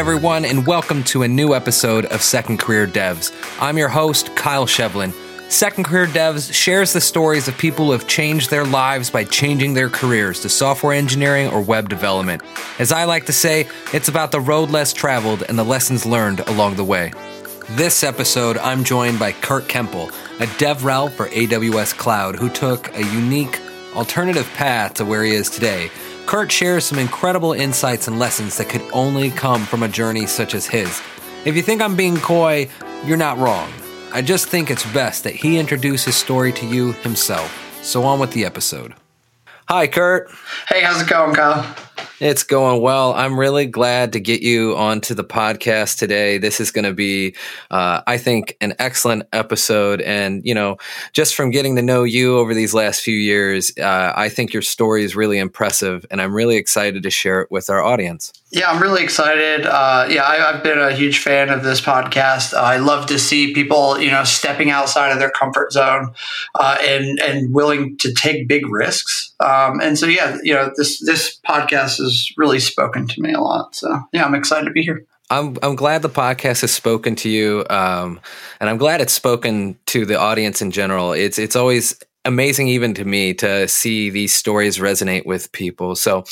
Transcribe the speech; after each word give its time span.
Everyone, 0.00 0.46
and 0.46 0.66
welcome 0.66 1.04
to 1.04 1.24
a 1.24 1.28
new 1.28 1.52
episode 1.52 2.06
of 2.06 2.22
Second 2.22 2.56
Career 2.56 2.86
Devs. 2.86 3.34
I'm 3.60 3.76
your 3.76 3.90
host, 3.90 4.34
Kyle 4.34 4.64
Shevlin. 4.64 5.12
Second 5.50 5.84
Career 5.84 6.06
Devs 6.06 6.54
shares 6.54 6.94
the 6.94 7.02
stories 7.02 7.48
of 7.48 7.58
people 7.58 7.84
who 7.84 7.92
have 7.92 8.06
changed 8.06 8.48
their 8.48 8.64
lives 8.64 9.10
by 9.10 9.24
changing 9.24 9.74
their 9.74 9.90
careers 9.90 10.40
to 10.40 10.48
software 10.48 10.94
engineering 10.94 11.48
or 11.48 11.60
web 11.60 11.90
development. 11.90 12.40
As 12.78 12.92
I 12.92 13.04
like 13.04 13.26
to 13.26 13.34
say, 13.34 13.68
it's 13.92 14.08
about 14.08 14.32
the 14.32 14.40
road 14.40 14.70
less 14.70 14.94
traveled 14.94 15.42
and 15.46 15.58
the 15.58 15.64
lessons 15.64 16.06
learned 16.06 16.40
along 16.48 16.76
the 16.76 16.84
way. 16.84 17.12
This 17.72 18.02
episode, 18.02 18.56
I'm 18.56 18.84
joined 18.84 19.18
by 19.18 19.32
Kurt 19.32 19.64
Kemple, 19.64 20.08
a 20.40 20.46
DevRel 20.46 21.12
for 21.12 21.26
AWS 21.26 21.94
Cloud 21.98 22.36
who 22.36 22.48
took 22.48 22.90
a 22.96 23.04
unique 23.04 23.60
alternative 23.94 24.50
path 24.54 24.94
to 24.94 25.04
where 25.04 25.24
he 25.24 25.32
is 25.32 25.50
today 25.50 25.90
Kurt 26.30 26.52
shares 26.52 26.84
some 26.84 27.00
incredible 27.00 27.54
insights 27.54 28.06
and 28.06 28.20
lessons 28.20 28.56
that 28.58 28.68
could 28.68 28.84
only 28.92 29.30
come 29.30 29.64
from 29.64 29.82
a 29.82 29.88
journey 29.88 30.26
such 30.26 30.54
as 30.54 30.64
his. 30.64 31.02
If 31.44 31.56
you 31.56 31.62
think 31.62 31.82
I'm 31.82 31.96
being 31.96 32.18
coy, 32.18 32.68
you're 33.04 33.16
not 33.16 33.36
wrong. 33.38 33.68
I 34.12 34.22
just 34.22 34.46
think 34.46 34.70
it's 34.70 34.86
best 34.92 35.24
that 35.24 35.34
he 35.34 35.58
introduce 35.58 36.04
his 36.04 36.14
story 36.14 36.52
to 36.52 36.66
you 36.66 36.92
himself. 37.02 37.82
So 37.82 38.04
on 38.04 38.20
with 38.20 38.30
the 38.30 38.44
episode. 38.44 38.94
Hi, 39.68 39.88
Kurt. 39.88 40.30
Hey, 40.68 40.82
how's 40.82 41.02
it 41.02 41.08
going, 41.08 41.34
Kyle? 41.34 41.64
It's 42.20 42.42
going 42.42 42.82
well. 42.82 43.14
I'm 43.14 43.40
really 43.40 43.64
glad 43.64 44.12
to 44.12 44.20
get 44.20 44.42
you 44.42 44.76
onto 44.76 45.14
the 45.14 45.24
podcast 45.24 45.98
today. 45.98 46.36
This 46.36 46.60
is 46.60 46.70
going 46.70 46.84
to 46.84 46.92
be, 46.92 47.34
uh, 47.70 48.02
I 48.06 48.18
think, 48.18 48.58
an 48.60 48.74
excellent 48.78 49.22
episode. 49.32 50.02
And, 50.02 50.44
you 50.44 50.54
know, 50.54 50.76
just 51.14 51.34
from 51.34 51.50
getting 51.50 51.76
to 51.76 51.82
know 51.82 52.04
you 52.04 52.36
over 52.36 52.52
these 52.52 52.74
last 52.74 53.00
few 53.00 53.16
years, 53.16 53.72
uh, 53.78 54.12
I 54.14 54.28
think 54.28 54.52
your 54.52 54.60
story 54.60 55.02
is 55.02 55.16
really 55.16 55.38
impressive. 55.38 56.04
And 56.10 56.20
I'm 56.20 56.34
really 56.34 56.56
excited 56.56 57.02
to 57.04 57.10
share 57.10 57.40
it 57.40 57.50
with 57.50 57.70
our 57.70 57.82
audience. 57.82 58.34
Yeah, 58.52 58.68
I'm 58.68 58.82
really 58.82 59.04
excited. 59.04 59.64
Uh, 59.64 60.08
yeah, 60.10 60.24
I, 60.24 60.52
have 60.52 60.64
been 60.64 60.78
a 60.78 60.92
huge 60.92 61.20
fan 61.20 61.50
of 61.50 61.62
this 61.62 61.80
podcast. 61.80 62.52
Uh, 62.52 62.60
I 62.60 62.78
love 62.78 63.06
to 63.06 63.18
see 63.18 63.54
people, 63.54 64.00
you 64.00 64.10
know, 64.10 64.24
stepping 64.24 64.70
outside 64.70 65.12
of 65.12 65.20
their 65.20 65.30
comfort 65.30 65.72
zone 65.72 66.12
uh, 66.56 66.76
and 66.82 67.20
and 67.20 67.54
willing 67.54 67.96
to 67.98 68.12
take 68.12 68.48
big 68.48 68.66
risks. 68.68 69.32
Um, 69.38 69.80
and 69.80 69.96
so, 69.96 70.06
yeah, 70.06 70.38
you 70.42 70.52
know, 70.52 70.72
this 70.76 70.98
this 71.06 71.38
podcast 71.48 71.98
has 71.98 72.28
really 72.36 72.58
spoken 72.58 73.06
to 73.06 73.22
me 73.22 73.32
a 73.32 73.40
lot. 73.40 73.76
So, 73.76 74.00
yeah, 74.12 74.24
I'm 74.24 74.34
excited 74.34 74.64
to 74.64 74.72
be 74.72 74.82
here. 74.82 75.06
I'm 75.30 75.56
I'm 75.62 75.76
glad 75.76 76.02
the 76.02 76.10
podcast 76.10 76.62
has 76.62 76.72
spoken 76.72 77.14
to 77.16 77.28
you, 77.28 77.64
um, 77.70 78.20
and 78.58 78.68
I'm 78.68 78.78
glad 78.78 79.00
it's 79.00 79.12
spoken 79.12 79.78
to 79.86 80.04
the 80.04 80.18
audience 80.18 80.60
in 80.60 80.72
general. 80.72 81.12
It's 81.12 81.38
it's 81.38 81.54
always 81.54 81.94
amazing 82.24 82.68
even 82.68 82.92
to 82.94 83.04
me 83.04 83.32
to 83.34 83.66
see 83.66 84.10
these 84.10 84.34
stories 84.34 84.78
resonate 84.78 85.24
with 85.24 85.50
people. 85.52 85.94
So 85.96 86.24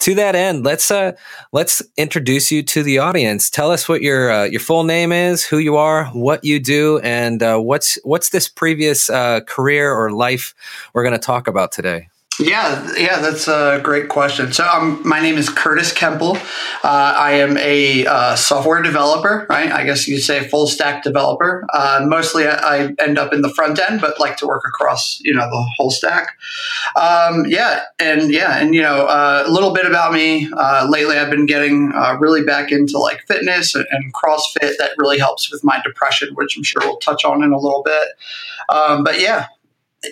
to 0.00 0.14
that 0.14 0.34
end 0.34 0.64
let's 0.64 0.90
uh 0.90 1.12
let's 1.52 1.82
introduce 1.96 2.52
you 2.52 2.62
to 2.62 2.82
the 2.82 2.98
audience. 2.98 3.50
Tell 3.50 3.70
us 3.70 3.88
what 3.88 4.02
your 4.02 4.30
uh, 4.30 4.44
your 4.44 4.60
full 4.60 4.84
name 4.84 5.12
is 5.12 5.44
who 5.44 5.58
you 5.58 5.76
are 5.76 6.06
what 6.06 6.44
you 6.44 6.60
do 6.60 6.98
and 7.00 7.42
uh, 7.42 7.58
what's 7.58 7.98
what's 8.04 8.30
this 8.30 8.48
previous 8.48 9.10
uh, 9.10 9.40
career 9.46 9.92
or 9.92 10.10
life 10.10 10.54
we're 10.92 11.02
going 11.02 11.12
to 11.12 11.18
talk 11.18 11.48
about 11.48 11.72
today 11.72 12.08
yeah, 12.42 12.88
yeah, 12.96 13.20
that's 13.20 13.48
a 13.48 13.80
great 13.82 14.08
question. 14.08 14.52
So, 14.52 14.66
um, 14.66 15.00
my 15.04 15.20
name 15.20 15.36
is 15.36 15.48
Curtis 15.48 15.92
Kemple. 15.92 16.36
Uh, 16.84 17.14
I 17.16 17.32
am 17.32 17.56
a 17.58 18.06
uh, 18.06 18.36
software 18.36 18.82
developer, 18.82 19.46
right? 19.48 19.70
I 19.70 19.84
guess 19.84 20.08
you'd 20.08 20.20
say 20.20 20.48
full 20.48 20.66
stack 20.66 21.02
developer. 21.02 21.66
Uh, 21.72 22.04
mostly, 22.06 22.46
I, 22.46 22.54
I, 22.56 22.88
end 22.98 23.18
up 23.18 23.32
in 23.32 23.42
the 23.42 23.48
front 23.48 23.78
end, 23.78 24.00
but 24.00 24.18
like 24.18 24.36
to 24.38 24.46
work 24.46 24.62
across, 24.66 25.20
you 25.22 25.34
know, 25.34 25.48
the 25.48 25.66
whole 25.76 25.90
stack. 25.90 26.36
Um, 26.96 27.46
yeah, 27.46 27.82
and 27.98 28.32
yeah, 28.32 28.58
and 28.58 28.74
you 28.74 28.82
know, 28.82 29.06
uh, 29.06 29.44
a 29.46 29.50
little 29.50 29.72
bit 29.72 29.86
about 29.86 30.12
me. 30.12 30.50
Uh, 30.56 30.86
lately, 30.88 31.18
I've 31.18 31.30
been 31.30 31.46
getting 31.46 31.92
uh, 31.94 32.16
really 32.18 32.42
back 32.42 32.72
into 32.72 32.98
like 32.98 33.22
fitness 33.26 33.74
and, 33.74 33.86
and, 33.90 34.12
CrossFit. 34.12 34.76
That 34.78 34.90
really 34.98 35.18
helps 35.18 35.50
with 35.50 35.64
my 35.64 35.80
depression, 35.84 36.34
which 36.34 36.56
I'm 36.56 36.62
sure 36.62 36.82
we'll 36.84 36.98
touch 36.98 37.24
on 37.24 37.42
in 37.42 37.52
a 37.52 37.58
little 37.58 37.82
bit. 37.82 38.08
Um, 38.68 39.04
but 39.04 39.20
yeah, 39.20 39.46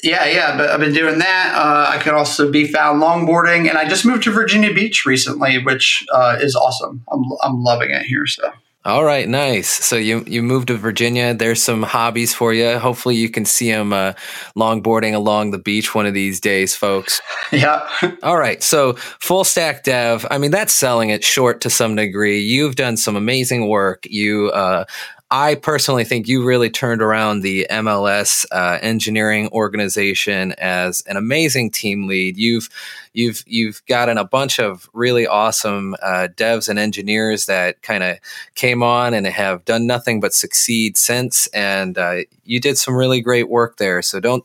yeah, 0.03 0.27
yeah, 0.27 0.56
but 0.56 0.71
I've 0.71 0.81
been 0.81 0.95
doing 0.95 1.19
that. 1.19 1.55
Uh, 1.55 1.91
I 1.91 1.99
can 1.99 2.15
also 2.15 2.51
be 2.51 2.67
found 2.67 3.03
longboarding, 3.03 3.69
and 3.69 3.77
I 3.77 3.89
just 3.89 4.05
moved 4.05 4.23
to 4.25 4.31
Virginia 4.31 4.73
Beach 4.73 5.05
recently, 5.05 5.59
which 5.59 6.06
uh, 6.12 6.39
is 6.41 6.55
awesome. 6.55 7.05
I'm 7.11 7.25
I'm 7.43 7.62
loving 7.62 7.91
it 7.91 8.03
here. 8.03 8.27
So. 8.27 8.53
All 8.83 9.05
right, 9.05 9.28
nice. 9.28 9.69
So 9.69 9.97
you 9.97 10.25
you 10.27 10.43
moved 10.43 10.69
to 10.69 10.77
Virginia. 10.77 11.34
There's 11.34 11.62
some 11.62 11.83
hobbies 11.83 12.33
for 12.33 12.55
you. 12.55 12.78
Hopefully, 12.78 13.15
you 13.15 13.28
can 13.28 13.45
see 13.45 13.71
them 13.71 13.93
uh, 13.93 14.15
longboarding 14.56 15.12
along 15.15 15.51
the 15.51 15.59
beach 15.59 15.95
one 15.95 16.07
of 16.07 16.15
these 16.15 16.41
days, 16.41 16.75
folks. 16.75 17.21
Yeah. 17.53 17.89
All 18.22 18.37
right. 18.37 18.62
So 18.62 18.93
full 18.93 19.43
stack 19.43 19.83
dev. 19.83 20.25
I 20.31 20.39
mean, 20.39 20.53
that's 20.53 20.72
selling 20.72 21.11
it 21.11 21.25
short 21.25 21.61
to 21.62 21.71
some 21.71 21.97
degree. 21.97 22.39
You've 22.39 22.77
done 22.77 22.97
some 22.97 23.17
amazing 23.17 23.67
work. 23.67 24.07
You 24.09 24.51
uh, 24.51 24.84
I 25.30 25.54
personally 25.54 26.04
think 26.04 26.26
you 26.26 26.44
really 26.44 26.70
turned 26.70 27.00
around 27.00 27.41
the 27.41 27.66
MLS 27.70 28.44
uh, 28.50 28.78
engineering 28.82 29.48
organization 29.52 30.52
as 30.58 31.02
an 31.06 31.16
amazing 31.16 31.70
team 31.70 32.08
lead. 32.08 32.36
You've 32.36 32.68
you've 33.12 33.43
you've 33.47 33.84
gotten 33.87 34.19
a 34.19 34.25
bunch 34.25 34.59
of 34.59 34.88
really 34.93 35.26
awesome 35.26 35.94
uh, 36.03 36.28
devs 36.34 36.69
and 36.69 36.78
engineers 36.78 37.47
that 37.47 37.82
kind 37.82 38.03
of 38.03 38.19
came 38.54 38.82
on 38.82 39.15
and 39.15 39.26
have 39.26 39.65
done 39.65 39.87
nothing 39.87 40.21
but 40.21 40.32
succeed 40.32 40.97
since. 40.97 41.47
And 41.48 41.98
uh, 41.98 42.21
you 42.44 42.60
did 42.60 42.78
some 42.78 42.94
really 42.94 43.21
great 43.21 43.48
work 43.48 43.76
there. 43.76 44.03
So 44.03 44.21
don't. 44.21 44.44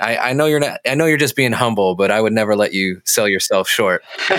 I, 0.00 0.16
I, 0.16 0.32
know 0.32 0.46
you're 0.46 0.60
not. 0.60 0.80
I 0.86 0.94
know 0.94 1.06
you're 1.06 1.16
just 1.16 1.36
being 1.36 1.52
humble, 1.52 1.94
but 1.94 2.10
I 2.10 2.20
would 2.20 2.32
never 2.32 2.56
let 2.56 2.72
you 2.72 3.00
sell 3.04 3.28
yourself 3.28 3.68
short. 3.68 4.02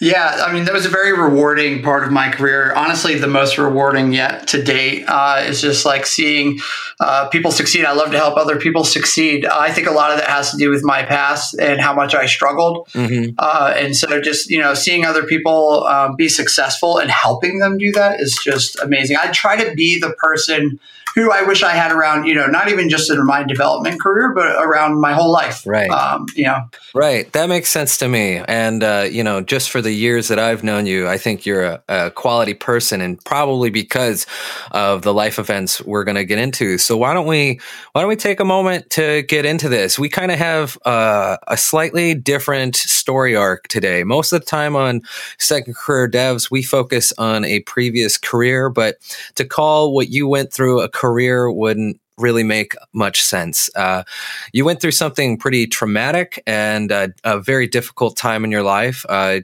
yeah, 0.00 0.42
I 0.46 0.52
mean 0.52 0.64
that 0.64 0.72
was 0.72 0.86
a 0.86 0.90
very 0.90 1.12
rewarding 1.12 1.82
part 1.82 2.04
of 2.04 2.12
my 2.12 2.30
career. 2.30 2.72
Honestly, 2.74 3.16
the 3.16 3.26
most 3.26 3.58
rewarding 3.58 4.12
yet 4.12 4.46
to 4.48 4.62
date 4.62 5.04
uh, 5.06 5.42
is 5.44 5.60
just 5.60 5.84
like 5.84 6.06
seeing 6.06 6.58
uh, 7.00 7.28
people 7.28 7.50
succeed. 7.50 7.84
I 7.84 7.92
love 7.92 8.10
to 8.12 8.16
help 8.16 8.36
other 8.36 8.58
people 8.58 8.84
succeed. 8.84 9.44
I 9.46 9.72
think 9.72 9.86
a 9.86 9.92
lot 9.92 10.12
of 10.12 10.18
that 10.18 10.28
has 10.28 10.50
to 10.52 10.56
do 10.56 10.70
with 10.70 10.84
my 10.84 11.02
past 11.02 11.54
and 11.54 11.80
how 11.80 11.94
much 11.94 12.14
I 12.14 12.26
struggled. 12.26 12.88
Mm-hmm. 12.88 13.03
Mm-hmm. 13.08 13.34
Uh, 13.38 13.74
and 13.76 13.96
so 13.96 14.20
just, 14.20 14.50
you 14.50 14.58
know, 14.58 14.74
seeing 14.74 15.04
other 15.04 15.24
people 15.24 15.86
um, 15.86 16.16
be 16.16 16.28
successful 16.28 16.98
and 16.98 17.10
helping 17.10 17.58
them 17.58 17.78
do 17.78 17.92
that 17.92 18.20
is 18.20 18.38
just 18.42 18.78
amazing. 18.80 19.16
I 19.20 19.30
try 19.30 19.62
to 19.62 19.74
be 19.74 19.98
the 19.98 20.12
person 20.14 20.78
who 21.14 21.30
I 21.30 21.42
wish 21.42 21.62
I 21.62 21.70
had 21.70 21.92
around, 21.92 22.26
you 22.26 22.34
know, 22.34 22.46
not 22.46 22.68
even 22.68 22.88
just 22.88 23.10
in 23.10 23.24
my 23.24 23.44
development 23.44 24.00
career, 24.00 24.32
but 24.34 24.56
around 24.62 25.00
my 25.00 25.12
whole 25.12 25.30
life. 25.30 25.64
Right. 25.64 25.88
Um, 25.88 26.26
you 26.34 26.44
know, 26.44 26.68
right. 26.92 27.32
That 27.32 27.48
makes 27.48 27.70
sense 27.70 27.96
to 27.98 28.08
me. 28.08 28.38
And, 28.48 28.82
uh, 28.82 29.06
you 29.08 29.22
know, 29.22 29.40
just 29.40 29.70
for 29.70 29.80
the 29.80 29.92
years 29.92 30.26
that 30.28 30.40
I've 30.40 30.64
known 30.64 30.86
you, 30.86 31.06
I 31.08 31.16
think 31.16 31.46
you're 31.46 31.64
a, 31.64 31.82
a 31.88 32.10
quality 32.10 32.54
person 32.54 33.00
and 33.00 33.24
probably 33.24 33.70
because 33.70 34.26
of 34.72 35.02
the 35.02 35.14
life 35.14 35.38
events 35.38 35.80
we're 35.82 36.02
going 36.02 36.16
to 36.16 36.24
get 36.24 36.38
into. 36.38 36.78
So 36.78 36.96
why 36.96 37.14
don't 37.14 37.26
we, 37.26 37.60
why 37.92 38.00
don't 38.00 38.08
we 38.08 38.16
take 38.16 38.40
a 38.40 38.44
moment 38.44 38.90
to 38.90 39.22
get 39.22 39.46
into 39.46 39.68
this? 39.68 39.98
We 39.98 40.08
kind 40.08 40.32
of 40.32 40.38
have 40.38 40.76
uh, 40.84 41.36
a 41.46 41.56
slightly 41.56 42.14
different 42.14 42.74
story 42.74 43.36
arc 43.36 43.68
today. 43.68 44.02
Most 44.02 44.32
of 44.32 44.40
the 44.40 44.46
time 44.46 44.74
on 44.74 45.02
second 45.38 45.76
career 45.76 46.10
devs, 46.10 46.50
we 46.50 46.64
focus 46.64 47.12
on 47.18 47.44
a 47.44 47.60
previous 47.60 48.18
career, 48.18 48.68
but 48.68 48.98
to 49.36 49.44
call 49.44 49.94
what 49.94 50.08
you 50.08 50.26
went 50.26 50.52
through 50.52 50.80
a 50.80 50.88
career 50.88 51.03
wouldn't 51.12 52.00
really 52.18 52.44
make 52.44 52.74
much 52.92 53.22
sense. 53.22 53.68
Uh, 53.74 54.04
you 54.52 54.64
went 54.64 54.80
through 54.80 54.92
something 54.92 55.36
pretty 55.36 55.66
traumatic 55.66 56.42
and 56.46 56.92
uh, 56.92 57.08
a 57.24 57.40
very 57.40 57.66
difficult 57.66 58.16
time 58.16 58.44
in 58.44 58.50
your 58.50 58.62
life. 58.62 59.04
Uh, 59.08 59.40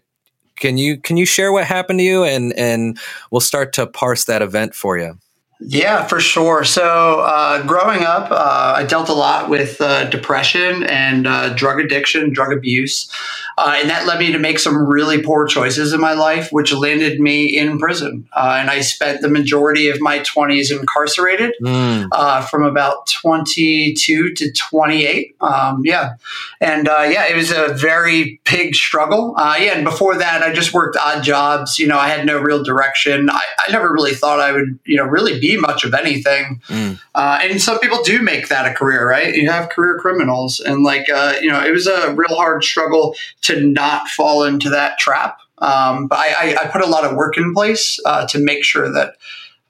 can 0.56 0.76
you 0.79 0.99
can 0.99 1.17
you 1.17 1.25
share 1.25 1.52
what 1.52 1.64
happened 1.64 1.99
to 1.99 2.05
you 2.05 2.23
and 2.23 2.52
and 2.52 2.99
we'll 3.31 3.40
start 3.40 3.73
to 3.73 3.87
parse 3.87 4.26
that 4.26 4.43
event 4.43 4.75
for 4.75 4.99
you? 4.99 5.19
Yeah, 5.62 6.06
for 6.06 6.20
sure. 6.20 6.64
So, 6.64 7.20
uh, 7.20 7.62
growing 7.66 8.02
up, 8.02 8.30
uh, 8.30 8.74
I 8.76 8.84
dealt 8.84 9.10
a 9.10 9.14
lot 9.14 9.50
with 9.50 9.78
uh, 9.78 10.08
depression 10.08 10.84
and 10.84 11.26
uh, 11.26 11.50
drug 11.50 11.78
addiction, 11.80 12.32
drug 12.32 12.52
abuse. 12.52 13.10
Uh, 13.58 13.76
and 13.76 13.90
that 13.90 14.06
led 14.06 14.18
me 14.18 14.32
to 14.32 14.38
make 14.38 14.58
some 14.58 14.86
really 14.86 15.20
poor 15.20 15.46
choices 15.46 15.92
in 15.92 16.00
my 16.00 16.14
life, 16.14 16.50
which 16.50 16.72
landed 16.72 17.20
me 17.20 17.44
in 17.44 17.78
prison. 17.78 18.26
Uh, 18.32 18.56
and 18.58 18.70
I 18.70 18.80
spent 18.80 19.20
the 19.20 19.28
majority 19.28 19.90
of 19.90 20.00
my 20.00 20.20
20s 20.20 20.70
incarcerated 20.70 21.52
mm. 21.62 22.48
from 22.48 22.62
about 22.62 23.06
22 23.08 24.32
to 24.32 24.52
28. 24.52 25.36
Um, 25.42 25.82
yeah. 25.84 26.14
And 26.62 26.86
yeah, 26.86 27.26
it 27.26 27.36
was 27.36 27.50
a 27.50 27.74
very 27.74 28.40
big 28.50 28.74
struggle. 28.74 29.34
yeah. 29.36 29.74
And 29.74 29.84
before 29.84 30.16
that, 30.16 30.42
I 30.42 30.54
just 30.54 30.72
worked 30.72 30.96
odd 30.96 31.22
jobs. 31.22 31.78
You 31.78 31.86
know, 31.86 31.98
I 31.98 32.08
had 32.08 32.24
no 32.24 32.38
real 32.38 32.64
direction. 32.64 33.28
I, 33.28 33.42
I 33.58 33.70
never 33.72 33.92
really 33.92 34.14
thought 34.14 34.40
I 34.40 34.52
would, 34.52 34.78
you 34.86 34.96
know, 34.96 35.04
really 35.04 35.38
be 35.38 35.50
much 35.56 35.85
of 35.85 35.94
anything. 35.94 36.61
Mm. 36.69 37.00
Uh, 37.14 37.38
and 37.43 37.61
some 37.61 37.79
people 37.79 38.02
do 38.02 38.20
make 38.20 38.49
that 38.49 38.70
a 38.70 38.75
career, 38.75 39.08
right? 39.08 39.35
You 39.35 39.50
have 39.50 39.70
career 39.70 39.99
criminals. 39.99 40.61
And 40.61 40.82
like, 40.82 41.08
uh, 41.08 41.37
you 41.41 41.50
know, 41.50 41.64
it 41.64 41.73
was 41.73 41.87
a 41.87 42.12
real 42.14 42.37
hard 42.37 42.64
struggle 42.64 43.14
to 43.43 43.61
not 43.61 44.08
fall 44.08 44.44
into 44.44 44.70
that 44.70 44.99
trap. 44.99 45.38
Um, 45.58 46.06
but 46.06 46.19
I, 46.19 46.35
I, 46.38 46.56
I, 46.62 46.67
put 46.69 46.81
a 46.81 46.87
lot 46.87 47.05
of 47.05 47.17
work 47.17 47.37
in 47.37 47.52
place 47.52 48.00
uh, 48.06 48.26
to 48.29 48.38
make 48.38 48.64
sure 48.64 48.91
that, 48.91 49.17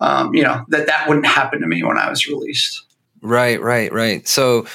um, 0.00 0.32
you 0.32 0.44
know, 0.44 0.65
that 0.69 0.87
that 0.87 1.09
wouldn't 1.09 1.27
happen 1.27 1.61
to 1.61 1.67
me 1.67 1.83
when 1.83 1.99
I 1.99 2.09
was 2.09 2.29
released. 2.29 2.85
Right, 3.23 3.61
right, 3.61 3.93
right. 3.93 4.26
So, 4.29 4.67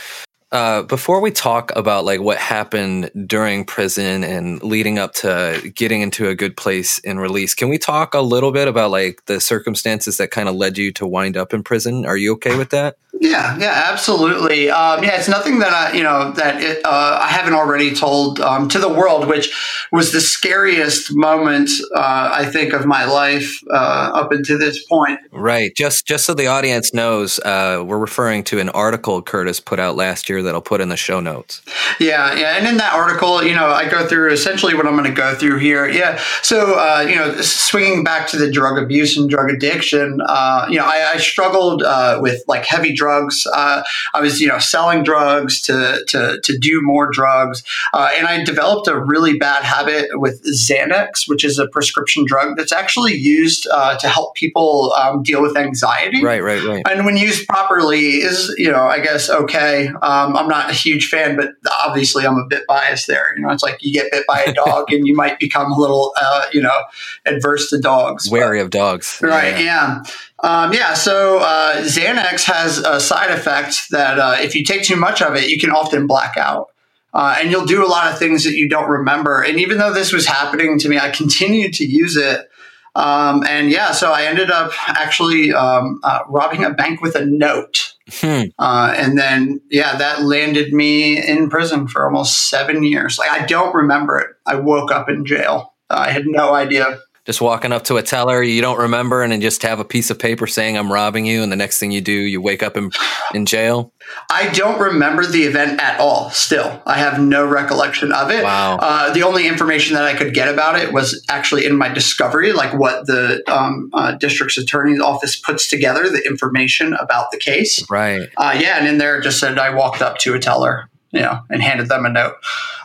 Uh, 0.52 0.84
before 0.84 1.20
we 1.22 1.32
talk 1.32 1.72
about 1.76 2.06
like 2.06 2.22
what 2.22 2.38
happened 2.38 3.10
during 3.28 3.66
prison 3.66 4.24
and 4.24 4.62
leading 4.64 5.00
up 5.00 5.14
to 5.14 5.72
getting 5.76 6.02
into 6.02 6.30
a 6.30 6.36
good 6.36 6.56
place 6.56 7.00
in 7.00 7.20
release, 7.20 7.54
can 7.54 7.68
we 7.68 7.78
talk 7.78 8.14
a 8.14 8.22
little 8.22 8.52
bit 8.52 8.68
about 8.68 8.92
like 8.92 9.26
the 9.26 9.42
circumstances 9.42 10.18
that 10.18 10.32
kind 10.32 10.48
of 10.48 10.56
led 10.56 10.78
you 10.78 10.92
to 10.94 11.08
wind 11.08 11.36
up 11.36 11.54
in 11.54 11.64
prison? 11.64 12.06
Are 12.06 12.18
you 12.18 12.34
okay 12.34 12.56
with 12.58 12.70
that? 12.70 12.98
Yeah, 13.22 13.58
yeah, 13.58 13.84
absolutely. 13.88 14.70
Um, 14.70 15.04
yeah, 15.04 15.18
it's 15.18 15.30
nothing 15.30 15.60
that 15.60 15.72
I, 15.72 15.94
you 15.94 16.04
know, 16.04 16.32
that 16.34 16.62
it, 16.62 16.86
uh, 16.86 17.20
I 17.22 17.28
haven't 17.28 17.54
already 17.54 17.94
told 17.96 18.42
um, 18.42 18.68
to 18.70 18.80
the 18.80 18.90
world, 18.90 19.28
which 19.28 19.88
was 19.92 20.12
the 20.12 20.20
scariest 20.20 21.16
moment 21.16 21.70
uh, 21.96 22.30
I 22.34 22.46
think 22.46 22.74
of 22.74 22.86
my 22.86 23.06
life 23.06 23.58
uh, 23.72 24.12
up 24.14 24.32
until 24.32 24.60
this 24.60 24.86
point. 24.86 25.20
Right. 25.32 25.72
Just 25.76 26.06
just 26.06 26.26
so 26.26 26.34
the 26.34 26.48
audience 26.48 26.94
knows, 26.94 27.40
uh, 27.40 27.84
we're 27.86 27.98
referring 27.98 28.44
to 28.46 28.60
an 28.60 28.70
article 28.70 29.22
Curtis 29.22 29.60
put 29.60 29.80
out 29.80 29.96
last 29.96 30.30
year 30.30 30.44
that 30.46 30.56
I'll 30.56 30.62
put 30.62 30.82
in 30.82 30.90
the 30.90 30.98
show 30.98 31.20
notes. 31.20 31.62
Yeah, 32.00 32.34
yeah, 32.36 32.58
and 32.58 32.68
in 32.68 32.78
that 32.78 32.94
article, 32.94 33.44
you 33.44 33.54
know, 33.54 33.68
I 33.68 33.90
go 33.90 34.06
through 34.08 34.32
essentially 34.32 34.74
what 34.74 34.88
I'm 34.88 34.94
going 34.94 35.10
to 35.10 35.16
go 35.16 35.36
through 35.36 35.60
here. 35.60 35.88
Yeah, 35.88 36.22
so 36.42 36.76
uh, 36.80 37.06
you 37.08 37.16
know, 37.16 37.40
swinging 37.42 38.04
back 38.04 38.28
to 38.30 38.38
the 38.38 38.52
drug 38.52 38.78
abuse 38.82 39.18
and 39.18 39.30
drug 39.30 39.50
addiction, 39.50 40.22
uh, 40.26 40.68
you 40.70 40.78
know, 40.78 40.86
I, 40.86 41.14
I 41.16 41.18
struggled 41.18 41.84
with 42.22 42.44
like 42.48 42.66
heavy 42.66 42.94
drugs 42.94 43.06
drugs. 43.06 43.48
Uh, 43.48 43.84
I 44.14 44.22
was, 44.22 44.42
you 44.42 44.48
know, 44.48 44.60
selling 44.60 45.04
drugs 45.04 45.62
to 45.64 46.04
to 46.08 46.40
to 46.42 46.58
do 46.58 46.82
more 46.82 47.10
drugs, 47.12 47.64
uh, 47.94 48.10
and 48.18 48.28
I 48.28 48.44
developed 48.44 48.88
a 48.88 48.98
really 48.98 49.38
bad 49.38 49.64
habit 49.64 50.10
with 50.14 50.44
Xanax, 50.44 51.28
which 51.28 51.44
is 51.44 51.60
a 51.60 51.68
prescription 51.68 52.26
drug 52.26 52.58
that's 52.58 52.72
actually 52.72 53.16
used 53.16 53.68
uh, 53.72 53.98
to 53.98 54.08
help 54.08 54.36
people 54.36 54.94
um, 54.94 55.24
deal 55.24 55.42
with 55.42 55.58
anxiety. 55.58 56.24
Right, 56.24 56.44
right, 56.44 56.64
right. 56.64 56.84
And 56.90 57.06
when 57.06 57.18
used 57.18 57.48
properly, 57.48 58.22
is 58.22 58.54
you 58.58 58.72
know, 58.72 58.86
I 58.86 59.00
guess 59.00 59.30
okay. 59.30 59.90
Um, 60.02 60.25
I'm 60.34 60.48
not 60.48 60.70
a 60.70 60.74
huge 60.74 61.10
fan, 61.10 61.36
but 61.36 61.50
obviously 61.86 62.26
I'm 62.26 62.38
a 62.38 62.46
bit 62.48 62.66
biased 62.68 63.08
there. 63.08 63.36
You 63.36 63.44
know, 63.44 63.50
it's 63.50 63.64
like 63.64 63.84
you 63.84 63.92
get 63.92 64.10
bit 64.12 64.26
by 64.26 64.42
a 64.44 64.54
dog, 64.54 64.94
and 64.94 65.06
you 65.06 65.14
might 65.14 65.40
become 65.40 65.74
a 65.74 65.78
little, 65.78 66.14
uh, 66.22 66.46
you 66.54 66.62
know, 66.62 66.84
adverse 67.26 67.70
to 67.72 67.80
dogs, 67.80 68.30
wary 68.30 68.60
but, 68.60 68.64
of 68.64 68.70
dogs. 68.70 69.20
Right. 69.22 69.60
Yeah. 69.60 69.60
yeah. 69.60 70.04
Um, 70.40 70.74
yeah, 70.74 70.94
so 70.94 71.40
uh, 71.40 71.82
Xanax 71.82 72.44
has 72.44 72.78
a 72.78 73.00
side 73.00 73.32
effect 73.32 73.90
that 73.92 74.20
uh, 74.20 74.36
if 74.40 74.54
you 74.54 74.64
take 74.64 74.84
too 74.84 74.96
much 74.96 75.22
of 75.22 75.36
it, 75.36 75.50
you 75.50 75.60
can 75.60 75.72
often 75.72 76.08
black 76.08 76.38
out. 76.38 76.70
Uh, 77.14 77.38
and 77.40 77.50
you'll 77.50 77.66
do 77.66 77.84
a 77.84 77.88
lot 77.88 78.12
of 78.12 78.20
things 78.20 78.44
that 78.44 78.56
you 78.56 78.68
don't 78.68 78.90
remember. 78.90 79.42
And 79.42 79.58
even 79.58 79.78
though 79.78 79.94
this 79.94 80.12
was 80.12 80.28
happening 80.28 80.78
to 80.80 80.90
me, 80.90 81.00
I 81.00 81.10
continued 81.10 81.74
to 81.76 81.86
use 81.86 82.18
it. 82.18 82.50
Um, 82.94 83.46
and 83.48 83.72
yeah, 83.72 83.94
so 83.94 84.12
I 84.12 84.24
ended 84.24 84.52
up 84.52 84.72
actually 84.88 85.54
um, 85.54 86.00
uh, 86.04 86.20
robbing 86.28 86.64
a 86.64 86.72
bank 86.72 87.02
with 87.02 87.16
a 87.16 87.26
note. 87.26 87.95
Hmm. 88.12 88.44
Uh, 88.60 88.94
and 88.96 89.18
then, 89.18 89.62
yeah, 89.72 89.98
that 89.98 90.24
landed 90.24 90.74
me 90.74 91.18
in 91.26 91.50
prison 91.50 91.88
for 91.88 92.06
almost 92.06 92.50
seven 92.50 92.84
years. 92.84 93.18
Like, 93.18 93.32
I 93.32 93.46
don't 93.46 93.74
remember 93.74 94.20
it. 94.20 94.30
I 94.46 94.56
woke 94.56 94.92
up 94.92 95.10
in 95.10 95.26
jail. 95.26 95.74
I 95.90 96.12
had 96.12 96.28
no 96.28 96.54
idea 96.54 97.00
just 97.26 97.42
walking 97.42 97.72
up 97.72 97.84
to 97.86 97.98
a 97.98 98.04
teller 98.04 98.42
you 98.44 98.62
don't 98.62 98.80
remember 98.80 99.24
and 99.24 99.32
then 99.32 99.42
just 99.42 99.62
have 99.64 99.80
a 99.80 99.86
piece 99.86 100.10
of 100.10 100.20
paper 100.20 100.48
saying 100.48 100.78
I'm 100.78 100.92
robbing 100.92 101.26
you 101.26 101.44
and 101.44 101.52
the 101.52 101.56
next 101.56 101.80
thing 101.80 101.92
you 101.92 102.02
do 102.02 102.12
you 102.12 102.42
wake 102.42 102.64
up 102.64 102.78
in 102.78 102.92
in 103.34 103.46
jail? 103.46 103.92
I 104.30 104.50
don't 104.50 104.80
remember 104.80 105.26
the 105.26 105.44
event 105.44 105.82
at 105.82 106.00
all. 106.00 106.30
Still, 106.30 106.82
I 106.86 106.98
have 106.98 107.20
no 107.20 107.46
recollection 107.46 108.12
of 108.12 108.30
it. 108.30 108.44
Wow. 108.44 108.78
Uh, 108.78 109.14
the 109.14 109.24
only 109.24 109.48
information 109.48 109.96
that 109.96 110.04
I 110.04 110.14
could 110.14 110.34
get 110.34 110.48
about 110.48 110.80
it 110.80 110.94
was 110.94 111.26
actually 111.30 111.66
in 111.66 111.76
my 111.76 111.90
discovery, 111.90 112.54
like 112.54 112.74
what 112.74 113.08
the 113.08 113.42
um, 113.52 113.90
uh, 113.94 114.14
district's 114.14 114.58
attorney's 114.58 115.00
office 115.00 115.36
puts 115.36 115.68
together, 115.68 116.10
the 116.10 116.24
information 116.26 116.94
about 116.94 117.32
the 117.32 117.38
case. 117.38 117.84
Right. 117.90 118.30
Uh, 118.38 118.58
yeah, 118.60 118.78
and 118.78 118.88
in 118.88 118.98
there 118.98 119.18
it 119.18 119.24
just 119.24 119.40
said 119.40 119.58
I 119.58 119.74
walked 119.74 120.02
up 120.02 120.18
to 120.20 120.34
a 120.34 120.40
teller, 120.40 120.90
you 121.12 121.22
know, 121.22 121.42
and 121.50 121.62
handed 121.62 121.90
them 121.90 122.06
a 122.06 122.10
note. 122.10 122.36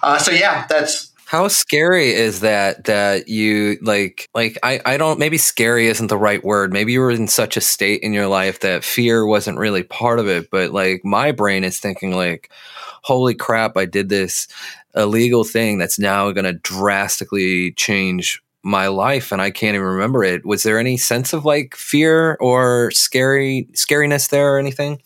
Uh, 0.03 0.19
so 0.19 0.31
yeah, 0.31 0.67
that's 0.69 1.10
how 1.31 1.47
scary 1.47 2.11
is 2.13 2.41
that 2.41 2.87
that 2.87 3.29
you 3.29 3.79
like 3.83 4.29
like 4.35 4.59
I, 4.65 4.81
I 4.85 4.97
don't 4.97 5.17
maybe 5.17 5.39
scary 5.39 5.87
isn't 5.87 6.09
the 6.09 6.19
right 6.19 6.43
word. 6.43 6.73
Maybe 6.73 6.91
you 6.91 6.99
were 6.99 7.13
in 7.13 7.29
such 7.29 7.57
a 7.57 7.61
state 7.61 8.03
in 8.03 8.13
your 8.13 8.27
life 8.27 8.59
that 8.61 8.83
fear 8.83 9.25
wasn't 9.25 9.61
really 9.61 9.85
part 9.85 10.19
of 10.19 10.27
it, 10.27 10.51
but 10.51 10.73
like 10.73 11.05
my 11.05 11.31
brain 11.31 11.63
is 11.63 11.79
thinking 11.79 12.17
like 12.17 12.51
holy 13.05 13.33
crap, 13.33 13.77
I 13.77 13.85
did 13.85 14.09
this 14.09 14.49
illegal 14.97 15.45
thing 15.45 15.79
that's 15.79 16.01
now 16.01 16.33
going 16.33 16.47
to 16.47 16.55
drastically 16.55 17.75
change 17.75 18.43
my 18.65 18.89
life 18.89 19.31
and 19.31 19.41
I 19.41 19.53
can't 19.53 19.77
even 19.77 19.87
remember 19.87 20.25
it. 20.25 20.45
Was 20.45 20.65
there 20.65 20.81
any 20.81 20.97
sense 20.97 21.33
of 21.33 21.45
like 21.45 21.77
fear 21.77 22.39
or 22.41 22.91
scary 22.91 23.69
scariness 23.75 24.31
there 24.31 24.57
or 24.57 24.59
anything? 24.59 25.01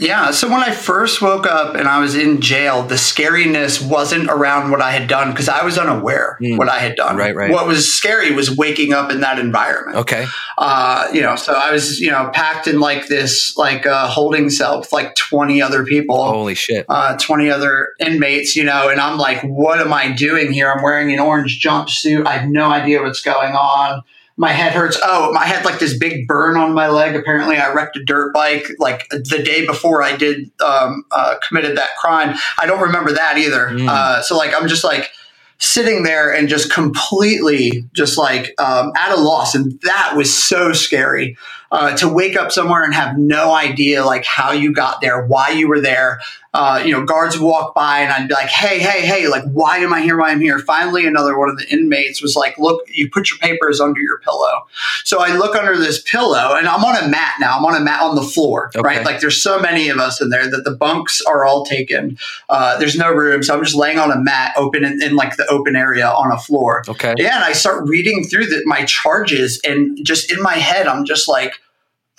Yeah. 0.00 0.30
So 0.30 0.48
when 0.48 0.62
I 0.62 0.70
first 0.70 1.20
woke 1.20 1.46
up 1.46 1.74
and 1.74 1.86
I 1.86 2.00
was 2.00 2.14
in 2.14 2.40
jail, 2.40 2.82
the 2.82 2.94
scariness 2.94 3.86
wasn't 3.86 4.30
around 4.30 4.70
what 4.70 4.80
I 4.80 4.92
had 4.92 5.08
done 5.08 5.30
because 5.30 5.48
I 5.48 5.62
was 5.62 5.76
unaware 5.76 6.38
mm. 6.40 6.56
what 6.56 6.70
I 6.70 6.78
had 6.78 6.96
done. 6.96 7.18
Right, 7.18 7.36
right. 7.36 7.52
What 7.52 7.66
was 7.66 7.92
scary 7.92 8.32
was 8.32 8.56
waking 8.56 8.94
up 8.94 9.12
in 9.12 9.20
that 9.20 9.38
environment. 9.38 9.98
Okay. 9.98 10.26
Uh, 10.56 11.06
you 11.12 11.20
know, 11.20 11.36
so 11.36 11.52
I 11.52 11.70
was, 11.70 12.00
you 12.00 12.10
know, 12.10 12.30
packed 12.32 12.66
in 12.66 12.80
like 12.80 13.08
this, 13.08 13.54
like 13.58 13.84
a 13.84 13.92
uh, 13.92 14.08
holding 14.08 14.48
cell 14.48 14.80
with 14.80 14.90
like 14.90 15.14
20 15.16 15.60
other 15.60 15.84
people. 15.84 16.16
Holy 16.24 16.54
shit. 16.54 16.86
Uh, 16.88 17.18
20 17.18 17.50
other 17.50 17.90
inmates, 17.98 18.56
you 18.56 18.64
know, 18.64 18.88
and 18.88 19.00
I'm 19.00 19.18
like, 19.18 19.42
what 19.42 19.80
am 19.80 19.92
I 19.92 20.12
doing 20.12 20.50
here? 20.50 20.72
I'm 20.72 20.82
wearing 20.82 21.12
an 21.12 21.20
orange 21.20 21.62
jumpsuit. 21.62 22.26
I 22.26 22.38
have 22.38 22.48
no 22.48 22.70
idea 22.70 23.02
what's 23.02 23.20
going 23.20 23.52
on 23.52 24.02
my 24.40 24.52
head 24.52 24.72
hurts. 24.72 24.98
Oh, 25.02 25.34
I 25.34 25.44
had 25.44 25.66
like 25.66 25.78
this 25.80 25.98
big 25.98 26.26
burn 26.26 26.56
on 26.56 26.72
my 26.72 26.88
leg. 26.88 27.14
Apparently, 27.14 27.58
I 27.58 27.74
wrecked 27.74 27.96
a 27.96 28.02
dirt 28.02 28.32
bike 28.32 28.66
like 28.78 29.06
the 29.10 29.42
day 29.44 29.66
before 29.66 30.02
I 30.02 30.16
did 30.16 30.50
um, 30.64 31.04
uh, 31.12 31.34
committed 31.46 31.76
that 31.76 31.90
crime. 31.98 32.34
I 32.58 32.64
don't 32.64 32.80
remember 32.80 33.12
that 33.12 33.36
either. 33.36 33.66
Mm. 33.68 33.86
Uh, 33.86 34.22
so 34.22 34.38
like, 34.38 34.54
I'm 34.58 34.66
just 34.66 34.82
like 34.82 35.10
sitting 35.58 36.04
there 36.04 36.34
and 36.34 36.48
just 36.48 36.72
completely 36.72 37.84
just 37.92 38.16
like 38.16 38.54
um, 38.58 38.92
at 38.98 39.12
a 39.12 39.20
loss, 39.20 39.54
and 39.54 39.78
that 39.82 40.14
was 40.16 40.32
so 40.32 40.72
scary 40.72 41.36
uh, 41.72 41.96
to 41.96 42.08
wake 42.08 42.36
up 42.36 42.50
somewhere 42.50 42.84
and 42.84 42.94
have 42.94 43.16
no 43.16 43.54
idea 43.54 44.04
like 44.04 44.24
how 44.24 44.52
you 44.52 44.72
got 44.72 45.00
there, 45.00 45.24
why 45.26 45.50
you 45.50 45.68
were 45.68 45.80
there. 45.80 46.20
Uh, 46.52 46.82
you 46.84 46.90
know, 46.90 47.04
guards 47.04 47.38
walk 47.38 47.76
by 47.76 48.00
and 48.00 48.12
I'd 48.12 48.26
be 48.26 48.34
like, 48.34 48.48
hey, 48.48 48.80
hey, 48.80 49.06
hey, 49.06 49.28
like, 49.28 49.44
why 49.52 49.78
am 49.78 49.94
I 49.94 50.00
here? 50.00 50.18
Why 50.18 50.30
I'm 50.30 50.40
here? 50.40 50.58
Finally, 50.58 51.06
another 51.06 51.38
one 51.38 51.48
of 51.48 51.56
the 51.56 51.72
inmates 51.72 52.20
was 52.20 52.34
like, 52.34 52.58
look, 52.58 52.82
you 52.92 53.08
put 53.08 53.30
your 53.30 53.38
papers 53.38 53.78
under 53.78 54.00
your 54.00 54.18
pillow. 54.18 54.66
So 55.04 55.22
I 55.22 55.36
look 55.36 55.54
under 55.54 55.76
this 55.76 56.02
pillow 56.02 56.56
and 56.56 56.66
I'm 56.66 56.84
on 56.84 56.96
a 56.96 57.06
mat 57.06 57.34
now. 57.38 57.56
I'm 57.56 57.64
on 57.64 57.76
a 57.76 57.84
mat 57.84 58.02
on 58.02 58.16
the 58.16 58.22
floor, 58.22 58.72
okay. 58.74 58.80
right? 58.80 59.04
Like, 59.04 59.20
there's 59.20 59.40
so 59.40 59.60
many 59.60 59.90
of 59.90 59.98
us 59.98 60.20
in 60.20 60.30
there 60.30 60.50
that 60.50 60.64
the 60.64 60.72
bunks 60.72 61.20
are 61.20 61.44
all 61.44 61.64
taken. 61.64 62.18
Uh, 62.48 62.76
there's 62.78 62.96
no 62.96 63.12
room. 63.12 63.44
So 63.44 63.56
I'm 63.56 63.62
just 63.62 63.76
laying 63.76 64.00
on 64.00 64.10
a 64.10 64.18
mat 64.18 64.52
open 64.56 64.82
in, 64.82 65.00
in, 65.00 65.14
like 65.14 65.36
the 65.36 65.46
open 65.46 65.76
area 65.76 66.08
on 66.08 66.32
a 66.32 66.38
floor. 66.38 66.82
Okay. 66.88 67.14
Yeah. 67.16 67.36
And 67.36 67.44
I 67.44 67.52
start 67.52 67.88
reading 67.88 68.24
through 68.24 68.46
the, 68.46 68.60
my 68.64 68.84
charges 68.86 69.60
and 69.64 69.96
just 70.04 70.32
in 70.32 70.42
my 70.42 70.54
head, 70.54 70.88
I'm 70.88 71.04
just 71.04 71.28
like, 71.28 71.59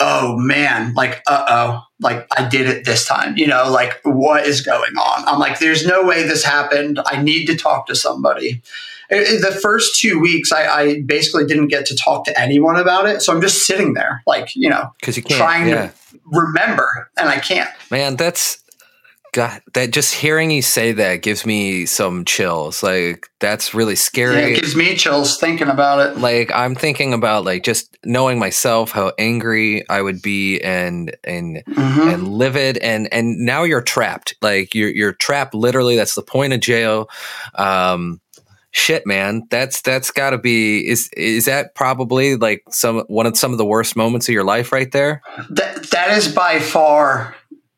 oh 0.01 0.35
man, 0.37 0.93
like, 0.95 1.21
uh 1.27 1.45
oh, 1.49 1.83
like 2.01 2.27
I 2.35 2.47
did 2.49 2.67
it 2.67 2.85
this 2.85 3.05
time. 3.05 3.37
You 3.37 3.47
know, 3.47 3.71
like 3.71 4.01
what 4.03 4.45
is 4.45 4.61
going 4.61 4.97
on? 4.97 5.27
I'm 5.27 5.39
like, 5.39 5.59
there's 5.59 5.85
no 5.85 6.03
way 6.03 6.23
this 6.23 6.43
happened. 6.43 6.99
I 7.05 7.21
need 7.21 7.45
to 7.45 7.55
talk 7.55 7.85
to 7.87 7.95
somebody. 7.95 8.61
It, 9.09 9.41
the 9.41 9.51
first 9.51 9.99
two 9.99 10.19
weeks, 10.19 10.51
I, 10.51 10.67
I, 10.67 11.01
basically 11.01 11.45
didn't 11.45 11.67
get 11.67 11.85
to 11.87 11.95
talk 11.97 12.23
to 12.25 12.39
anyone 12.39 12.77
about 12.77 13.07
it. 13.07 13.21
So 13.21 13.33
I'm 13.33 13.41
just 13.41 13.65
sitting 13.65 13.93
there, 13.93 14.23
like, 14.25 14.55
you 14.55 14.69
know, 14.69 14.89
because 15.01 15.17
you 15.17 15.23
can't, 15.23 15.37
trying 15.37 15.67
yeah. 15.67 15.87
to 15.87 15.93
remember 16.25 17.09
and 17.17 17.27
I 17.27 17.39
can't. 17.39 17.69
Man, 17.89 18.15
that's 18.15 18.63
God, 19.33 19.61
that 19.75 19.91
just 19.91 20.13
hearing 20.13 20.51
you 20.51 20.61
say 20.61 20.91
that 20.91 21.21
gives 21.21 21.45
me 21.45 21.85
some 21.85 22.25
chills. 22.25 22.83
Like 22.83 23.27
that's 23.39 23.73
really 23.73 23.95
scary. 23.95 24.35
Yeah, 24.35 24.47
it 24.47 24.61
gives 24.61 24.75
me 24.75 24.93
chills 24.95 25.37
thinking 25.37 25.69
about 25.69 25.99
it. 25.99 26.17
Like 26.17 26.51
I'm 26.53 26.75
thinking 26.75 27.13
about 27.13 27.45
like 27.45 27.63
just 27.63 27.97
knowing 28.03 28.39
myself 28.39 28.91
how 28.91 29.13
angry 29.17 29.87
I 29.87 30.01
would 30.01 30.21
be 30.21 30.59
and 30.59 31.15
and 31.23 31.63
mm-hmm. 31.65 32.09
and 32.09 32.27
livid 32.27 32.77
and 32.79 33.07
and 33.13 33.37
now 33.37 33.63
you're 33.63 33.81
trapped. 33.81 34.35
Like 34.41 34.75
you're 34.75 34.89
you're 34.89 35.13
trapped 35.13 35.53
literally. 35.53 35.95
That's 35.95 36.15
the 36.15 36.23
point 36.23 36.51
of 36.51 36.59
jail. 36.59 37.09
Um, 37.55 38.19
shit, 38.71 39.07
man. 39.07 39.43
That's 39.49 39.81
that's 39.81 40.11
got 40.11 40.31
to 40.31 40.39
be 40.39 40.85
is 40.85 41.09
is 41.15 41.45
that 41.45 41.73
probably 41.73 42.35
like 42.35 42.63
some 42.69 43.05
one 43.07 43.27
of 43.27 43.37
some 43.37 43.53
of 43.53 43.57
the 43.57 43.65
worst 43.65 43.95
moments 43.95 44.27
of 44.27 44.33
your 44.33 44.43
life 44.43 44.73
right 44.73 44.91
there? 44.91 45.21
That 45.51 45.89
that 45.91 46.17
is 46.17 46.27
by 46.27 46.59
far 46.59 47.35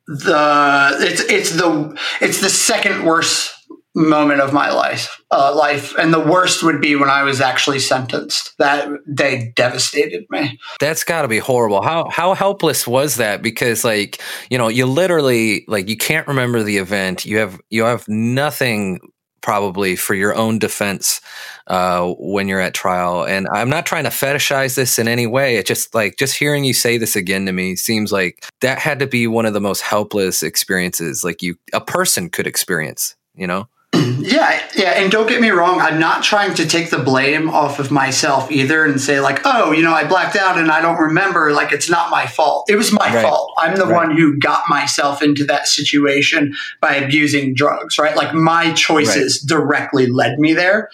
the 0.08 0.98
it's 1.00 1.22
it's 1.22 1.52
the 1.52 1.98
it's 2.22 2.42
the 2.42 2.50
second 2.50 3.06
worst 3.06 3.52
moment 3.96 4.42
of 4.42 4.54
my 4.54 4.72
life 4.72 5.24
uh, 5.34 5.54
life. 5.56 5.96
And 5.98 6.14
the 6.14 6.20
worst 6.20 6.64
would 6.64 6.80
be 6.80 6.96
when 6.96 7.10
i 7.10 7.24
was 7.24 7.42
actually 7.42 7.80
sentenced. 7.80 8.56
That 8.60 8.88
they 9.08 9.52
devastated 9.56 10.26
me. 10.30 10.60
That's 10.80 11.04
got 11.04 11.24
to 11.24 11.28
be 11.28 11.40
horrible. 11.40 11.82
How 11.82 12.08
how 12.10 12.36
helpless 12.36 12.88
was 12.88 13.16
that? 13.16 13.42
Because 13.42 13.84
like 13.84 14.22
you 14.50 14.58
know 14.58 14.68
you 14.68 14.86
literally 14.86 15.66
like 15.68 15.90
you 15.90 15.98
can't 15.98 16.28
remember 16.28 16.64
the 16.64 16.78
event. 16.78 17.26
You 17.26 17.40
have 17.40 17.60
you 17.70 17.84
have 17.84 18.08
nothing 18.08 19.00
probably 19.44 19.96
for 19.96 20.16
your 20.16 20.34
own 20.36 20.58
defense 20.58 21.22
uh, 21.68 22.08
when 22.18 22.48
you're 22.48 22.60
at 22.60 22.74
trial. 22.74 23.24
And 23.24 23.48
I'm 23.54 23.70
not 23.70 23.86
trying 23.86 24.06
to 24.06 24.10
fetishize 24.10 24.76
this 24.76 24.98
in 24.98 25.08
any 25.08 25.28
way. 25.28 25.58
It 25.58 25.68
just 25.68 25.94
like 25.94 26.18
just 26.18 26.36
hearing 26.36 26.64
you 26.64 26.74
say 26.74 26.98
this 26.98 27.16
again 27.16 27.46
to 27.46 27.52
me 27.52 27.76
seems 27.76 28.12
like 28.12 28.44
that 28.62 28.80
had 28.80 28.98
to 29.00 29.08
be 29.08 29.28
one 29.28 29.46
of 29.46 29.54
the 29.54 29.62
most 29.62 29.82
helpless 29.82 30.42
experiences 30.42 31.24
like 31.24 31.44
you 31.44 31.56
a 31.74 31.82
person 31.82 32.30
could 32.30 32.48
experience. 32.48 33.16
You 33.36 33.46
know. 33.46 33.68
Yeah, 34.24 34.68
yeah, 34.76 34.92
and 34.92 35.12
don't 35.12 35.28
get 35.28 35.42
me 35.42 35.50
wrong, 35.50 35.80
I'm 35.80 36.00
not 36.00 36.24
trying 36.24 36.54
to 36.56 36.66
take 36.66 36.90
the 36.90 36.98
blame 36.98 37.50
off 37.50 37.78
of 37.78 37.92
myself 37.92 38.50
either 38.50 38.86
and 38.86 39.00
say 39.00 39.20
like, 39.20 39.42
"Oh, 39.46 39.72
you 39.72 39.84
know, 39.84 39.94
I 39.94 40.06
blacked 40.06 40.36
out 40.36 40.58
and 40.58 40.72
I 40.72 40.82
don't 40.82 40.98
remember, 40.98 41.52
like 41.52 41.72
it's 41.72 41.90
not 41.90 42.10
my 42.10 42.26
fault." 42.26 42.70
It 42.70 42.78
was 42.78 42.92
my 42.92 43.14
right. 43.14 43.22
fault. 43.22 43.54
I'm 43.58 43.76
the 43.76 43.86
right. 43.86 44.08
one 44.08 44.16
who 44.16 44.38
got 44.38 44.64
myself 44.70 45.22
into 45.22 45.44
that 45.46 45.68
situation 45.68 46.56
by 46.80 46.96
abusing 46.96 47.54
drugs, 47.54 47.98
right? 47.98 48.16
Like 48.16 48.34
my 48.34 48.74
choices 48.74 49.44
right. 49.44 49.58
directly 49.58 50.08
led 50.08 50.40
me 50.40 50.54
there. 50.54 50.90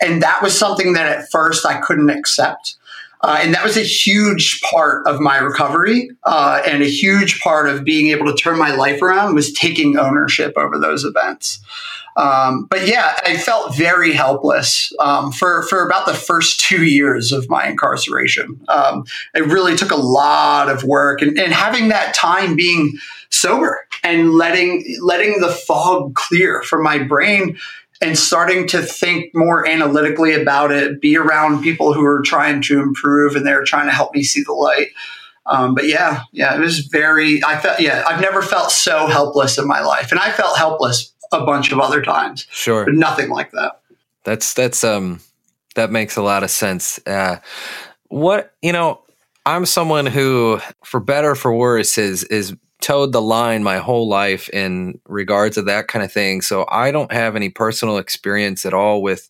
And 0.00 0.22
that 0.22 0.42
was 0.42 0.56
something 0.56 0.92
that 0.92 1.06
at 1.06 1.30
first 1.30 1.66
I 1.66 1.80
couldn't 1.80 2.10
accept. 2.10 2.76
Uh, 3.24 3.38
and 3.40 3.54
that 3.54 3.64
was 3.64 3.78
a 3.78 3.82
huge 3.82 4.60
part 4.60 5.06
of 5.06 5.18
my 5.18 5.38
recovery 5.38 6.10
uh, 6.24 6.60
and 6.66 6.82
a 6.82 6.86
huge 6.86 7.40
part 7.40 7.66
of 7.66 7.82
being 7.82 8.08
able 8.08 8.26
to 8.26 8.34
turn 8.34 8.58
my 8.58 8.74
life 8.74 9.00
around 9.00 9.34
was 9.34 9.50
taking 9.54 9.96
ownership 9.96 10.52
over 10.58 10.78
those 10.78 11.04
events. 11.04 11.58
Um, 12.16 12.66
but 12.70 12.86
yeah, 12.86 13.14
I 13.26 13.36
felt 13.36 13.74
very 13.74 14.12
helpless 14.12 14.92
um, 15.00 15.32
for 15.32 15.62
for 15.64 15.84
about 15.84 16.06
the 16.06 16.14
first 16.14 16.60
two 16.60 16.84
years 16.84 17.32
of 17.32 17.48
my 17.48 17.66
incarceration. 17.66 18.60
Um, 18.68 19.04
it 19.34 19.46
really 19.46 19.76
took 19.76 19.90
a 19.90 19.96
lot 19.96 20.68
of 20.68 20.84
work, 20.84 21.22
and, 21.22 21.38
and 21.38 21.52
having 21.52 21.88
that 21.88 22.14
time 22.14 22.54
being 22.54 22.92
sober 23.30 23.86
and 24.04 24.34
letting 24.34 24.96
letting 25.02 25.40
the 25.40 25.50
fog 25.50 26.14
clear 26.14 26.62
from 26.62 26.82
my 26.82 26.98
brain 26.98 27.58
and 28.00 28.18
starting 28.18 28.66
to 28.68 28.82
think 28.82 29.34
more 29.34 29.66
analytically 29.66 30.34
about 30.34 30.70
it, 30.70 31.00
be 31.00 31.16
around 31.16 31.62
people 31.62 31.94
who 31.94 32.04
are 32.04 32.22
trying 32.22 32.60
to 32.62 32.80
improve 32.80 33.34
and 33.34 33.46
they're 33.46 33.64
trying 33.64 33.86
to 33.86 33.92
help 33.92 34.14
me 34.14 34.22
see 34.22 34.42
the 34.42 34.52
light. 34.52 34.88
Um, 35.46 35.74
but 35.74 35.86
yeah, 35.86 36.22
yeah, 36.32 36.54
it 36.54 36.60
was 36.60 36.80
very, 36.80 37.42
I 37.44 37.58
felt, 37.58 37.80
yeah, 37.80 38.04
I've 38.06 38.20
never 38.20 38.42
felt 38.42 38.70
so 38.70 39.06
helpless 39.06 39.58
in 39.58 39.66
my 39.66 39.80
life. 39.80 40.10
And 40.10 40.18
I 40.18 40.32
felt 40.32 40.56
helpless 40.56 41.13
a 41.34 41.44
bunch 41.44 41.72
of 41.72 41.80
other 41.80 42.00
times. 42.00 42.46
Sure. 42.50 42.86
But 42.86 42.94
nothing 42.94 43.28
like 43.28 43.50
that. 43.50 43.80
That's, 44.24 44.54
that's, 44.54 44.82
um, 44.82 45.20
that 45.74 45.90
makes 45.90 46.16
a 46.16 46.22
lot 46.22 46.42
of 46.42 46.50
sense. 46.50 46.98
Uh, 47.06 47.36
what, 48.08 48.54
you 48.62 48.72
know, 48.72 49.02
I'm 49.44 49.66
someone 49.66 50.06
who, 50.06 50.60
for 50.84 51.00
better 51.00 51.34
for 51.34 51.54
worse, 51.54 51.98
is, 51.98 52.24
is 52.24 52.54
toed 52.80 53.12
the 53.12 53.20
line 53.20 53.62
my 53.62 53.76
whole 53.76 54.08
life 54.08 54.48
in 54.50 54.98
regards 55.06 55.56
to 55.56 55.62
that 55.62 55.88
kind 55.88 56.02
of 56.02 56.10
thing. 56.10 56.40
So 56.40 56.64
I 56.70 56.90
don't 56.90 57.12
have 57.12 57.36
any 57.36 57.50
personal 57.50 57.98
experience 57.98 58.64
at 58.64 58.72
all 58.72 59.02
with 59.02 59.28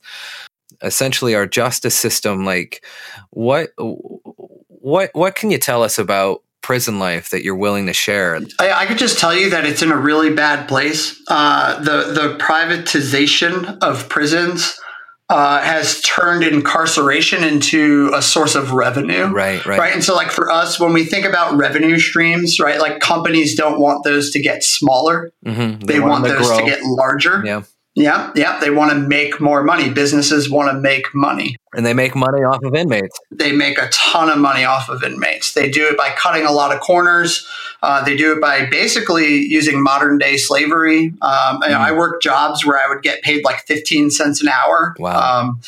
essentially 0.82 1.34
our 1.34 1.46
justice 1.46 1.96
system. 1.96 2.44
Like, 2.44 2.84
what, 3.30 3.70
what, 3.78 5.10
what 5.14 5.34
can 5.34 5.50
you 5.50 5.58
tell 5.58 5.82
us 5.82 5.98
about 5.98 6.43
prison 6.64 6.98
life 6.98 7.28
that 7.28 7.44
you're 7.44 7.54
willing 7.54 7.86
to 7.86 7.92
share? 7.92 8.40
I, 8.58 8.72
I, 8.72 8.86
could 8.86 8.96
just 8.96 9.18
tell 9.18 9.34
you 9.34 9.50
that 9.50 9.66
it's 9.66 9.82
in 9.82 9.92
a 9.92 9.98
really 9.98 10.32
bad 10.34 10.66
place. 10.66 11.20
Uh, 11.28 11.78
the 11.80 12.12
the 12.14 12.38
privatization 12.38 13.76
of 13.82 14.08
prisons 14.08 14.80
uh, 15.28 15.60
has 15.60 16.00
turned 16.00 16.42
incarceration 16.42 17.44
into 17.44 18.10
a 18.14 18.22
source 18.22 18.54
of 18.54 18.72
revenue. 18.72 19.26
Right, 19.26 19.64
right. 19.66 19.78
Right. 19.78 19.92
And 19.92 20.02
so, 20.02 20.14
like, 20.14 20.30
for 20.30 20.50
us, 20.50 20.80
when 20.80 20.94
we 20.94 21.04
think 21.04 21.26
about 21.26 21.54
revenue 21.54 21.98
streams, 21.98 22.58
right, 22.58 22.80
like 22.80 23.00
companies 23.00 23.54
don't 23.54 23.78
want 23.78 24.02
those 24.04 24.30
to 24.30 24.40
get 24.40 24.64
smaller, 24.64 25.32
mm-hmm. 25.44 25.80
they, 25.80 25.94
they, 25.94 26.00
want, 26.00 26.22
want 26.22 26.24
those 26.24 26.48
grow. 26.48 26.60
to 26.60 26.64
get 26.64 26.82
larger. 26.82 27.42
Yeah. 27.44 27.62
Yeah, 27.94 28.32
yeah. 28.34 28.58
They 28.58 28.70
want 28.70 28.90
to 28.90 28.98
make 28.98 29.40
more 29.40 29.62
money. 29.62 29.88
Businesses 29.88 30.50
want 30.50 30.68
to 30.72 30.80
make 30.80 31.14
money. 31.14 31.56
And 31.74 31.86
they 31.86 31.94
make 31.94 32.16
money 32.16 32.42
off 32.42 32.62
of 32.64 32.74
inmates. 32.74 33.18
They 33.30 33.52
make 33.52 33.78
a 33.78 33.88
ton 33.90 34.28
of 34.28 34.38
money 34.38 34.64
off 34.64 34.88
of 34.88 35.04
inmates. 35.04 35.54
They 35.54 35.70
do 35.70 35.86
it 35.86 35.96
by 35.96 36.10
cutting 36.10 36.44
a 36.44 36.50
lot 36.50 36.74
of 36.74 36.80
corners. 36.80 37.46
Uh, 37.82 38.04
they 38.04 38.16
do 38.16 38.32
it 38.32 38.40
by 38.40 38.66
basically 38.66 39.36
using 39.36 39.80
modern 39.80 40.18
day 40.18 40.36
slavery. 40.36 41.12
Um, 41.22 41.60
mm. 41.60 41.72
I 41.72 41.92
worked 41.92 42.22
jobs 42.22 42.66
where 42.66 42.78
I 42.78 42.88
would 42.88 43.02
get 43.02 43.22
paid 43.22 43.44
like 43.44 43.60
15 43.66 44.10
cents 44.10 44.42
an 44.42 44.48
hour 44.48 44.96
wow. 44.98 45.40
um, 45.40 45.60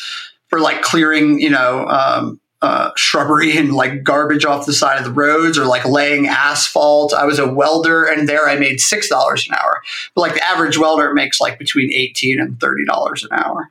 for 0.49 0.59
like 0.59 0.83
clearing, 0.83 1.41
you 1.41 1.51
know, 1.51 1.87
um, 1.87 2.41
uh, 2.63 2.91
shrubbery 2.97 3.57
and 3.57 3.75
like 3.75 4.03
garbage 4.03 4.45
off 4.45 4.65
the 4.65 4.73
side 4.73 4.99
of 4.99 5.05
the 5.05 5.13
roads 5.13 5.59
or 5.59 5.67
like 5.67 5.85
laying 5.85 6.27
asphalt. 6.27 7.13
I 7.13 7.25
was 7.25 7.39
a 7.39 7.53
welder 7.53 8.05
and 8.05 8.29
there 8.29 8.49
I 8.49 8.57
made 8.57 8.79
$6 8.79 9.49
an 9.49 9.55
hour. 9.55 9.83
But 10.15 10.21
like 10.23 10.35
the 10.35 10.49
average 10.49 10.79
welder 10.79 11.13
makes 11.13 11.41
like 11.41 11.59
between 11.59 11.93
18 11.93 12.41
and 12.41 12.59
$30 12.59 13.25
an 13.25 13.29
hour. 13.33 13.71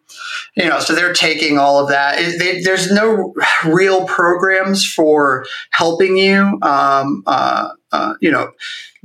You 0.55 0.69
know, 0.69 0.79
so 0.79 0.93
they're 0.93 1.13
taking 1.13 1.57
all 1.57 1.81
of 1.81 1.89
that. 1.89 2.19
It, 2.19 2.39
they, 2.39 2.61
there's 2.61 2.91
no 2.91 3.33
real 3.65 4.05
programs 4.05 4.85
for 4.85 5.45
helping 5.71 6.17
you, 6.17 6.59
um, 6.61 7.23
uh, 7.25 7.69
uh, 7.95 8.13
you 8.19 8.31
know, 8.31 8.51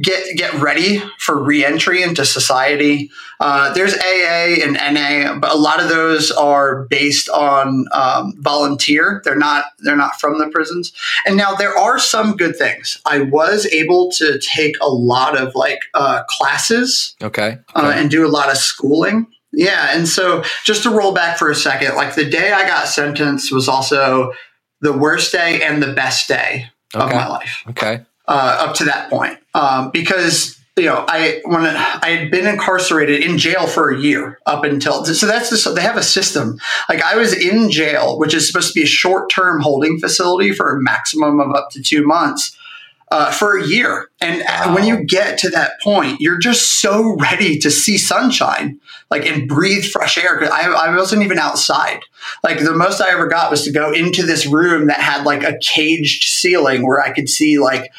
get 0.01 0.37
get 0.37 0.53
ready 0.55 1.03
for 1.19 1.43
reentry 1.43 2.03
into 2.03 2.25
society. 2.25 3.11
Uh, 3.39 3.73
there's 3.73 3.95
AA 3.95 4.63
and 4.65 4.75
NA, 4.75 5.39
but 5.39 5.53
a 5.53 5.57
lot 5.57 5.81
of 5.81 5.89
those 5.89 6.31
are 6.31 6.87
based 6.87 7.29
on 7.29 7.87
um, 7.93 8.35
volunteer. 8.39 9.23
They're 9.25 9.37
not 9.37 9.65
they're 9.81 9.97
not 9.97 10.21
from 10.21 10.39
the 10.39 10.49
prisons. 10.49 10.93
And 11.27 11.37
now 11.37 11.55
there 11.55 11.77
are 11.77 11.99
some 11.99 12.37
good 12.37 12.57
things. 12.57 12.99
I 13.07 13.21
was 13.21 13.67
able 13.67 14.11
to 14.13 14.39
take 14.41 14.75
a 14.81 14.89
lot 14.89 15.39
of 15.39 15.55
like 15.55 15.81
uh, 15.95 16.25
classes, 16.29 17.15
okay, 17.23 17.59
uh, 17.75 17.93
and 17.95 18.11
do 18.11 18.27
a 18.27 18.29
lot 18.29 18.51
of 18.51 18.57
schooling. 18.57 19.27
Yeah, 19.53 19.97
and 19.97 20.09
so 20.09 20.45
just 20.65 20.85
to 20.85 20.91
roll 20.91 21.13
back 21.13 21.37
for 21.37 21.51
a 21.51 21.57
second, 21.57 21.97
like 21.97 22.15
the 22.15 22.29
day 22.29 22.53
I 22.53 22.67
got 22.67 22.87
sentenced 22.89 23.53
was 23.53 23.69
also 23.69 24.33
the 24.81 24.93
worst 24.93 25.33
day 25.33 25.61
and 25.63 25.83
the 25.83 25.93
best 25.93 26.29
day 26.29 26.71
okay. 26.95 27.05
of 27.05 27.11
my 27.11 27.29
life. 27.29 27.63
Okay 27.69 28.05
uh, 28.31 28.57
up 28.61 28.77
to 28.77 28.85
that 28.85 29.11
point 29.11 29.37
um, 29.55 29.91
because 29.91 30.57
you 30.77 30.85
know 30.85 31.05
I 31.09 31.43
when 31.45 31.67
I 31.67 32.09
had 32.09 32.31
been 32.31 32.47
incarcerated 32.47 33.23
in 33.23 33.39
jail 33.39 33.67
for 33.67 33.91
a 33.91 33.99
year 33.99 34.39
up 34.47 34.65
until 34.65 35.05
so 35.05 35.27
that's 35.27 35.51
just, 35.51 35.75
they 35.75 35.83
have 35.83 35.97
a 35.97 36.03
system 36.03 36.59
like 36.89 37.03
I 37.03 37.17
was 37.17 37.35
in 37.35 37.71
jail 37.71 38.19
which 38.19 38.33
is 38.33 38.47
supposed 38.47 38.73
to 38.73 38.75
be 38.75 38.85
a 38.85 38.89
short 38.89 39.31
term 39.31 39.61
holding 39.61 39.99
facility 39.99 40.53
for 40.53 40.77
a 40.77 40.81
maximum 40.81 41.41
of 41.41 41.55
up 41.55 41.71
to 41.73 41.83
two 41.83 42.07
months. 42.07 42.57
Uh, 43.13 43.33
for 43.33 43.59
a 43.59 43.67
year. 43.67 44.09
And 44.21 44.41
wow. 44.47 44.73
when 44.73 44.85
you 44.87 45.03
get 45.03 45.37
to 45.39 45.51
that 45.51 45.81
point, 45.83 46.21
you're 46.21 46.39
just 46.39 46.81
so 46.81 47.17
ready 47.17 47.59
to 47.59 47.69
see 47.69 47.99
sunshine, 47.99 48.79
like 49.11 49.27
and 49.27 49.49
breathe 49.49 49.85
fresh 49.85 50.17
air. 50.17 50.39
Cause 50.39 50.49
I, 50.49 50.71
I 50.71 50.95
wasn't 50.95 51.25
even 51.25 51.37
outside. 51.37 52.03
Like 52.45 52.61
the 52.61 52.73
most 52.73 53.01
I 53.01 53.11
ever 53.11 53.27
got 53.27 53.51
was 53.51 53.65
to 53.65 53.73
go 53.73 53.93
into 53.93 54.23
this 54.23 54.47
room 54.47 54.87
that 54.87 55.01
had 55.01 55.25
like 55.25 55.43
a 55.43 55.59
caged 55.59 56.23
ceiling 56.23 56.87
where 56.87 57.01
I 57.01 57.13
could 57.13 57.29
see 57.29 57.59
like 57.59 57.91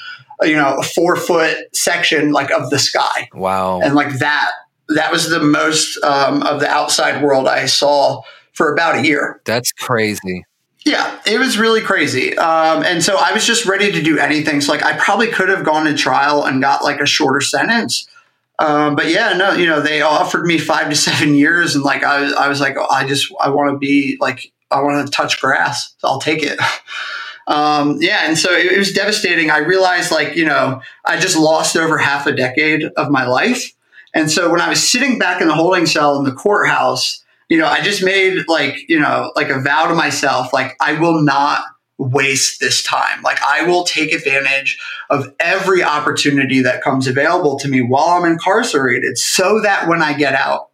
you 0.44 0.56
know, 0.56 0.78
a 0.80 0.84
four 0.84 1.16
foot 1.16 1.58
section 1.74 2.32
like 2.32 2.52
of 2.52 2.70
the 2.70 2.80
sky. 2.80 3.30
Wow. 3.34 3.82
And 3.82 3.96
like 3.96 4.20
that, 4.20 4.52
that 4.90 5.12
was 5.12 5.30
the 5.30 5.40
most 5.40 6.02
um, 6.04 6.44
of 6.44 6.60
the 6.60 6.68
outside 6.68 7.24
world 7.24 7.48
I 7.48 7.66
saw 7.66 8.22
for 8.54 8.74
about 8.74 8.96
a 8.96 9.06
year. 9.06 9.42
That's 9.46 9.72
crazy. 9.72 10.46
Yeah, 10.84 11.20
it 11.28 11.38
was 11.38 11.60
really 11.60 11.82
crazy. 11.82 12.36
Um, 12.38 12.84
and 12.84 13.04
so 13.04 13.16
I 13.20 13.34
was 13.34 13.46
just 13.46 13.66
ready 13.66 13.92
to 13.92 14.02
do 14.02 14.18
anything. 14.18 14.62
So 14.62 14.72
like 14.72 14.84
I 14.84 14.98
probably 14.98 15.28
could 15.28 15.50
have 15.50 15.64
gone 15.64 15.86
to 15.86 15.96
trial 15.96 16.44
and 16.44 16.62
got 16.62 16.84
like 16.84 17.00
a 17.00 17.06
shorter 17.06 17.42
sentence. 17.42 18.08
Um, 18.58 18.96
but 18.96 19.10
yeah, 19.10 19.34
no, 19.34 19.54
you 19.54 19.66
know, 19.66 19.82
they 19.82 20.02
offered 20.02 20.46
me 20.46 20.58
five 20.58 20.90
to 20.90 20.96
seven 20.96 21.34
years, 21.36 21.76
and 21.76 21.84
like 21.84 22.04
I 22.04 22.22
was, 22.22 22.34
I 22.34 22.48
was 22.48 22.60
like, 22.60 22.78
oh, 22.78 22.88
I 22.90 23.08
just, 23.08 23.32
I 23.40 23.50
want 23.50 23.72
to 23.72 23.78
be 23.78 24.18
like, 24.20 24.52
I 24.70 24.82
want 24.82 25.06
to 25.06 25.12
touch 25.12 25.42
grass. 25.42 25.96
So 25.98 26.08
I'll 26.08 26.22
take 26.22 26.44
it. 26.44 26.60
Um, 27.48 27.98
yeah, 28.00 28.28
and 28.28 28.38
so 28.38 28.52
it, 28.52 28.72
it 28.72 28.78
was 28.78 28.94
devastating. 28.94 29.50
I 29.50 29.60
realized, 29.60 30.12
like, 30.12 30.36
you 30.36 30.46
know, 30.46 30.82
I 31.06 31.20
just 31.20 31.38
lost 31.38 31.76
over 31.76 31.98
half 31.98 32.28
a 32.28 32.32
decade 32.32 32.84
of 32.98 33.10
my 33.10 33.26
life. 33.26 33.74
And 34.14 34.30
so 34.30 34.52
when 34.52 34.62
I 34.62 34.70
was 34.70 34.92
sitting 34.92 35.18
back 35.18 35.42
in 35.42 35.48
the 35.48 35.56
holding 35.56 35.86
cell 35.86 36.18
in 36.18 36.26
the 36.26 36.34
courthouse, 36.34 37.24
you 37.50 37.58
know, 37.58 37.68
I 37.68 37.82
just 37.82 38.04
made 38.04 38.48
like, 38.48 38.88
you 38.90 39.00
know, 39.00 39.32
like 39.36 39.50
a 39.50 39.60
vow 39.60 39.88
to 39.88 39.96
myself, 39.96 40.54
like, 40.54 40.76
I 40.80 40.94
will 40.94 41.22
not 41.22 41.62
waste 41.98 42.60
this 42.60 42.82
time. 42.84 43.22
Like, 43.22 43.42
I 43.44 43.64
will 43.64 43.84
take 43.84 44.12
advantage 44.12 44.80
of 45.10 45.34
every 45.40 45.84
opportunity 45.84 46.62
that 46.62 46.82
comes 46.82 47.08
available 47.08 47.60
to 47.60 47.68
me 47.68 47.82
while 47.82 48.10
I'm 48.10 48.26
incarcerated 48.26 49.18
so 49.18 49.62
that 49.62 49.88
when 49.88 50.02
I 50.02 50.14
get 50.14 50.34
out, 50.34 50.71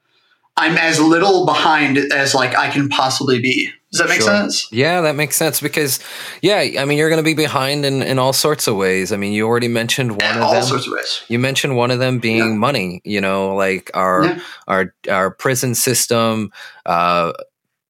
I'm 0.57 0.77
as 0.77 0.99
little 0.99 1.45
behind 1.45 1.97
as 1.97 2.33
like 2.33 2.57
I 2.57 2.69
can 2.69 2.89
possibly 2.89 3.39
be. 3.39 3.71
Does 3.91 4.01
that 4.01 4.09
make 4.09 4.19
sure. 4.19 4.27
sense? 4.27 4.67
Yeah, 4.71 4.99
that 5.01 5.15
makes 5.15 5.37
sense 5.37 5.61
because, 5.61 5.99
yeah, 6.41 6.57
I 6.77 6.83
mean, 6.83 6.97
you're 6.97 7.09
going 7.09 7.23
to 7.23 7.23
be 7.23 7.33
behind 7.33 7.85
in, 7.85 8.01
in 8.01 8.19
all 8.19 8.33
sorts 8.33 8.67
of 8.67 8.75
ways. 8.75 9.13
I 9.13 9.17
mean, 9.17 9.31
you 9.31 9.47
already 9.47 9.69
mentioned 9.69 10.11
one 10.11 10.35
of 10.35 10.41
all 10.41 10.51
them. 10.51 10.61
All 10.61 10.67
sorts 10.67 10.87
of 10.87 10.93
ways. 10.93 11.21
You 11.29 11.39
mentioned 11.39 11.77
one 11.77 11.89
of 11.89 11.99
them 11.99 12.19
being 12.19 12.37
yeah. 12.37 12.53
money. 12.53 13.01
You 13.05 13.21
know, 13.21 13.55
like 13.55 13.89
our 13.93 14.25
yeah. 14.25 14.39
our 14.67 14.93
our 15.09 15.31
prison 15.31 15.73
system. 15.73 16.51
Uh, 16.85 17.31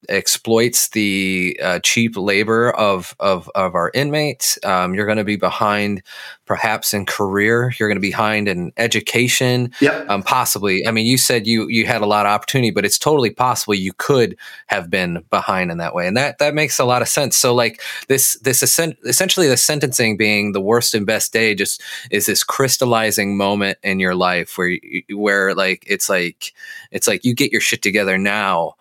exploits 0.10 0.90
the 0.90 1.60
uh, 1.62 1.80
cheap 1.80 2.16
labor 2.16 2.72
of 2.72 3.16
of, 3.20 3.50
of 3.56 3.76
our 3.76 3.92
inmates. 3.94 4.58
Um, 4.64 4.94
you're 4.94 5.06
going 5.06 5.18
to 5.18 5.24
be 5.24 5.36
behind, 5.36 6.04
perhaps 6.46 6.94
in 6.94 7.06
career. 7.06 7.74
You're 7.78 7.90
going 7.90 7.98
to 7.98 8.02
be 8.02 8.10
behind 8.10 8.48
in 8.48 8.72
education. 8.78 9.72
Yep. 9.82 10.10
Um, 10.10 10.24
possibly. 10.24 10.86
I 10.88 10.92
mean, 10.92 11.06
you 11.06 11.18
said 11.18 11.48
you 11.48 11.68
you 11.68 11.86
had 11.86 12.02
a 12.02 12.06
lot 12.06 12.26
of 12.26 12.32
opportunity, 12.32 12.72
but 12.72 12.86
it's 12.86 13.00
totally 13.00 13.30
possible 13.30 13.74
you 13.74 13.94
could 13.94 14.38
have 14.68 14.90
been 14.90 15.24
behind 15.30 15.72
in 15.72 15.78
that 15.78 15.94
way, 15.94 16.08
and 16.08 16.16
that 16.18 16.38
that 16.38 16.54
makes 16.54 16.80
a 16.80 16.86
lot 16.86 17.02
of 17.02 17.08
sense. 17.08 17.36
So, 17.36 17.54
like 17.54 17.82
this 18.08 18.36
this 18.42 18.64
essentially 18.64 19.48
the 19.48 19.58
sentencing 19.58 20.18
being 20.18 20.52
the 20.52 20.62
worst 20.62 20.94
and 20.94 21.06
best 21.06 21.34
day 21.34 21.56
just 21.56 21.82
is 22.12 22.26
this 22.26 22.44
crystallizing 22.44 23.36
moment 23.36 23.78
in 23.84 24.00
your 24.00 24.16
life 24.16 24.58
where 24.58 24.70
you, 24.70 25.04
where 25.12 25.54
like 25.54 25.84
it's 25.88 26.10
like 26.10 26.54
it's 26.92 27.08
like 27.08 27.26
you 27.26 27.34
get 27.34 27.52
your 27.52 27.62
shit 27.62 27.82
together 27.82 28.18
now 28.18 28.76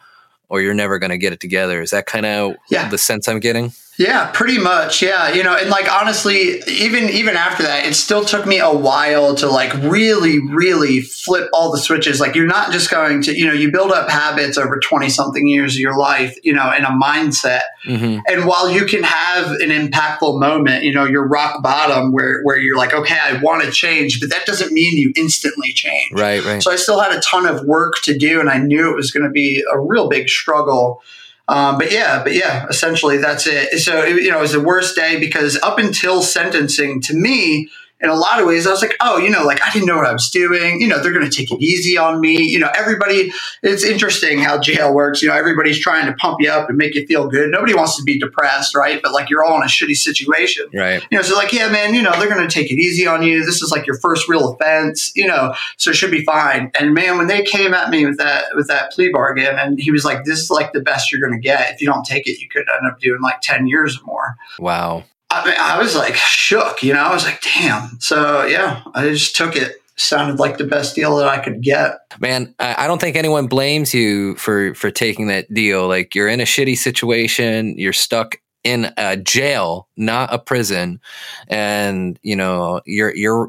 or 0.49 0.61
you're 0.61 0.75
never 0.75 0.99
going 0.99 1.11
to 1.11 1.19
get 1.19 1.33
it 1.33 1.41
together. 1.41 1.81
Is 1.83 1.91
that 1.91 2.07
kind 2.07 2.26
of 2.26 2.57
yeah. 2.71 2.88
the 2.88 2.99
sense 2.99 3.29
I'm 3.29 3.41
getting? 3.41 3.73
Yeah, 3.99 4.31
pretty 4.33 4.59
much. 4.59 5.00
Yeah, 5.00 5.33
you 5.33 5.43
know, 5.43 5.57
and 5.57 5.71
like 5.71 5.91
honestly, 5.91 6.61
even 6.69 7.09
even 7.09 7.37
after 7.37 7.62
that, 7.62 7.87
it 7.87 7.95
still 7.95 8.25
took 8.25 8.47
me 8.47 8.59
a 8.59 8.71
while 8.71 9.35
to 9.37 9.49
like 9.49 9.73
really, 9.75 10.38
really 10.38 11.00
flip 11.00 11.49
all 11.53 11.73
the 11.73 11.79
switches. 11.79 12.21
Like 12.21 12.35
you're 12.35 12.47
not 12.47 12.73
just 12.73 12.91
going 12.91 13.23
to, 13.23 13.35
you 13.37 13.47
know, 13.47 13.55
you 13.55 13.73
build 13.73 13.93
up 13.93 14.11
habits 14.11 14.59
over 14.59 14.79
twenty 14.79 15.09
something 15.09 15.47
years 15.47 15.75
of 15.75 15.81
your 15.81 15.97
life, 15.97 16.37
you 16.43 16.53
know, 16.53 16.71
and 16.71 16.85
a 16.85 16.88
mindset. 16.88 17.62
Mm-hmm. 17.87 18.21
And 18.29 18.47
while 18.47 18.71
you 18.71 18.85
can 18.85 19.03
have 19.03 19.53
an 19.53 19.71
impactful 19.71 20.38
moment, 20.41 20.85
you 20.85 20.93
know, 20.93 21.05
you're 21.05 21.26
rock 21.26 21.62
bottom 21.62 22.12
where 22.12 22.43
where 22.43 22.59
you're 22.59 22.76
like, 22.76 22.93
okay, 22.93 23.19
I 23.19 23.41
want 23.41 23.65
to 23.65 23.71
change, 23.71 24.21
but 24.21 24.29
that 24.29 24.45
doesn't 24.45 24.73
mean 24.73 24.99
you 24.99 25.12
instantly 25.17 25.73
change. 25.73 26.12
Right, 26.12 26.45
right. 26.45 26.62
So 26.62 26.71
I 26.71 26.76
still 26.76 27.00
had 27.00 27.12
a 27.12 27.21
ton 27.21 27.47
of 27.47 27.65
work 27.65 27.95
to 28.03 28.17
do, 28.17 28.41
and 28.41 28.50
I 28.50 28.59
knew 28.59 28.91
it 28.91 28.97
was 28.97 29.11
going 29.11 29.25
to 29.25 29.31
be 29.31 29.65
a 29.73 29.81
real 29.81 30.09
big 30.09 30.29
struggle. 30.29 31.03
Um, 31.49 31.79
but 31.79 31.93
yeah, 31.93 32.23
but 32.23 32.35
yeah, 32.35 32.67
essentially 32.69 33.19
that's 33.19 33.47
it. 33.47 33.79
So, 33.79 34.05
you 34.05 34.31
know, 34.31 34.38
it 34.38 34.43
was 34.43 34.53
the 34.53 34.61
worst 34.61 34.97
day 34.97 35.19
because 35.21 35.57
up 35.62 35.79
until 35.79 36.23
sentencing 36.23 37.00
to 37.03 37.15
me, 37.15 37.69
in 38.00 38.11
a 38.11 38.15
lot 38.15 38.41
of 38.41 38.47
ways, 38.47 38.67
I 38.67 38.71
was 38.71 38.83
like, 38.83 38.95
oh, 39.00 39.17
you 39.17 39.31
know, 39.31 39.43
like 39.45 39.62
I 39.62 39.73
didn't 39.73 39.87
know 39.87 39.97
what 39.97 40.07
I 40.07 40.12
was 40.12 40.29
doing. 40.29 40.81
You 40.81 40.88
know, 40.88 41.03
they're 41.03 41.12
going 41.12 41.29
to 41.29 41.35
take 41.35 41.50
it 41.50 41.62
easy 41.62 41.97
on 41.97 42.21
me. 42.21 42.43
You 42.43 42.59
know, 42.59 42.71
everybody, 42.75 43.33
it's 43.62 43.85
interesting 43.85 44.38
how 44.38 44.61
jail 44.61 44.95
works. 44.95 45.23
You 45.23 45.29
know, 45.29 45.35
everybody's 45.35 45.79
trying 45.79 46.05
to 46.07 46.12
pump 46.15 46.37
you 46.41 46.50
up 46.50 46.69
and 46.69 46.76
make 46.76 46.95
you 46.95 47.07
feel 47.07 47.26
good. 47.29 47.50
Nobody 47.50 47.75
wants 47.75 47.97
to 47.97 48.03
be 48.03 48.19
depressed, 48.19 48.75
right? 48.75 49.00
But 49.03 49.12
like 49.12 49.31
you're 49.31 49.43
all 49.43 49.57
in 49.57 49.62
a 49.62 49.67
shitty 49.67 49.97
situation. 49.97 50.67
Right. 50.75 51.03
You 51.11 51.17
know, 51.17 51.23
so 51.23 51.37
like, 51.37 51.53
yeah, 51.53 51.71
man, 51.71 51.95
you 51.95 52.03
know, 52.03 52.12
they're 52.19 52.29
going 52.29 52.47
to 52.47 52.55
take 52.55 52.71
it 52.71 52.79
easy 52.79 53.07
on 53.07 53.23
you. 53.23 53.45
This 53.45 53.62
is 53.62 53.71
like 53.71 53.87
your 53.87 53.99
first 53.99 54.29
real 54.29 54.53
offense, 54.53 55.12
you 55.17 55.26
know, 55.26 55.55
so 55.79 55.91
it 55.91 55.97
should 55.97 56.11
be 56.11 56.25
fine. 56.25 56.71
And 56.79 56.93
man, 56.93 57.17
when 57.17 57.29
they 57.29 57.43
came 57.43 57.73
at 57.73 57.88
me 57.88 58.05
with 58.05 58.19
that, 58.19 58.45
with 58.55 58.69
that 58.69 58.93
plea 58.93 59.09
bargain 59.11 59.59
and 59.59 59.81
he 59.81 59.91
was 59.91 60.05
like, 60.05 60.25
this 60.25 60.38
is 60.41 60.50
like 60.50 60.75
the 60.75 60.81
best 60.81 61.11
you're 61.11 61.21
going 61.21 61.33
to 61.33 61.43
get. 61.43 61.73
If 61.73 61.81
you 61.81 61.87
don't 61.87 62.05
take 62.05 62.26
it, 62.26 62.41
you 62.41 62.49
could 62.49 62.67
end 62.69 62.91
up 62.91 63.00
doing 63.00 63.23
like 63.23 63.41
10 63.41 63.67
years 63.67 63.99
or 63.99 64.05
more. 64.05 64.37
Wow. 64.59 65.05
I, 65.43 65.45
mean, 65.47 65.55
I 65.59 65.78
was 65.78 65.95
like 65.95 66.14
shook, 66.14 66.83
you 66.83 66.93
know, 66.93 67.00
I 67.00 67.12
was 67.12 67.25
like, 67.25 67.40
damn. 67.43 68.00
So 68.00 68.45
yeah, 68.45 68.83
I 68.95 69.09
just 69.09 69.37
took 69.37 69.57
it. 69.57 69.76
Sounded 69.99 70.38
like 70.38 70.59
the 70.59 70.64
best 70.64 70.95
deal 70.95 71.16
that 71.16 71.26
I 71.26 71.38
could 71.38 71.62
get. 71.62 72.00
Man, 72.21 72.55
I 72.59 72.87
don't 72.87 73.00
think 73.00 73.16
anyone 73.16 73.47
blames 73.47 73.95
you 73.95 74.37
for 74.37 74.75
for 74.75 74.90
taking 74.90 75.28
that 75.28 75.50
deal. 75.55 75.88
Like 75.88 76.14
you're 76.14 76.28
in 76.28 76.38
a 76.38 76.45
shitty 76.45 76.76
situation, 76.76 77.78
you're 77.78 77.95
stuck 77.95 78.37
in 78.62 78.93
a 78.99 79.16
jail, 79.16 79.88
not 79.97 80.35
a 80.35 80.38
prison, 80.38 81.00
and 81.49 82.19
you 82.23 82.37
know 82.37 82.83
you're 82.85 83.14
you're 83.14 83.49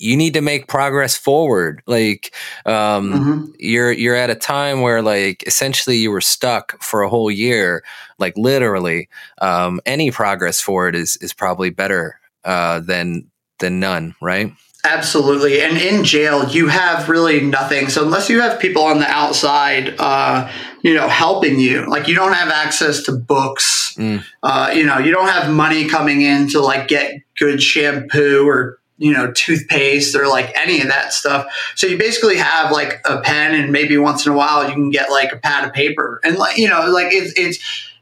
you 0.00 0.16
need 0.16 0.34
to 0.34 0.40
make 0.40 0.66
progress 0.66 1.16
forward. 1.16 1.82
Like 1.86 2.34
um, 2.64 3.12
mm-hmm. 3.12 3.44
you're 3.58 3.92
you're 3.92 4.16
at 4.16 4.30
a 4.30 4.34
time 4.34 4.80
where 4.80 5.02
like 5.02 5.44
essentially 5.46 5.96
you 5.96 6.10
were 6.10 6.20
stuck 6.20 6.82
for 6.82 7.02
a 7.02 7.08
whole 7.08 7.30
year, 7.30 7.84
like 8.18 8.36
literally. 8.36 9.08
Um, 9.40 9.80
any 9.86 10.10
progress 10.10 10.60
forward 10.60 10.96
is 10.96 11.16
is 11.16 11.32
probably 11.32 11.70
better 11.70 12.18
uh, 12.44 12.80
than 12.80 13.30
than 13.58 13.78
none, 13.78 14.14
right? 14.20 14.52
Absolutely. 14.82 15.60
And 15.60 15.76
in 15.76 16.04
jail, 16.04 16.48
you 16.48 16.68
have 16.68 17.10
really 17.10 17.40
nothing. 17.40 17.90
So 17.90 18.02
unless 18.02 18.30
you 18.30 18.40
have 18.40 18.58
people 18.58 18.82
on 18.82 18.98
the 18.98 19.06
outside, 19.06 19.94
uh, 19.98 20.50
you 20.80 20.94
know, 20.94 21.06
helping 21.06 21.60
you, 21.60 21.86
like 21.86 22.08
you 22.08 22.14
don't 22.14 22.32
have 22.32 22.48
access 22.48 23.02
to 23.02 23.12
books. 23.12 23.94
Mm. 23.98 24.24
Uh, 24.42 24.72
you 24.74 24.84
know, 24.84 24.96
you 24.96 25.12
don't 25.12 25.28
have 25.28 25.52
money 25.52 25.86
coming 25.86 26.22
in 26.22 26.48
to 26.48 26.60
like 26.60 26.88
get 26.88 27.20
good 27.38 27.62
shampoo 27.62 28.48
or 28.48 28.79
you 29.00 29.14
know, 29.14 29.32
toothpaste 29.32 30.14
or 30.14 30.28
like 30.28 30.52
any 30.54 30.82
of 30.82 30.88
that 30.88 31.14
stuff. 31.14 31.46
So 31.74 31.86
you 31.86 31.96
basically 31.96 32.36
have 32.36 32.70
like 32.70 33.00
a 33.06 33.22
pen 33.22 33.54
and 33.54 33.72
maybe 33.72 33.96
once 33.96 34.26
in 34.26 34.32
a 34.32 34.36
while 34.36 34.68
you 34.68 34.74
can 34.74 34.90
get 34.90 35.10
like 35.10 35.32
a 35.32 35.38
pad 35.38 35.66
of 35.66 35.72
paper. 35.72 36.20
And 36.22 36.36
like, 36.36 36.58
you 36.58 36.68
know, 36.68 36.86
like 36.90 37.06
it's, 37.10 37.32
it's 37.34 37.58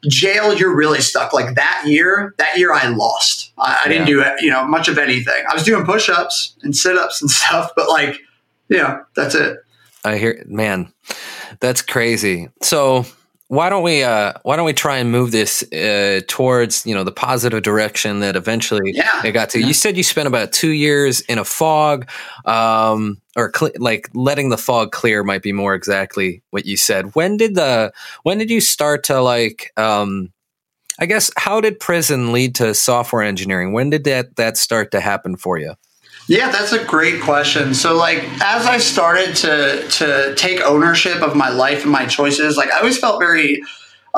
jail, 0.09 0.53
you're 0.53 0.75
really 0.75 1.01
stuck. 1.01 1.33
Like 1.33 1.55
that 1.55 1.85
year, 1.87 2.35
that 2.39 2.59
year 2.59 2.73
I 2.75 2.89
lost. 2.89 3.53
I, 3.57 3.83
I 3.85 3.89
didn't 3.89 4.07
do 4.07 4.25
you 4.41 4.51
know, 4.51 4.67
much 4.67 4.89
of 4.89 4.99
anything. 4.99 5.45
I 5.49 5.55
was 5.55 5.63
doing 5.63 5.85
push 5.87 6.09
ups 6.09 6.57
and 6.63 6.77
sit 6.77 6.99
ups 6.99 7.23
and 7.23 7.31
stuff, 7.31 7.71
but 7.77 7.89
like, 7.89 8.19
you 8.69 8.79
know, 8.79 9.05
that's 9.15 9.37
it. 9.37 9.59
I 10.05 10.19
hear, 10.19 10.45
man, 10.49 10.93
that's 11.61 11.81
crazy. 11.81 12.49
So 12.61 13.07
why 13.49 13.71
don't 13.71 13.83
we 13.83 14.03
uh, 14.03 14.35
why 14.43 14.57
don't 14.57 14.67
we 14.67 14.75
try 14.75 14.99
and 14.99 15.11
move 15.11 15.33
this 15.33 15.63
uh, 15.73 16.21
towards 16.29 16.85
you 16.85 16.95
know 16.95 17.03
the 17.03 17.13
positive 17.13 17.63
direction 17.63 18.21
that 18.21 18.37
eventually 18.37 18.93
yeah. 18.95 19.25
it 19.25 19.33
got 19.33 19.51
to? 19.51 19.61
Yeah. 19.61 19.67
You 19.67 19.73
said 19.73 19.97
you 19.97 20.03
spent 20.03 20.29
about 20.29 20.53
two 20.53 20.71
years 20.71 21.23
in 21.23 21.39
a 21.39 21.45
fog, 21.45 22.09
um, 22.45 23.21
or 23.37 23.51
cl- 23.55 23.73
like 23.79 24.11
letting 24.13 24.51
the 24.51 24.59
fog 24.59 24.93
clear 24.93 25.25
might 25.25 25.43
be 25.43 25.53
more 25.53 25.75
exactly 25.75 26.43
what 26.51 26.67
you 26.67 26.77
said. 26.77 27.15
When 27.15 27.39
did 27.39 27.55
the 27.55 27.93
when 28.23 28.37
did 28.37 28.51
you 28.51 28.61
start 28.61 29.05
to 29.05 29.21
like? 29.21 29.73
Um, 29.79 30.31
I 31.01 31.07
guess 31.07 31.31
how 31.37 31.61
did 31.61 31.79
prison 31.81 32.33
lead 32.33 32.57
to 32.57 32.75
software 32.75 33.23
engineering? 33.23 33.73
When 33.73 33.89
did 33.89 34.05
that 34.05 34.37
that 34.37 34.59
start 34.59 34.91
to 34.91 35.01
happen 35.01 35.37
for 35.37 35.57
you? 35.57 35.75
Yeah, 36.29 36.51
that's 36.51 36.73
a 36.73 36.85
great 36.85 37.23
question. 37.23 37.73
So 37.73 37.97
like 37.97 38.23
as 38.43 38.67
I 38.67 38.77
started 38.77 39.35
to 39.37 39.89
to 39.89 40.35
take 40.37 40.61
ownership 40.61 41.23
of 41.23 41.35
my 41.35 41.49
life 41.49 41.83
and 41.83 41.91
my 41.91 42.05
choices, 42.05 42.57
like 42.59 42.71
I 42.71 42.79
always 42.79 42.99
felt 42.99 43.19
very 43.19 43.63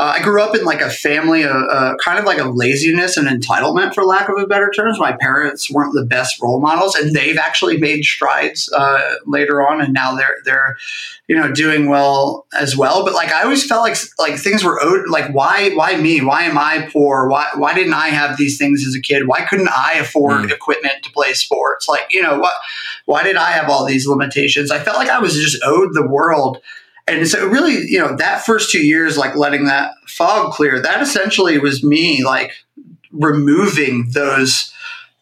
uh, 0.01 0.15
I 0.17 0.23
grew 0.23 0.41
up 0.41 0.57
in 0.57 0.65
like 0.65 0.81
a 0.81 0.89
family, 0.89 1.43
of, 1.43 1.51
uh, 1.51 1.95
kind 2.03 2.19
of 2.19 2.25
like 2.25 2.39
a 2.39 2.49
laziness 2.49 3.19
and 3.19 3.29
entitlement, 3.29 3.93
for 3.93 4.03
lack 4.03 4.31
of 4.31 4.37
a 4.39 4.47
better 4.47 4.71
terms. 4.75 4.99
My 4.99 5.13
parents 5.13 5.71
weren't 5.71 5.93
the 5.93 6.07
best 6.07 6.41
role 6.41 6.59
models, 6.59 6.95
and 6.95 7.15
they've 7.15 7.37
actually 7.37 7.77
made 7.77 8.05
strides 8.05 8.73
uh, 8.73 9.17
later 9.27 9.61
on, 9.61 9.83
and 9.83 9.93
now 9.93 10.17
they're 10.17 10.37
they're 10.47 10.79
you 11.29 11.37
know 11.37 11.53
doing 11.53 11.91
well 11.91 12.47
as 12.59 12.79
well. 12.79 13.05
But 13.05 13.13
like 13.13 13.31
I 13.31 13.43
always 13.43 13.67
felt 13.67 13.83
like 13.83 13.99
like 14.19 14.39
things 14.39 14.65
were 14.65 14.83
owed. 14.83 15.07
Like 15.11 15.35
why 15.35 15.69
why 15.75 15.97
me? 15.97 16.23
Why 16.23 16.45
am 16.45 16.57
I 16.57 16.89
poor? 16.91 17.29
Why 17.29 17.49
why 17.57 17.75
didn't 17.75 17.93
I 17.93 18.09
have 18.09 18.39
these 18.39 18.57
things 18.57 18.87
as 18.87 18.95
a 18.95 19.03
kid? 19.03 19.29
Why 19.29 19.43
couldn't 19.43 19.69
I 19.69 19.99
afford 19.99 20.49
mm. 20.49 20.51
equipment 20.51 21.03
to 21.03 21.13
play 21.13 21.35
sports? 21.35 21.89
Like 21.89 22.07
you 22.09 22.23
know 22.23 22.39
what? 22.39 22.55
Why 23.05 23.23
did 23.23 23.37
I 23.37 23.51
have 23.51 23.69
all 23.69 23.85
these 23.85 24.07
limitations? 24.07 24.71
I 24.71 24.79
felt 24.79 24.97
like 24.97 25.11
I 25.11 25.19
was 25.19 25.35
just 25.35 25.63
owed 25.63 25.93
the 25.93 26.07
world 26.07 26.63
and 27.11 27.29
so 27.29 27.47
really, 27.47 27.87
you 27.87 27.99
know, 27.99 28.17
that 28.17 28.45
first 28.45 28.71
two 28.71 28.85
years, 28.85 29.17
like 29.17 29.37
letting 29.37 29.67
that 29.67 29.93
fog 30.07 30.53
clear, 30.53 30.81
that 30.81 31.03
essentially 31.03 31.59
was 31.59 31.83
me 31.83 32.25
like 32.25 32.53
removing 33.13 34.11
those 34.13 34.73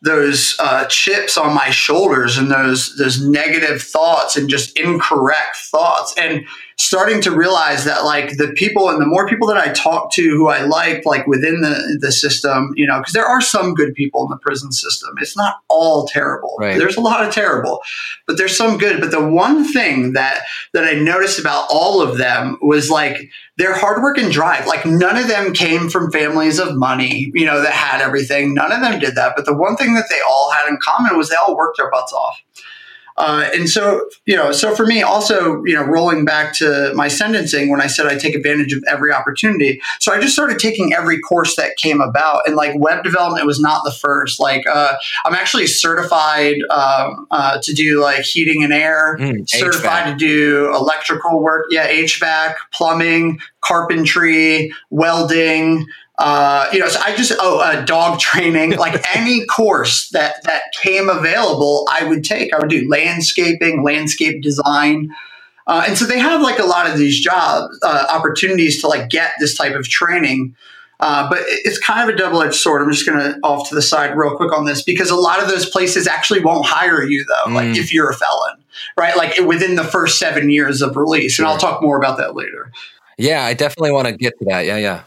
those 0.01 0.55
uh, 0.61 0.85
chips 0.87 1.37
on 1.37 1.55
my 1.55 1.71
shoulders 1.71 2.39
and 2.39 2.51
those 2.51 2.97
those 2.97 3.21
negative 3.21 3.83
thoughts 3.83 4.37
and 4.37 4.49
just 4.49 4.79
incorrect 4.79 5.57
thoughts. 5.57 6.15
And 6.17 6.47
starting 6.79 7.21
to 7.21 7.33
realize 7.33 7.85
that 7.85 8.05
like 8.05 8.37
the 8.37 8.53
people 8.53 8.89
and 8.89 9.01
the 9.01 9.07
more 9.07 9.27
people 9.27 9.49
that 9.49 9.57
I 9.57 9.73
talk 9.73 10.13
to 10.13 10.23
who 10.23 10.49
I 10.49 10.63
like 10.63 11.05
like 11.05 11.27
within 11.27 11.61
the 11.61 11.99
the 12.01 12.13
system 12.13 12.73
you 12.77 12.87
know 12.87 12.99
because 12.99 13.13
there 13.13 13.27
are 13.27 13.41
some 13.41 13.75
good 13.75 13.95
people 13.95 14.25
in 14.25 14.31
the 14.31 14.37
prison 14.37 14.71
system 14.71 15.11
it's 15.19 15.37
not 15.37 15.57
all 15.69 16.07
terrible 16.07 16.57
right. 16.59 16.79
there's 16.79 16.97
a 16.97 17.01
lot 17.01 17.27
of 17.27 17.35
terrible 17.35 17.81
but 18.27 18.37
there's 18.37 18.57
some 18.57 18.79
good 18.79 19.01
but 19.01 19.11
the 19.11 19.25
one 19.27 19.65
thing 19.65 20.13
that 20.13 20.43
that 20.73 20.85
I 20.85 20.93
noticed 20.93 21.41
about 21.41 21.67
all 21.69 22.01
of 22.01 22.17
them 22.17 22.59
was 22.63 22.91
like 22.91 23.29
their 23.59 23.75
hard 23.75 24.03
work 24.03 24.17
and 24.19 24.33
drive. 24.33 24.67
Like 24.67 24.87
none 24.87 25.17
of 25.17 25.27
them 25.27 25.53
came 25.53 25.91
from 25.91 26.13
families 26.13 26.61
of 26.61 26.77
money, 26.77 27.31
you 27.35 27.45
know, 27.45 27.61
that 27.61 27.73
had 27.73 28.01
everything. 28.01 28.55
None 28.55 28.71
of 28.71 28.81
them 28.81 29.01
did 29.01 29.17
that. 29.17 29.33
But 29.37 29.47
the 29.47 29.55
one 29.55 29.77
thing 29.77 29.95
that 29.95 30.05
they 30.09 30.21
all 30.27 30.53
had 30.53 30.69
in 30.69 30.79
common 30.81 31.19
was 31.19 31.29
they 31.29 31.37
all 31.37 31.57
worked 31.57 31.77
their 31.77 31.91
butts 31.91 32.13
off. 32.13 32.41
Uh, 33.19 33.51
and 33.53 33.69
so, 33.69 34.09
you 34.27 34.37
know, 34.37 34.53
so 34.53 34.75
for 34.75 34.87
me, 34.87 35.03
also, 35.03 35.63
you 35.65 35.75
know, 35.75 35.83
rolling 35.83 36.25
back 36.25 36.55
to 36.55 36.93
my 36.95 37.09
sentencing 37.09 37.69
when 37.69 37.81
I 37.81 37.89
said 37.89 38.07
I 38.07 38.17
take 38.17 38.35
advantage 38.35 38.73
of 38.73 38.83
every 38.87 39.13
opportunity. 39.13 39.81
So 39.99 40.13
I 40.13 40.21
just 40.21 40.33
started 40.33 40.59
taking 40.59 40.95
every 40.95 41.19
course 41.19 41.57
that 41.57 41.77
came 41.77 42.01
about, 42.01 42.47
and 42.47 42.55
like 42.55 42.73
web 42.77 43.03
development 43.03 43.45
was 43.45 43.61
not 43.61 43.83
the 43.85 43.91
first. 43.91 44.39
Like, 44.39 44.65
uh, 44.69 44.95
I'm 45.25 45.35
actually 45.35 45.67
certified 45.67 46.57
um, 46.71 47.27
uh, 47.31 47.61
to 47.61 47.75
do 47.75 48.01
like 48.01 48.21
heating 48.21 48.63
and 48.63 48.73
air, 48.73 49.17
mm, 49.19 49.49
certified 49.49 50.05
HVAC. 50.05 50.13
to 50.13 50.17
do 50.17 50.75
electrical 50.75 51.41
work, 51.41 51.67
yeah, 51.71 51.89
HVAC, 51.89 52.55
plumbing, 52.73 53.41
carpentry, 53.61 54.73
welding 54.91 55.87
uh, 56.19 56.69
you 56.73 56.81
know, 56.81 56.89
so 56.89 57.01
I 57.01 57.15
just 57.15 57.33
oh, 57.39 57.61
uh, 57.61 57.85
dog 57.85 58.19
training, 58.19 58.77
like 58.77 59.05
any 59.17 59.47
course 59.47 60.09
that 60.11 60.43
that 60.45 60.63
came 60.73 61.09
available, 61.09 61.87
I 61.91 62.05
would 62.05 62.25
take. 62.25 62.53
I 62.53 62.59
would 62.59 62.71
do 62.71 62.89
landscaping, 62.89 63.83
landscape 63.83 64.43
design. 64.43 65.15
Uh, 65.69 65.85
and 65.87 65.99
so 65.99 66.07
they 66.07 66.19
have 66.19 66.41
like 66.41 66.59
a 66.59 66.65
lot 66.65 66.91
of 66.91 66.99
these 66.99 67.21
jobs 67.21 67.79
uh, 67.83 68.07
opportunities 68.11 68.81
to 68.81 68.89
like 68.89 69.11
get 69.11 69.33
this 69.39 69.57
type 69.57 69.75
of 69.75 69.89
training. 69.89 70.57
Uh, 71.01 71.29
but 71.29 71.39
it's 71.47 71.79
kind 71.79 72.09
of 72.09 72.13
a 72.13 72.19
double 72.19 72.43
edged 72.43 72.55
sword. 72.55 72.83
I'm 72.83 72.91
just 72.91 73.07
going 73.07 73.21
to 73.21 73.39
off 73.45 73.69
to 73.69 73.75
the 73.75 73.83
side 73.83 74.17
real 74.17 74.35
quick 74.35 74.53
on 74.53 74.65
this 74.65 74.83
because 74.83 75.11
a 75.11 75.17
lot 75.17 75.41
of 75.41 75.49
those 75.49 75.71
places 75.71 76.09
actually 76.09 76.41
won't 76.41 76.67
hire 76.67 77.05
you 77.05 77.25
though, 77.25 77.53
mm. 77.53 77.55
like 77.55 77.77
if 77.77 77.95
you're 77.95 78.11
a 78.11 78.15
felon, 78.15 78.57
right? 78.97 79.17
Like 79.17 79.39
within 79.39 79.77
the 79.77 79.85
first 79.85 80.19
seven 80.19 80.51
years 80.51 80.83
of 80.83 80.97
release. 80.97 81.35
Sure. 81.35 81.45
And 81.45 81.53
I'll 81.53 81.59
talk 81.59 81.81
more 81.81 81.97
about 81.97 82.17
that 82.17 82.35
later. 82.35 82.73
Yeah, 83.17 83.45
I 83.45 83.55
definitely 83.55 83.93
want 83.93 84.09
to 84.09 84.17
get 84.17 84.37
to 84.41 84.45
that. 84.47 84.65
Yeah, 84.65 84.79
yeah. 84.79 85.03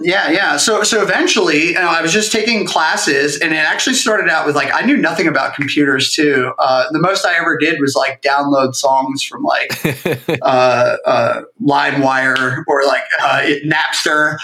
Yeah, 0.00 0.30
yeah. 0.30 0.56
So, 0.56 0.82
so 0.82 1.02
eventually, 1.02 1.68
you 1.68 1.74
know, 1.74 1.88
I 1.88 2.00
was 2.00 2.12
just 2.12 2.32
taking 2.32 2.66
classes, 2.66 3.38
and 3.38 3.52
it 3.52 3.58
actually 3.58 3.96
started 3.96 4.30
out 4.30 4.46
with 4.46 4.56
like 4.56 4.70
I 4.74 4.82
knew 4.82 4.96
nothing 4.96 5.28
about 5.28 5.54
computers 5.54 6.14
too. 6.14 6.52
Uh, 6.58 6.90
the 6.90 6.98
most 6.98 7.26
I 7.26 7.36
ever 7.36 7.58
did 7.58 7.80
was 7.80 7.94
like 7.94 8.22
download 8.22 8.74
songs 8.74 9.22
from 9.22 9.42
like 9.42 9.70
uh, 10.42 10.96
uh, 11.04 11.42
LimeWire 11.62 12.64
or 12.66 12.82
like 12.86 13.02
uh, 13.22 13.42
Napster. 13.64 14.38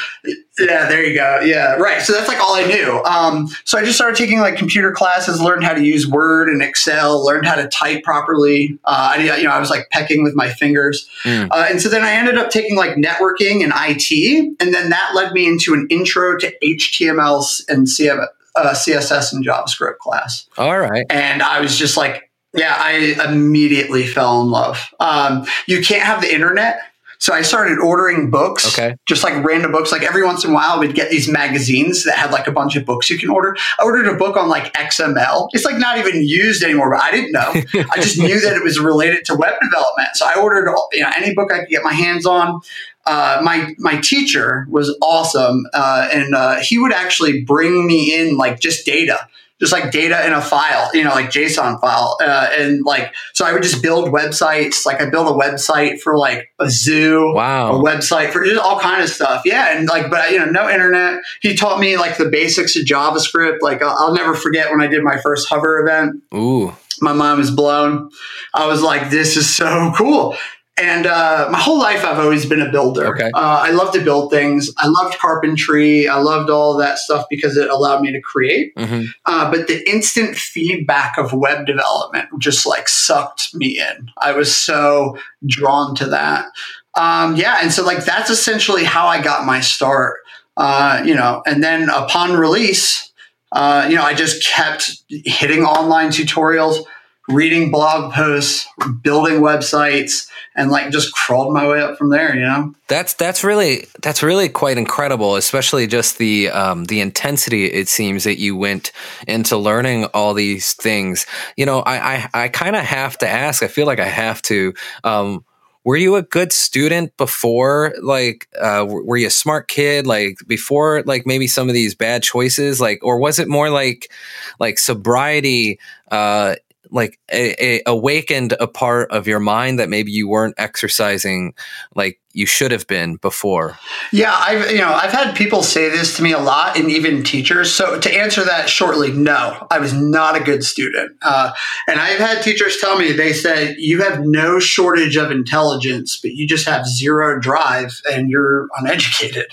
Yeah, 0.58 0.88
there 0.88 1.04
you 1.04 1.14
go. 1.14 1.40
Yeah, 1.40 1.74
right. 1.74 2.00
So 2.00 2.14
that's 2.14 2.28
like 2.28 2.40
all 2.40 2.54
I 2.54 2.64
knew. 2.64 3.02
Um, 3.04 3.48
so 3.64 3.78
I 3.78 3.84
just 3.84 3.96
started 3.96 4.16
taking 4.16 4.40
like 4.40 4.56
computer 4.56 4.90
classes, 4.90 5.40
learned 5.40 5.64
how 5.64 5.74
to 5.74 5.84
use 5.84 6.08
Word 6.08 6.48
and 6.48 6.62
Excel, 6.62 7.24
learned 7.24 7.44
how 7.44 7.56
to 7.56 7.68
type 7.68 8.02
properly. 8.02 8.78
Uh, 8.84 9.14
I, 9.16 9.36
you 9.36 9.44
know, 9.44 9.50
I 9.50 9.60
was 9.60 9.68
like 9.68 9.90
pecking 9.90 10.22
with 10.22 10.34
my 10.34 10.48
fingers, 10.48 11.08
mm. 11.24 11.48
uh, 11.50 11.66
and 11.68 11.80
so 11.80 11.90
then 11.90 12.02
I 12.02 12.12
ended 12.12 12.38
up 12.38 12.48
taking 12.48 12.76
like 12.76 12.96
networking 12.96 13.62
and 13.62 13.72
IT, 13.76 14.56
and 14.60 14.72
then 14.72 14.88
that 14.90 15.12
led 15.14 15.32
me 15.32 15.46
into 15.46 15.74
an 15.74 15.86
intro 15.90 16.38
to 16.38 16.54
HTML 16.62 17.62
and 17.68 17.86
CM, 17.86 18.26
uh, 18.54 18.70
CSS 18.70 19.34
and 19.34 19.44
JavaScript 19.44 19.98
class. 19.98 20.48
All 20.56 20.78
right, 20.78 21.04
and 21.10 21.42
I 21.42 21.60
was 21.60 21.76
just 21.78 21.98
like, 21.98 22.30
yeah, 22.54 22.74
I 22.78 23.22
immediately 23.28 24.06
fell 24.06 24.40
in 24.40 24.50
love. 24.50 24.88
Um, 25.00 25.46
you 25.66 25.82
can't 25.82 26.02
have 26.02 26.22
the 26.22 26.32
internet 26.32 26.80
so 27.26 27.34
I 27.34 27.42
started 27.42 27.80
ordering 27.80 28.30
books, 28.30 28.78
okay. 28.78 28.94
just 29.04 29.24
like 29.24 29.44
random 29.44 29.72
books. 29.72 29.90
Like 29.90 30.04
every 30.04 30.24
once 30.24 30.44
in 30.44 30.52
a 30.52 30.54
while, 30.54 30.78
we'd 30.78 30.94
get 30.94 31.10
these 31.10 31.28
magazines 31.28 32.04
that 32.04 32.16
had 32.16 32.30
like 32.30 32.46
a 32.46 32.52
bunch 32.52 32.76
of 32.76 32.84
books 32.84 33.10
you 33.10 33.18
can 33.18 33.30
order. 33.30 33.56
I 33.80 33.84
ordered 33.84 34.06
a 34.06 34.14
book 34.14 34.36
on 34.36 34.48
like 34.48 34.72
XML. 34.74 35.48
It's 35.52 35.64
like 35.64 35.76
not 35.76 35.98
even 35.98 36.22
used 36.22 36.62
anymore, 36.62 36.88
but 36.88 37.02
I 37.02 37.10
didn't 37.10 37.32
know. 37.32 37.40
I 37.90 37.96
just 37.96 38.16
knew 38.16 38.40
that 38.42 38.56
it 38.56 38.62
was 38.62 38.78
related 38.78 39.24
to 39.24 39.34
web 39.34 39.54
development. 39.60 40.10
So 40.14 40.24
I 40.24 40.40
ordered 40.40 40.72
you 40.92 41.00
know, 41.00 41.10
any 41.16 41.34
book 41.34 41.52
I 41.52 41.58
could 41.58 41.68
get 41.68 41.82
my 41.82 41.94
hands 41.94 42.26
on. 42.26 42.60
Uh, 43.06 43.40
my 43.42 43.74
my 43.78 43.96
teacher 43.96 44.64
was 44.70 44.96
awesome, 45.02 45.66
uh, 45.74 46.08
and 46.12 46.32
uh, 46.32 46.60
he 46.60 46.78
would 46.78 46.92
actually 46.92 47.42
bring 47.42 47.88
me 47.88 48.16
in 48.16 48.36
like 48.36 48.60
just 48.60 48.86
data 48.86 49.26
just 49.60 49.72
like 49.72 49.90
data 49.90 50.26
in 50.26 50.32
a 50.32 50.40
file, 50.40 50.90
you 50.92 51.02
know, 51.02 51.10
like 51.10 51.30
JSON 51.30 51.80
file. 51.80 52.16
Uh, 52.20 52.48
and 52.52 52.84
like, 52.84 53.14
so 53.32 53.46
I 53.46 53.52
would 53.52 53.62
just 53.62 53.82
build 53.82 54.08
websites. 54.08 54.84
Like 54.84 55.00
I 55.00 55.08
built 55.08 55.28
a 55.28 55.32
website 55.32 56.00
for 56.00 56.16
like 56.16 56.52
a 56.58 56.68
zoo, 56.68 57.32
wow, 57.34 57.72
a 57.72 57.82
website 57.82 58.32
for 58.32 58.44
just 58.44 58.60
all 58.60 58.78
kind 58.78 59.02
of 59.02 59.08
stuff. 59.08 59.42
Yeah. 59.44 59.76
And 59.76 59.88
like, 59.88 60.10
but 60.10 60.30
you 60.30 60.38
know, 60.38 60.46
no 60.46 60.68
internet. 60.68 61.20
He 61.40 61.56
taught 61.56 61.80
me 61.80 61.96
like 61.96 62.18
the 62.18 62.28
basics 62.28 62.76
of 62.76 62.84
JavaScript. 62.84 63.58
Like 63.62 63.82
I'll, 63.82 63.96
I'll 63.98 64.14
never 64.14 64.34
forget 64.34 64.70
when 64.70 64.82
I 64.82 64.88
did 64.88 65.02
my 65.02 65.18
first 65.22 65.48
hover 65.48 65.80
event. 65.80 66.22
Ooh. 66.34 66.74
My 67.00 67.12
mind 67.12 67.38
was 67.38 67.50
blown. 67.50 68.10
I 68.54 68.66
was 68.66 68.80
like, 68.80 69.10
this 69.10 69.36
is 69.36 69.54
so 69.54 69.92
cool. 69.96 70.34
And 70.78 71.06
uh, 71.06 71.48
my 71.50 71.58
whole 71.58 71.78
life, 71.78 72.04
I've 72.04 72.18
always 72.18 72.44
been 72.44 72.60
a 72.60 72.70
builder. 72.70 73.06
Okay. 73.14 73.30
Uh, 73.32 73.62
I 73.64 73.70
love 73.70 73.94
to 73.94 74.00
build 74.00 74.30
things. 74.30 74.70
I 74.76 74.88
loved 74.88 75.18
carpentry. 75.18 76.06
I 76.06 76.18
loved 76.18 76.50
all 76.50 76.76
that 76.76 76.98
stuff 76.98 77.24
because 77.30 77.56
it 77.56 77.70
allowed 77.70 78.02
me 78.02 78.12
to 78.12 78.20
create. 78.20 78.74
Mm-hmm. 78.74 79.06
Uh, 79.24 79.50
but 79.50 79.68
the 79.68 79.88
instant 79.88 80.36
feedback 80.36 81.16
of 81.16 81.32
web 81.32 81.64
development 81.64 82.28
just 82.38 82.66
like 82.66 82.88
sucked 82.88 83.54
me 83.54 83.80
in. 83.80 84.10
I 84.18 84.32
was 84.32 84.54
so 84.54 85.18
drawn 85.46 85.94
to 85.96 86.06
that. 86.06 86.46
Um, 86.94 87.36
yeah, 87.36 87.58
and 87.62 87.72
so 87.72 87.84
like 87.84 88.04
that's 88.04 88.28
essentially 88.28 88.84
how 88.84 89.06
I 89.06 89.22
got 89.22 89.46
my 89.46 89.60
start. 89.60 90.18
Uh, 90.58 91.02
you 91.04 91.14
know, 91.14 91.42
and 91.46 91.62
then 91.62 91.90
upon 91.90 92.32
release, 92.34 93.12
uh, 93.52 93.86
you 93.88 93.96
know, 93.96 94.02
I 94.02 94.14
just 94.14 94.46
kept 94.46 95.02
hitting 95.08 95.64
online 95.64 96.08
tutorials, 96.08 96.84
reading 97.28 97.70
blog 97.70 98.12
posts, 98.12 98.66
building 99.02 99.40
websites 99.40 100.28
and 100.54 100.70
like 100.70 100.90
just 100.90 101.12
crawled 101.12 101.52
my 101.52 101.68
way 101.68 101.80
up 101.80 101.98
from 101.98 102.10
there 102.10 102.34
you 102.34 102.42
know? 102.42 102.74
That's 102.88 103.14
that's 103.14 103.42
really 103.42 103.86
that's 104.02 104.22
really 104.22 104.48
quite 104.48 104.78
incredible 104.78 105.36
especially 105.36 105.86
just 105.86 106.18
the 106.18 106.50
um, 106.50 106.84
the 106.84 107.00
intensity 107.00 107.66
it 107.66 107.88
seems 107.88 108.24
that 108.24 108.38
you 108.38 108.56
went 108.56 108.92
into 109.26 109.56
learning 109.56 110.06
all 110.06 110.34
these 110.34 110.72
things. 110.74 111.26
You 111.56 111.66
know 111.66 111.80
i 111.80 112.16
i, 112.16 112.44
I 112.44 112.48
kind 112.48 112.76
of 112.76 112.82
have 112.82 113.18
to 113.18 113.28
ask 113.28 113.62
i 113.62 113.68
feel 113.68 113.86
like 113.86 114.00
i 114.00 114.06
have 114.06 114.40
to 114.42 114.72
um, 115.04 115.44
were 115.86 115.96
you 115.96 116.16
a 116.16 116.22
good 116.22 116.52
student 116.52 117.16
before 117.16 117.94
like 118.02 118.48
uh, 118.60 118.84
were 118.88 119.16
you 119.16 119.28
a 119.28 119.30
smart 119.30 119.68
kid 119.68 120.04
like 120.04 120.36
before 120.48 121.04
like 121.06 121.24
maybe 121.26 121.46
some 121.46 121.68
of 121.68 121.74
these 121.74 121.94
bad 121.94 122.24
choices? 122.24 122.80
Like 122.80 122.98
or 123.04 123.20
was 123.20 123.38
it 123.38 123.46
more 123.46 123.70
like 123.70 124.10
like 124.58 124.80
sobriety 124.80 125.78
uh, 126.10 126.56
like 126.90 127.18
a, 127.30 127.78
a 127.78 127.82
awakened 127.86 128.54
a 128.60 128.66
part 128.66 129.10
of 129.10 129.26
your 129.26 129.40
mind 129.40 129.78
that 129.78 129.88
maybe 129.88 130.10
you 130.10 130.28
weren't 130.28 130.54
exercising 130.58 131.54
like 131.94 132.20
you 132.32 132.44
should 132.44 132.70
have 132.70 132.86
been 132.86 133.16
before. 133.16 133.78
Yeah 134.12 134.34
i've 134.36 134.70
you 134.70 134.78
know 134.78 134.92
i've 134.92 135.12
had 135.12 135.34
people 135.34 135.62
say 135.62 135.88
this 135.88 136.16
to 136.16 136.22
me 136.22 136.32
a 136.32 136.38
lot 136.38 136.78
and 136.78 136.90
even 136.90 137.22
teachers. 137.22 137.72
So 137.72 137.98
to 137.98 138.14
answer 138.14 138.44
that 138.44 138.68
shortly 138.68 139.12
no 139.12 139.66
i 139.70 139.78
was 139.78 139.92
not 139.92 140.36
a 140.36 140.40
good 140.40 140.64
student. 140.64 141.16
Uh, 141.22 141.52
and 141.88 141.98
i've 141.98 142.18
had 142.18 142.42
teachers 142.42 142.76
tell 142.78 142.98
me 142.98 143.12
they 143.12 143.32
said 143.32 143.76
you 143.78 144.02
have 144.02 144.20
no 144.20 144.58
shortage 144.58 145.16
of 145.16 145.30
intelligence 145.30 146.16
but 146.16 146.32
you 146.32 146.46
just 146.46 146.68
have 146.68 146.86
zero 146.86 147.40
drive 147.40 148.00
and 148.10 148.30
you're 148.30 148.68
uneducated. 148.78 149.46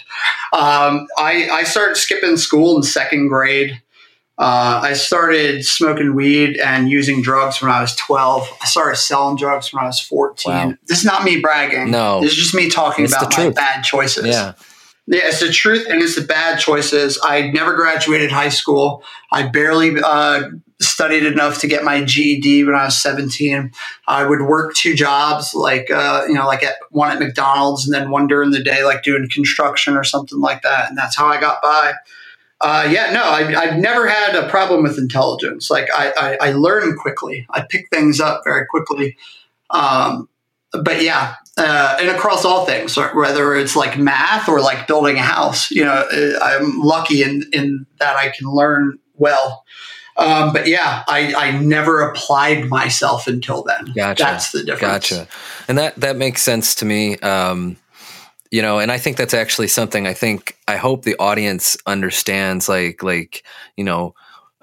Um, 0.53 1.07
I, 1.17 1.49
I 1.51 1.63
started 1.63 1.97
skipping 1.97 2.37
school 2.37 2.75
in 2.75 2.83
second 2.83 3.29
grade 3.29 3.81
uh, 4.37 4.81
I 4.83 4.93
started 4.93 5.63
smoking 5.63 6.15
weed 6.15 6.57
and 6.57 6.89
using 6.89 7.21
drugs 7.21 7.61
when 7.61 7.71
I 7.71 7.81
was 7.81 7.95
12. 7.95 8.49
I 8.61 8.65
started 8.65 8.97
selling 8.97 9.37
drugs 9.37 9.71
when 9.71 9.83
I 9.83 9.87
was 9.87 9.99
14. 9.99 10.51
Wow. 10.51 10.73
This 10.87 10.99
is 10.99 11.05
not 11.05 11.23
me 11.23 11.39
bragging. 11.39 11.91
No. 11.91 12.19
This 12.21 12.31
is 12.31 12.37
just 12.37 12.55
me 12.55 12.69
talking 12.69 13.05
it's 13.05 13.15
about 13.15 13.37
my 13.37 13.49
bad 13.51 13.83
choices. 13.83 14.25
Yeah. 14.25 14.53
Yeah, 15.05 15.23
it's 15.25 15.41
the 15.41 15.51
truth 15.51 15.85
and 15.89 16.01
it's 16.01 16.15
the 16.15 16.21
bad 16.21 16.59
choices. 16.59 17.19
I 17.21 17.51
never 17.51 17.75
graduated 17.75 18.31
high 18.31 18.49
school. 18.49 19.03
I 19.33 19.47
barely 19.47 20.01
uh, 20.01 20.43
studied 20.79 21.25
enough 21.25 21.59
to 21.59 21.67
get 21.67 21.83
my 21.83 22.03
GED 22.03 22.63
when 22.63 22.73
I 22.73 22.85
was 22.85 23.01
17. 23.01 23.71
I 24.07 24.25
would 24.25 24.43
work 24.43 24.75
two 24.75 24.95
jobs, 24.95 25.53
like, 25.53 25.91
uh, 25.91 26.23
you 26.27 26.33
know, 26.33 26.47
like 26.47 26.63
at 26.63 26.75
one 26.89 27.11
at 27.11 27.19
McDonald's 27.19 27.85
and 27.85 27.93
then 27.93 28.11
one 28.11 28.27
during 28.27 28.51
the 28.51 28.63
day, 28.63 28.85
like 28.85 29.03
doing 29.03 29.27
construction 29.29 29.97
or 29.97 30.05
something 30.05 30.39
like 30.39 30.61
that. 30.61 30.87
And 30.87 30.97
that's 30.97 31.17
how 31.17 31.27
I 31.27 31.39
got 31.39 31.61
by. 31.61 31.93
Uh, 32.63 32.88
yeah, 32.89 33.12
no, 33.12 33.21
I, 33.21 33.67
have 33.67 33.78
never 33.78 34.08
had 34.08 34.36
a 34.36 34.47
problem 34.47 34.84
with 34.84 34.97
intelligence. 34.97 35.69
Like 35.69 35.89
I, 35.93 36.13
I, 36.15 36.47
I, 36.47 36.52
learn 36.54 36.95
quickly. 36.95 37.45
I 37.49 37.65
pick 37.69 37.89
things 37.89 38.21
up 38.21 38.43
very 38.45 38.65
quickly. 38.65 39.17
Um, 39.69 40.30
but 40.71 41.02
yeah, 41.02 41.36
uh, 41.58 41.97
and 41.99 42.10
across 42.10 42.45
all 42.45 42.65
things, 42.65 42.95
whether 42.95 43.54
it's 43.54 43.76
like 43.76 43.97
math 43.97 44.47
or 44.47 44.62
like 44.62 44.88
building 44.88 45.17
a 45.17 45.21
house, 45.21 45.71
you 45.71 45.84
know, 45.84 45.91
uh, 45.91 46.39
I'm 46.41 46.80
lucky 46.80 47.21
in, 47.21 47.43
in 47.52 47.86
that 47.99 48.15
I 48.15 48.30
can 48.30 48.47
learn 48.47 48.97
well. 49.15 49.65
Um, 50.15 50.54
but 50.54 50.65
yeah, 50.65 51.04
I, 51.08 51.34
I 51.36 51.52
never 51.60 51.99
applied 51.99 52.69
myself 52.69 53.28
until 53.28 53.63
then. 53.63 53.91
Gotcha. 53.93 54.23
That's 54.23 54.52
the 54.52 54.63
difference. 54.63 55.10
Gotcha. 55.10 55.28
And 55.67 55.78
that, 55.78 55.95
that 55.97 56.15
makes 56.15 56.41
sense 56.41 56.76
to 56.76 56.86
me. 56.86 57.17
Um, 57.17 57.76
you 58.53 58.61
know 58.61 58.77
and 58.77 58.91
i 58.91 58.99
think 58.99 59.17
that's 59.17 59.33
actually 59.33 59.67
something 59.67 60.05
i 60.05 60.13
think 60.13 60.55
i 60.67 60.77
hope 60.77 61.03
the 61.03 61.17
audience 61.17 61.75
understands 61.87 62.69
like 62.69 63.01
like 63.01 63.43
you 63.75 63.83
know 63.83 64.13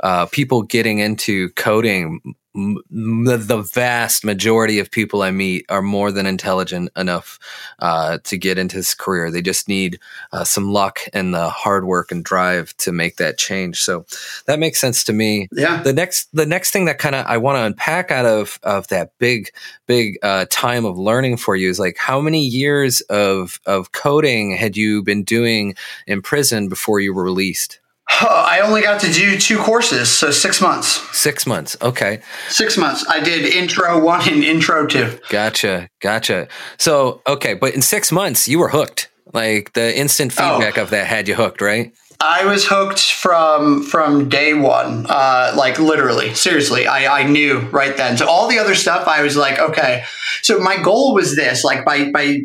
uh, 0.02 0.24
people 0.26 0.62
getting 0.62 0.98
into 0.98 1.50
coding 1.50 2.20
the 2.54 3.68
vast 3.72 4.24
majority 4.24 4.78
of 4.80 4.90
people 4.90 5.22
I 5.22 5.30
meet 5.30 5.66
are 5.68 5.82
more 5.82 6.10
than 6.10 6.26
intelligent 6.26 6.90
enough 6.96 7.38
uh, 7.78 8.18
to 8.24 8.36
get 8.36 8.58
into 8.58 8.76
this 8.76 8.94
career. 8.94 9.30
They 9.30 9.42
just 9.42 9.68
need 9.68 10.00
uh, 10.32 10.44
some 10.44 10.72
luck 10.72 11.00
and 11.12 11.32
the 11.32 11.48
hard 11.48 11.84
work 11.84 12.10
and 12.10 12.24
drive 12.24 12.76
to 12.78 12.92
make 12.92 13.16
that 13.16 13.38
change. 13.38 13.80
So 13.80 14.04
that 14.46 14.58
makes 14.58 14.80
sense 14.80 15.04
to 15.04 15.12
me. 15.12 15.48
Yeah. 15.52 15.82
The 15.82 15.92
next, 15.92 16.28
the 16.34 16.46
next 16.46 16.72
thing 16.72 16.86
that 16.86 16.98
kind 16.98 17.14
of 17.14 17.26
I 17.26 17.36
want 17.36 17.56
to 17.56 17.64
unpack 17.64 18.10
out 18.10 18.26
of 18.26 18.58
of 18.62 18.88
that 18.88 19.16
big, 19.18 19.50
big 19.86 20.18
uh, 20.22 20.46
time 20.50 20.84
of 20.84 20.98
learning 20.98 21.36
for 21.36 21.56
you 21.56 21.68
is 21.68 21.78
like 21.78 21.96
how 21.96 22.20
many 22.20 22.44
years 22.44 23.00
of 23.02 23.60
of 23.66 23.92
coding 23.92 24.56
had 24.56 24.76
you 24.76 25.02
been 25.02 25.22
doing 25.22 25.74
in 26.06 26.22
prison 26.22 26.68
before 26.68 27.00
you 27.00 27.14
were 27.14 27.24
released? 27.24 27.79
I 28.20 28.60
only 28.62 28.82
got 28.82 29.00
to 29.02 29.12
do 29.12 29.38
two 29.38 29.58
courses, 29.58 30.10
so 30.10 30.30
six 30.30 30.60
months. 30.60 31.00
Six 31.16 31.46
months. 31.46 31.76
Okay. 31.80 32.22
Six 32.48 32.76
months. 32.76 33.04
I 33.08 33.20
did 33.20 33.46
intro 33.46 34.02
one 34.02 34.28
and 34.28 34.42
intro 34.42 34.86
two. 34.86 35.18
Gotcha. 35.28 35.88
Gotcha. 36.00 36.48
So, 36.78 37.22
okay. 37.26 37.54
But 37.54 37.74
in 37.74 37.82
six 37.82 38.10
months, 38.10 38.48
you 38.48 38.58
were 38.58 38.70
hooked. 38.70 39.08
Like 39.32 39.72
the 39.74 39.96
instant 39.96 40.32
oh. 40.38 40.58
feedback 40.58 40.78
oh. 40.78 40.82
of 40.82 40.90
that 40.90 41.06
had 41.06 41.28
you 41.28 41.34
hooked, 41.34 41.60
right? 41.60 41.92
I 42.22 42.44
was 42.44 42.66
hooked 42.66 43.12
from 43.12 43.82
from 43.82 44.28
day 44.28 44.52
one, 44.52 45.06
uh, 45.08 45.54
like 45.56 45.78
literally, 45.78 46.34
seriously. 46.34 46.86
I, 46.86 47.20
I 47.20 47.22
knew 47.22 47.60
right 47.70 47.96
then. 47.96 48.18
So 48.18 48.28
all 48.28 48.46
the 48.46 48.58
other 48.58 48.74
stuff, 48.74 49.08
I 49.08 49.22
was 49.22 49.38
like, 49.38 49.58
okay. 49.58 50.04
So 50.42 50.58
my 50.58 50.76
goal 50.76 51.14
was 51.14 51.34
this, 51.34 51.64
like 51.64 51.82
by 51.82 52.10
by 52.10 52.40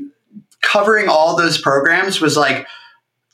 covering 0.61 1.09
all 1.09 1.35
those 1.35 1.59
programs, 1.59 2.21
was 2.21 2.37
like 2.37 2.67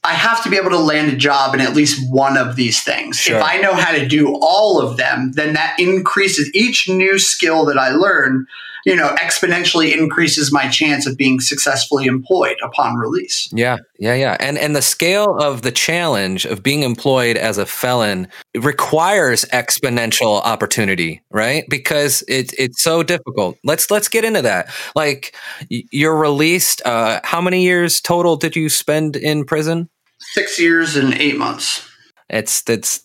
I 0.04 0.14
have 0.14 0.44
to 0.44 0.50
be 0.50 0.58
able 0.58 0.72
to 0.72 0.80
land 0.80 1.14
a 1.14 1.16
job 1.16 1.54
in 1.54 1.62
at 1.62 1.76
least 1.76 2.12
one 2.12 2.36
of 2.36 2.56
these 2.56 2.82
things. 2.84 3.18
Sure. 3.18 3.38
If 3.38 3.44
I 3.44 3.58
know 3.58 3.74
how 3.74 3.92
to 3.92 4.08
do 4.08 4.36
all 4.42 4.82
of 4.82 4.98
them, 4.98 5.34
then 5.34 5.54
that 5.54 5.80
increases 5.80 6.50
each 6.56 6.90
new 6.90 7.20
skill 7.20 7.66
that 7.66 7.78
I 7.78 7.92
learn 7.92 8.48
you 8.86 8.96
know, 8.96 9.16
exponentially 9.22 9.96
increases 9.96 10.52
my 10.52 10.68
chance 10.68 11.06
of 11.06 11.18
being 11.18 11.40
successfully 11.40 12.06
employed 12.06 12.58
upon 12.64 12.96
release. 12.96 13.50
Yeah, 13.52 13.78
yeah, 14.00 14.16
yeah. 14.16 14.38
And 14.40 14.58
and 14.58 14.76
the 14.76 14.82
scale 14.82 15.38
of 15.38 15.62
the 15.62 15.72
challenge 15.72 16.46
of 16.46 16.64
being 16.64 16.84
employed 16.84 17.38
as 17.38 17.58
a 17.58 17.66
felon 17.66 18.28
requires 18.56 19.46
exponential 19.46 20.42
opportunity, 20.44 21.22
right? 21.32 21.64
Because 21.70 22.24
it, 22.28 22.54
it's 22.58 22.82
so 22.82 23.04
difficult. 23.04 23.58
Let's 23.64 23.92
let's 23.92 24.08
get 24.08 24.26
into 24.26 24.42
that. 24.42 24.70
Like 24.96 25.36
you're 25.70 26.18
released. 26.18 26.82
Uh, 26.86 27.20
how 27.24 27.42
many 27.42 27.64
years 27.64 28.02
total 28.02 28.36
did 28.36 28.56
you 28.56 28.70
spend 28.70 29.16
in 29.16 29.46
prison? 29.46 29.90
Six 30.20 30.60
years 30.60 30.96
and 30.96 31.14
eight 31.16 31.38
months. 31.38 31.88
It's 32.30 32.62
that's 32.62 33.04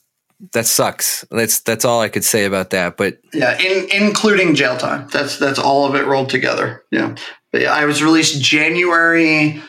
that 0.52 0.66
sucks. 0.66 1.24
That's 1.30 1.60
that's 1.60 1.84
all 1.84 2.00
I 2.00 2.08
could 2.08 2.24
say 2.24 2.44
about 2.44 2.70
that. 2.70 2.96
But 2.96 3.18
yeah, 3.32 3.58
in, 3.58 3.88
including 3.90 4.54
jail 4.54 4.76
time. 4.76 5.08
That's 5.12 5.38
that's 5.38 5.58
all 5.58 5.86
of 5.86 5.94
it 5.94 6.06
rolled 6.06 6.30
together. 6.30 6.84
Yeah, 6.90 7.14
but 7.52 7.62
yeah, 7.62 7.72
I 7.72 7.84
was 7.84 8.02
released 8.02 8.42
January 8.42 9.62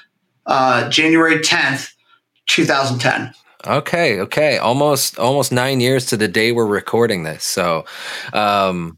uh, 0.47 0.89
January 0.89 1.41
tenth, 1.41 1.93
two 2.47 2.65
thousand 2.65 2.99
ten. 2.99 3.33
Okay, 3.65 4.19
okay, 4.21 4.57
almost 4.57 5.19
almost 5.19 5.51
nine 5.51 5.79
years 5.79 6.05
to 6.07 6.17
the 6.17 6.27
day 6.27 6.51
we're 6.51 6.65
recording 6.65 7.23
this. 7.23 7.43
So, 7.43 7.85
um, 8.33 8.97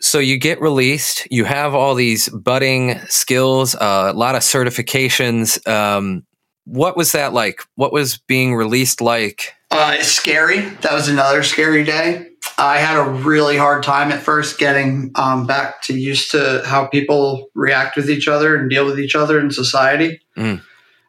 so 0.00 0.18
you 0.18 0.38
get 0.38 0.60
released. 0.60 1.26
You 1.30 1.44
have 1.44 1.74
all 1.74 1.94
these 1.94 2.28
budding 2.28 2.98
skills, 3.08 3.74
uh, 3.74 4.10
a 4.12 4.16
lot 4.16 4.34
of 4.34 4.42
certifications. 4.42 5.66
Um, 5.68 6.24
what 6.64 6.96
was 6.96 7.12
that 7.12 7.32
like? 7.32 7.62
What 7.74 7.92
was 7.92 8.18
being 8.18 8.54
released 8.54 9.00
like? 9.00 9.54
Uh, 9.70 10.02
scary. 10.02 10.60
That 10.60 10.92
was 10.92 11.08
another 11.08 11.42
scary 11.42 11.84
day. 11.84 12.26
I 12.58 12.78
had 12.78 12.98
a 12.98 13.08
really 13.08 13.56
hard 13.56 13.82
time 13.82 14.12
at 14.12 14.20
first 14.20 14.58
getting 14.58 15.12
um, 15.14 15.46
back 15.46 15.82
to 15.82 15.98
used 15.98 16.30
to 16.32 16.62
how 16.66 16.86
people 16.86 17.48
react 17.54 17.96
with 17.96 18.10
each 18.10 18.28
other 18.28 18.56
and 18.56 18.68
deal 18.68 18.84
with 18.84 18.98
each 18.98 19.14
other 19.14 19.38
in 19.38 19.50
society. 19.50 20.20
Mm. 20.36 20.62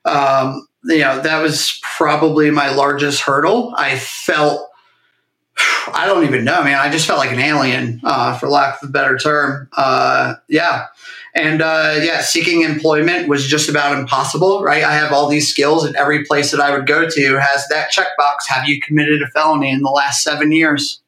Um, 0.05 0.67
you 0.85 0.99
know, 0.99 1.19
that 1.21 1.41
was 1.41 1.79
probably 1.81 2.51
my 2.51 2.69
largest 2.73 3.21
hurdle. 3.21 3.73
I 3.77 3.97
felt, 3.97 4.69
I 5.93 6.05
don't 6.05 6.23
even 6.23 6.45
know, 6.45 6.63
man. 6.63 6.79
I 6.79 6.89
just 6.89 7.07
felt 7.07 7.19
like 7.19 7.31
an 7.31 7.39
alien, 7.39 8.01
uh, 8.03 8.37
for 8.37 8.47
lack 8.47 8.81
of 8.81 8.89
a 8.89 8.91
better 8.91 9.17
term. 9.17 9.69
Uh, 9.75 10.35
yeah. 10.47 10.85
And 11.33 11.61
uh, 11.61 11.99
yeah, 12.01 12.21
seeking 12.21 12.61
employment 12.61 13.29
was 13.29 13.47
just 13.47 13.69
about 13.69 13.97
impossible, 13.97 14.63
right? 14.63 14.83
I 14.83 14.93
have 14.93 15.13
all 15.13 15.29
these 15.29 15.47
skills, 15.47 15.85
and 15.85 15.95
every 15.95 16.25
place 16.25 16.51
that 16.51 16.59
I 16.59 16.75
would 16.75 16.87
go 16.87 17.07
to 17.09 17.39
has 17.39 17.67
that 17.69 17.91
checkbox 17.91 18.47
Have 18.47 18.67
you 18.67 18.81
committed 18.81 19.21
a 19.21 19.27
felony 19.27 19.71
in 19.71 19.81
the 19.81 19.89
last 19.89 20.23
seven 20.23 20.51
years? 20.51 21.01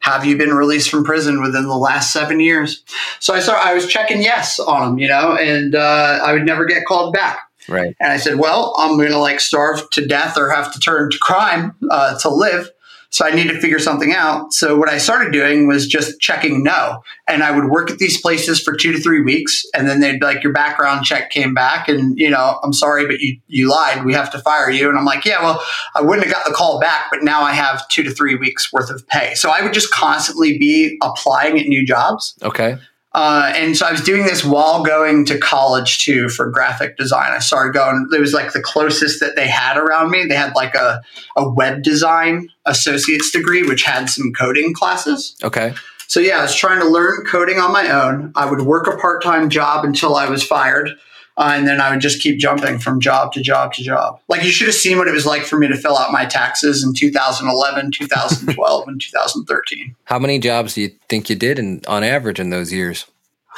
Have 0.00 0.24
you 0.24 0.36
been 0.36 0.54
released 0.54 0.90
from 0.90 1.04
prison 1.04 1.42
within 1.42 1.64
the 1.64 1.76
last 1.76 2.12
seven 2.12 2.38
years? 2.40 2.84
So 3.18 3.34
I 3.34 3.40
started, 3.40 3.66
I 3.66 3.74
was 3.74 3.86
checking 3.86 4.22
yes 4.22 4.58
on 4.58 4.80
them, 4.80 4.98
you 4.98 5.08
know, 5.08 5.36
and 5.36 5.74
uh, 5.74 6.20
I 6.22 6.32
would 6.32 6.46
never 6.46 6.64
get 6.64 6.84
called 6.84 7.12
back. 7.12 7.40
Right. 7.68 7.96
And 8.00 8.12
I 8.12 8.16
said, 8.16 8.38
well, 8.38 8.74
I'm 8.78 8.96
going 8.96 9.10
to 9.10 9.18
like 9.18 9.40
starve 9.40 9.88
to 9.90 10.06
death 10.06 10.38
or 10.38 10.50
have 10.50 10.72
to 10.72 10.78
turn 10.78 11.10
to 11.10 11.18
crime 11.18 11.74
uh, 11.90 12.18
to 12.20 12.28
live. 12.28 12.70
So 13.10 13.26
I 13.26 13.30
need 13.30 13.48
to 13.48 13.60
figure 13.60 13.78
something 13.78 14.12
out. 14.12 14.52
So 14.52 14.76
what 14.76 14.88
I 14.88 14.98
started 14.98 15.32
doing 15.32 15.66
was 15.66 15.86
just 15.86 16.20
checking 16.20 16.62
no. 16.62 17.02
And 17.28 17.42
I 17.42 17.50
would 17.50 17.70
work 17.70 17.90
at 17.90 17.98
these 17.98 18.20
places 18.20 18.60
for 18.60 18.74
two 18.74 18.92
to 18.92 18.98
three 18.98 19.22
weeks. 19.22 19.64
And 19.74 19.88
then 19.88 20.00
they'd 20.00 20.20
be 20.20 20.26
like, 20.26 20.42
your 20.42 20.52
background 20.52 21.04
check 21.04 21.30
came 21.30 21.54
back 21.54 21.88
and, 21.88 22.18
you 22.18 22.30
know, 22.30 22.58
I'm 22.62 22.72
sorry, 22.72 23.06
but 23.06 23.20
you, 23.20 23.38
you 23.46 23.70
lied. 23.70 24.04
We 24.04 24.12
have 24.14 24.30
to 24.32 24.38
fire 24.38 24.70
you. 24.70 24.88
And 24.88 24.98
I'm 24.98 25.04
like, 25.04 25.24
yeah, 25.24 25.42
well, 25.42 25.62
I 25.94 26.02
wouldn't 26.02 26.26
have 26.26 26.34
got 26.34 26.46
the 26.46 26.54
call 26.54 26.80
back, 26.80 27.06
but 27.10 27.22
now 27.22 27.42
I 27.42 27.52
have 27.52 27.88
two 27.88 28.02
to 28.02 28.10
three 28.10 28.36
weeks 28.36 28.72
worth 28.72 28.90
of 28.90 29.06
pay. 29.08 29.34
So 29.34 29.50
I 29.50 29.62
would 29.62 29.72
just 29.72 29.90
constantly 29.92 30.58
be 30.58 30.98
applying 31.02 31.58
at 31.58 31.66
new 31.66 31.86
jobs. 31.86 32.34
Okay. 32.42 32.78
Uh, 33.16 33.50
and 33.56 33.74
so 33.74 33.86
I 33.86 33.92
was 33.92 34.02
doing 34.02 34.24
this 34.24 34.44
while 34.44 34.84
going 34.84 35.24
to 35.24 35.38
college 35.38 36.04
too 36.04 36.28
for 36.28 36.50
graphic 36.50 36.98
design. 36.98 37.32
I 37.32 37.38
started 37.38 37.72
going, 37.72 38.06
it 38.14 38.20
was 38.20 38.34
like 38.34 38.52
the 38.52 38.60
closest 38.60 39.20
that 39.20 39.36
they 39.36 39.48
had 39.48 39.78
around 39.78 40.10
me. 40.10 40.26
They 40.26 40.34
had 40.34 40.54
like 40.54 40.74
a, 40.74 41.00
a 41.34 41.48
web 41.48 41.82
design 41.82 42.50
associate's 42.66 43.30
degree, 43.30 43.62
which 43.62 43.84
had 43.84 44.10
some 44.10 44.34
coding 44.34 44.74
classes. 44.74 45.34
Okay. 45.42 45.72
So 46.08 46.20
yeah, 46.20 46.40
I 46.40 46.42
was 46.42 46.54
trying 46.54 46.80
to 46.80 46.86
learn 46.86 47.24
coding 47.24 47.58
on 47.58 47.72
my 47.72 47.88
own. 47.88 48.32
I 48.36 48.44
would 48.44 48.60
work 48.60 48.86
a 48.86 48.98
part 48.98 49.22
time 49.22 49.48
job 49.48 49.86
until 49.86 50.14
I 50.14 50.28
was 50.28 50.44
fired. 50.44 50.90
Uh, 51.38 51.52
and 51.54 51.68
then 51.68 51.80
I 51.80 51.90
would 51.90 52.00
just 52.00 52.22
keep 52.22 52.38
jumping 52.38 52.78
from 52.78 52.98
job 52.98 53.32
to 53.34 53.42
job 53.42 53.74
to 53.74 53.82
job. 53.82 54.20
Like 54.28 54.42
you 54.42 54.50
should 54.50 54.68
have 54.68 54.74
seen 54.74 54.96
what 54.96 55.06
it 55.06 55.12
was 55.12 55.26
like 55.26 55.42
for 55.42 55.58
me 55.58 55.68
to 55.68 55.76
fill 55.76 55.98
out 55.98 56.10
my 56.10 56.24
taxes 56.24 56.82
in 56.82 56.94
2011, 56.94 57.90
2012, 57.90 58.88
and 58.88 59.00
2013. 59.00 59.94
How 60.04 60.18
many 60.18 60.38
jobs 60.38 60.74
do 60.74 60.82
you 60.82 60.92
think 61.08 61.28
you 61.28 61.36
did 61.36 61.58
in, 61.58 61.82
on 61.86 62.02
average 62.02 62.40
in 62.40 62.50
those 62.50 62.72
years? 62.72 63.06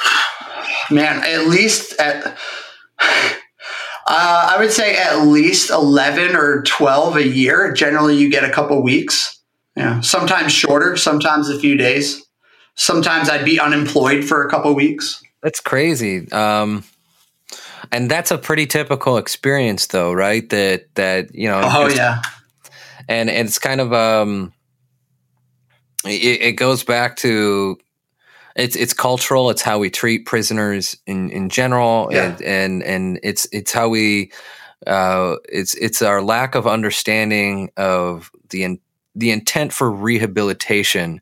Man, 0.91 1.23
at 1.23 1.47
least 1.47 1.99
at. 1.99 2.37
Uh, 4.11 4.55
I 4.55 4.57
would 4.57 4.71
say 4.71 4.97
at 4.97 5.27
least 5.27 5.69
11 5.69 6.35
or 6.35 6.63
12 6.63 7.17
a 7.17 7.27
year. 7.27 7.71
Generally, 7.71 8.17
you 8.17 8.27
get 8.27 8.43
a 8.43 8.49
couple 8.49 8.81
weeks. 8.81 9.39
Yeah. 9.75 10.01
Sometimes 10.01 10.51
shorter, 10.51 10.97
sometimes 10.97 11.47
a 11.47 11.59
few 11.59 11.77
days. 11.77 12.25
Sometimes 12.73 13.29
I'd 13.29 13.45
be 13.45 13.59
unemployed 13.59 14.25
for 14.25 14.43
a 14.43 14.49
couple 14.49 14.73
weeks. 14.73 15.21
That's 15.43 15.59
crazy. 15.59 16.27
Um, 16.31 16.83
and 17.91 18.09
that's 18.09 18.31
a 18.31 18.37
pretty 18.37 18.65
typical 18.65 19.17
experience 19.17 19.87
though 19.87 20.13
right? 20.13 20.49
That 20.49 20.93
that 20.95 21.33
you 21.35 21.47
know 21.47 21.61
oh 21.63 21.87
yeah. 21.87 22.21
And, 23.07 23.27
and 23.29 23.47
it's 23.47 23.57
kind 23.57 23.81
of 23.81 23.91
um 23.91 24.53
it, 26.05 26.41
it 26.41 26.51
goes 26.53 26.83
back 26.83 27.17
to 27.17 27.77
it's 28.55 28.75
it's 28.75 28.93
cultural. 28.93 29.49
It's 29.49 29.61
how 29.61 29.79
we 29.79 29.89
treat 29.89 30.25
prisoners 30.25 30.97
in 31.05 31.29
in 31.31 31.49
general. 31.49 32.09
Yeah. 32.11 32.25
and, 32.25 32.41
and 32.41 32.83
and 32.83 33.19
it's 33.23 33.47
it's 33.51 33.71
how 33.71 33.89
we 33.89 34.31
uh 34.87 35.35
it's 35.47 35.75
it's 35.75 36.01
our 36.01 36.21
lack 36.21 36.55
of 36.55 36.67
understanding 36.67 37.71
of 37.77 38.31
the 38.49 38.63
in, 38.63 38.79
the 39.15 39.31
intent 39.31 39.73
for 39.73 39.89
rehabilitation 39.89 41.21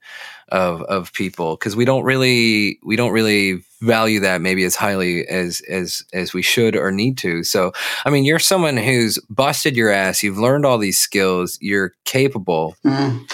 of 0.49 0.81
of 0.83 1.13
people. 1.13 1.55
Because 1.55 1.75
we 1.75 1.85
don't 1.85 2.03
really 2.03 2.79
we 2.83 2.95
don't 2.95 3.11
really 3.11 3.63
value 3.81 4.19
that 4.19 4.41
maybe 4.41 4.63
as 4.63 4.75
highly 4.75 5.27
as 5.27 5.61
as 5.69 6.03
as 6.13 6.33
we 6.33 6.41
should 6.41 6.75
or 6.75 6.91
need 6.91 7.17
to. 7.19 7.43
So 7.43 7.71
i 8.05 8.09
mean 8.09 8.25
you're 8.25 8.39
someone 8.39 8.77
who's 8.77 9.19
busted 9.29 9.75
your 9.75 9.91
ass. 9.91 10.23
You've 10.23 10.39
learned 10.39 10.65
all 10.65 10.77
these 10.77 10.99
skills. 10.99 11.57
You're 11.61 11.93
capable. 12.05 12.75
Mm 12.85 13.27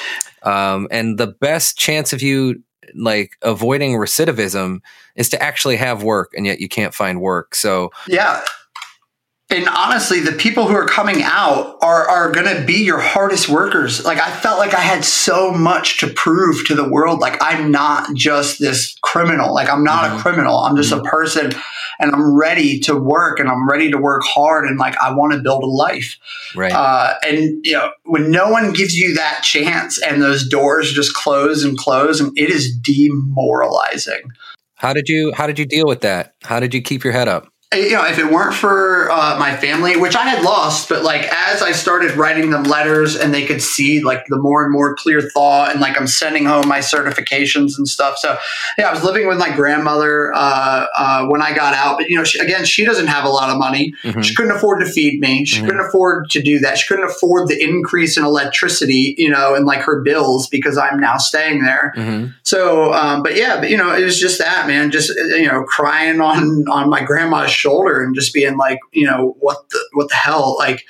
um, 0.43 0.87
and 0.91 1.17
the 1.17 1.27
best 1.27 1.77
chance 1.77 2.13
of 2.13 2.21
you 2.21 2.61
like 2.95 3.37
avoiding 3.41 3.93
recidivism 3.93 4.79
is 5.15 5.29
to 5.29 5.41
actually 5.41 5.77
have 5.77 6.03
work 6.03 6.31
and 6.35 6.45
yet 6.45 6.59
you 6.59 6.67
can't 6.67 6.93
find 6.93 7.21
work. 7.21 7.55
So 7.55 7.91
yeah 8.07 8.41
and 9.53 9.69
honestly, 9.69 10.19
the 10.19 10.31
people 10.31 10.67
who 10.67 10.73
are 10.73 10.87
coming 10.87 11.21
out 11.21 11.77
are, 11.81 12.09
are 12.09 12.31
going 12.31 12.47
to 12.55 12.65
be 12.65 12.83
your 12.83 12.99
hardest 12.99 13.47
workers. 13.47 14.03
Like, 14.03 14.17
I 14.17 14.31
felt 14.31 14.57
like 14.57 14.73
I 14.73 14.81
had 14.81 15.05
so 15.05 15.51
much 15.51 15.99
to 15.99 16.07
prove 16.07 16.65
to 16.65 16.75
the 16.75 16.89
world. 16.89 17.19
Like, 17.19 17.37
I'm 17.39 17.71
not 17.71 18.15
just 18.15 18.59
this 18.59 18.97
criminal. 19.03 19.53
Like, 19.53 19.69
I'm 19.69 19.83
not 19.83 20.05
mm-hmm. 20.05 20.17
a 20.17 20.21
criminal. 20.21 20.57
I'm 20.57 20.75
just 20.75 20.91
mm-hmm. 20.91 21.05
a 21.05 21.09
person 21.09 21.51
and 21.99 22.11
I'm 22.11 22.35
ready 22.35 22.79
to 22.81 22.95
work 22.95 23.39
and 23.39 23.47
I'm 23.47 23.69
ready 23.69 23.91
to 23.91 23.97
work 23.99 24.23
hard. 24.25 24.65
And 24.65 24.79
like, 24.79 24.97
I 24.97 25.13
want 25.13 25.33
to 25.33 25.39
build 25.39 25.63
a 25.63 25.67
life. 25.67 26.17
Right. 26.55 26.71
Uh, 26.71 27.13
and, 27.23 27.63
you 27.63 27.73
know, 27.73 27.91
when 28.05 28.31
no 28.31 28.49
one 28.49 28.73
gives 28.73 28.97
you 28.97 29.13
that 29.13 29.41
chance 29.43 30.01
and 30.01 30.19
those 30.19 30.49
doors 30.49 30.91
just 30.91 31.13
close 31.13 31.63
and 31.63 31.77
close, 31.77 32.19
and 32.19 32.35
it 32.35 32.49
is 32.49 32.75
demoralizing. 32.75 34.23
How 34.77 34.93
did 34.93 35.07
you, 35.07 35.31
how 35.33 35.45
did 35.45 35.59
you 35.59 35.65
deal 35.65 35.85
with 35.85 36.01
that? 36.01 36.33
How 36.41 36.59
did 36.59 36.73
you 36.73 36.81
keep 36.81 37.03
your 37.03 37.13
head 37.13 37.27
up? 37.27 37.52
You 37.73 37.91
know, 37.91 38.05
if 38.05 38.19
it 38.19 38.31
weren't 38.31 38.53
for 38.53 39.09
uh, 39.11 39.37
my 39.39 39.55
family, 39.55 39.95
which 39.95 40.15
I 40.15 40.23
had 40.23 40.43
lost, 40.43 40.89
but 40.89 41.03
like 41.03 41.23
as 41.23 41.61
I 41.61 41.71
started 41.71 42.11
writing 42.15 42.49
them 42.51 42.63
letters 42.63 43.15
and 43.15 43.33
they 43.33 43.45
could 43.45 43.61
see 43.61 44.01
like 44.01 44.25
the 44.27 44.37
more 44.37 44.63
and 44.63 44.71
more 44.71 44.95
clear 44.95 45.21
thought 45.21 45.71
and 45.71 45.79
like 45.79 45.99
I'm 45.99 46.07
sending 46.07 46.45
home 46.45 46.67
my 46.67 46.79
certifications 46.79 47.77
and 47.77 47.87
stuff. 47.87 48.17
So 48.17 48.37
yeah, 48.77 48.89
I 48.89 48.93
was 48.93 49.03
living 49.03 49.27
with 49.27 49.37
my 49.37 49.53
grandmother 49.55 50.33
uh, 50.33 50.85
uh, 50.95 51.27
when 51.27 51.41
I 51.41 51.53
got 51.53 51.73
out, 51.73 51.97
but 51.97 52.09
you 52.09 52.17
know, 52.17 52.23
she, 52.23 52.39
again, 52.39 52.65
she 52.65 52.85
doesn't 52.85 53.07
have 53.07 53.25
a 53.25 53.29
lot 53.29 53.49
of 53.49 53.57
money. 53.57 53.93
Mm-hmm. 54.03 54.21
She 54.21 54.35
couldn't 54.35 54.51
afford 54.51 54.79
to 54.79 54.85
feed 54.85 55.19
me. 55.19 55.45
She 55.45 55.57
mm-hmm. 55.57 55.65
couldn't 55.65 55.85
afford 55.85 56.29
to 56.31 56.41
do 56.41 56.59
that. 56.59 56.77
She 56.77 56.87
couldn't 56.87 57.09
afford 57.09 57.47
the 57.47 57.61
increase 57.61 58.17
in 58.17 58.23
electricity, 58.23 59.15
you 59.17 59.29
know, 59.29 59.55
and 59.55 59.65
like 59.65 59.81
her 59.81 60.01
bills 60.01 60.47
because 60.47 60.77
I'm 60.77 60.99
now 60.99 61.17
staying 61.17 61.63
there. 61.63 61.93
Mm-hmm. 61.95 62.31
So, 62.43 62.93
um, 62.93 63.23
but 63.23 63.35
yeah, 63.35 63.59
but 63.59 63.69
you 63.69 63.77
know, 63.77 63.93
it 63.95 64.03
was 64.03 64.19
just 64.19 64.37
that 64.39 64.67
man, 64.67 64.91
just 64.91 65.09
you 65.09 65.47
know, 65.47 65.63
crying 65.63 66.21
on 66.21 66.67
on 66.69 66.89
my 66.89 67.03
grandma's 67.03 67.51
shoulder 67.63 68.03
and 68.03 68.15
just 68.15 68.33
being 68.33 68.57
like, 68.57 68.79
you 68.91 69.05
know, 69.07 69.35
what 69.39 69.57
the 69.71 69.79
what 69.93 70.09
the 70.09 70.15
hell? 70.15 70.55
Like, 70.57 70.83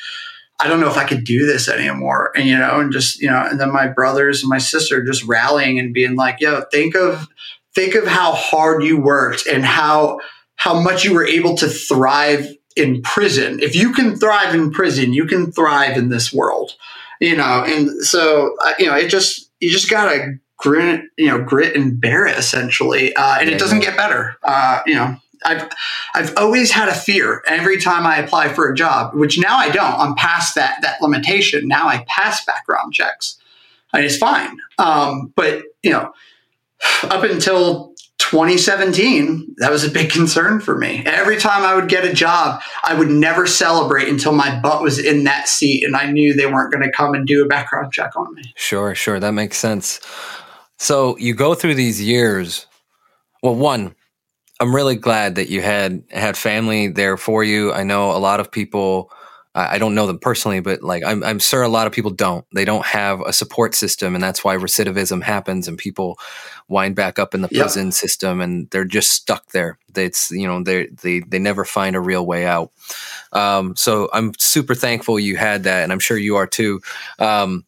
I 0.59 0.67
don't 0.67 0.79
know 0.79 0.89
if 0.89 0.97
I 0.97 1.05
could 1.05 1.23
do 1.25 1.45
this 1.45 1.67
anymore. 1.67 2.31
And, 2.35 2.47
you 2.47 2.57
know, 2.57 2.79
and 2.79 2.91
just, 2.91 3.21
you 3.21 3.29
know, 3.29 3.45
and 3.49 3.59
then 3.59 3.71
my 3.71 3.87
brothers 3.87 4.41
and 4.41 4.49
my 4.49 4.59
sister 4.59 5.03
just 5.03 5.23
rallying 5.25 5.77
and 5.79 5.93
being 5.93 6.15
like, 6.15 6.39
yo, 6.39 6.61
think 6.71 6.95
of, 6.95 7.27
think 7.75 7.95
of 7.95 8.07
how 8.07 8.31
hard 8.31 8.83
you 8.83 8.97
worked 8.97 9.45
and 9.45 9.65
how, 9.65 10.19
how 10.55 10.79
much 10.79 11.03
you 11.03 11.13
were 11.13 11.25
able 11.25 11.55
to 11.57 11.67
thrive 11.67 12.47
in 12.77 13.01
prison. 13.01 13.59
If 13.61 13.75
you 13.75 13.91
can 13.91 14.15
thrive 14.15 14.55
in 14.55 14.71
prison, 14.71 15.11
you 15.11 15.25
can 15.25 15.51
thrive 15.51 15.97
in 15.97 16.09
this 16.09 16.31
world, 16.31 16.71
you 17.19 17.35
know? 17.35 17.65
And 17.67 17.89
so, 18.05 18.55
uh, 18.63 18.73
you 18.79 18.85
know, 18.85 18.95
it 18.95 19.09
just, 19.09 19.51
you 19.59 19.69
just 19.69 19.89
gotta 19.89 20.35
grit, 20.57 21.01
you 21.17 21.27
know, 21.27 21.43
grit 21.43 21.75
and 21.75 21.99
bear 21.99 22.25
it 22.25 22.37
essentially. 22.37 23.13
Uh, 23.15 23.37
and 23.39 23.49
yeah, 23.49 23.55
it 23.55 23.59
doesn't 23.59 23.81
yeah. 23.81 23.89
get 23.89 23.97
better. 23.97 24.37
Uh, 24.43 24.81
you 24.85 24.95
know, 24.95 25.17
I've 25.45 25.69
I've 26.15 26.33
always 26.37 26.71
had 26.71 26.89
a 26.89 26.93
fear 26.93 27.43
every 27.47 27.79
time 27.79 28.05
I 28.05 28.17
apply 28.17 28.49
for 28.53 28.69
a 28.69 28.75
job, 28.75 29.13
which 29.13 29.39
now 29.39 29.57
I 29.57 29.69
don't. 29.69 29.99
I'm 29.99 30.15
past 30.15 30.55
that 30.55 30.81
that 30.81 31.01
limitation. 31.01 31.67
Now 31.67 31.87
I 31.87 32.05
pass 32.07 32.43
background 32.45 32.93
checks, 32.93 33.37
and 33.93 34.03
it's 34.03 34.17
fine. 34.17 34.57
Um, 34.77 35.33
but 35.35 35.63
you 35.81 35.91
know, 35.91 36.13
up 37.03 37.23
until 37.23 37.93
2017, 38.19 39.55
that 39.57 39.69
was 39.69 39.83
a 39.83 39.91
big 39.91 40.09
concern 40.09 40.59
for 40.59 40.77
me. 40.77 41.03
Every 41.05 41.37
time 41.37 41.63
I 41.63 41.75
would 41.75 41.89
get 41.89 42.05
a 42.05 42.13
job, 42.13 42.61
I 42.83 42.93
would 42.93 43.09
never 43.09 43.45
celebrate 43.45 44.07
until 44.07 44.31
my 44.31 44.59
butt 44.59 44.81
was 44.81 44.97
in 44.97 45.25
that 45.25 45.47
seat, 45.47 45.83
and 45.83 45.95
I 45.95 46.09
knew 46.09 46.33
they 46.33 46.45
weren't 46.45 46.71
going 46.71 46.83
to 46.83 46.91
come 46.91 47.13
and 47.13 47.27
do 47.27 47.43
a 47.43 47.47
background 47.47 47.93
check 47.93 48.15
on 48.15 48.33
me. 48.33 48.53
Sure, 48.55 48.95
sure, 48.95 49.19
that 49.19 49.33
makes 49.33 49.57
sense. 49.57 49.99
So 50.77 51.17
you 51.17 51.33
go 51.33 51.53
through 51.53 51.75
these 51.75 52.01
years. 52.01 52.65
Well, 53.41 53.55
one, 53.55 53.95
I'm 54.63 54.73
really 54.73 54.95
glad 54.95 55.35
that 55.35 55.49
you 55.49 55.61
had 55.61 56.03
had 56.09 56.37
family 56.37 56.87
there 56.87 57.17
for 57.17 57.43
you. 57.43 57.73
I 57.73 57.83
know 57.83 58.11
a 58.11 58.17
lot 58.17 58.39
of 58.39 58.49
people. 58.49 59.11
I 59.53 59.77
don't 59.77 59.93
know 59.93 60.07
them 60.07 60.17
personally, 60.17 60.61
but 60.61 60.81
like 60.81 61.03
I'm, 61.05 61.21
I'm 61.21 61.37
sure 61.37 61.61
a 61.63 61.67
lot 61.67 61.85
of 61.85 61.91
people 61.91 62.11
don't. 62.11 62.45
They 62.55 62.63
don't 62.63 62.85
have 62.85 63.19
a 63.19 63.33
support 63.33 63.75
system, 63.75 64.15
and 64.15 64.23
that's 64.23 64.41
why 64.41 64.55
recidivism 64.55 65.21
happens, 65.21 65.67
and 65.67 65.77
people 65.77 66.17
wind 66.69 66.95
back 66.95 67.19
up 67.19 67.35
in 67.35 67.41
the 67.41 67.49
prison 67.49 67.87
yep. 67.87 67.93
system, 67.93 68.39
and 68.39 68.69
they're 68.69 68.85
just 68.85 69.11
stuck 69.11 69.49
there. 69.49 69.77
It's 69.97 70.31
you 70.31 70.47
know 70.47 70.63
they 70.63 70.87
they 71.03 71.19
they 71.19 71.39
never 71.39 71.65
find 71.65 71.97
a 71.97 71.99
real 71.99 72.25
way 72.25 72.45
out. 72.45 72.71
Um, 73.33 73.75
so 73.75 74.09
I'm 74.13 74.31
super 74.39 74.75
thankful 74.75 75.19
you 75.19 75.35
had 75.35 75.65
that, 75.65 75.83
and 75.83 75.91
I'm 75.91 75.99
sure 75.99 76.17
you 76.17 76.37
are 76.37 76.47
too. 76.47 76.79
Um, 77.19 77.65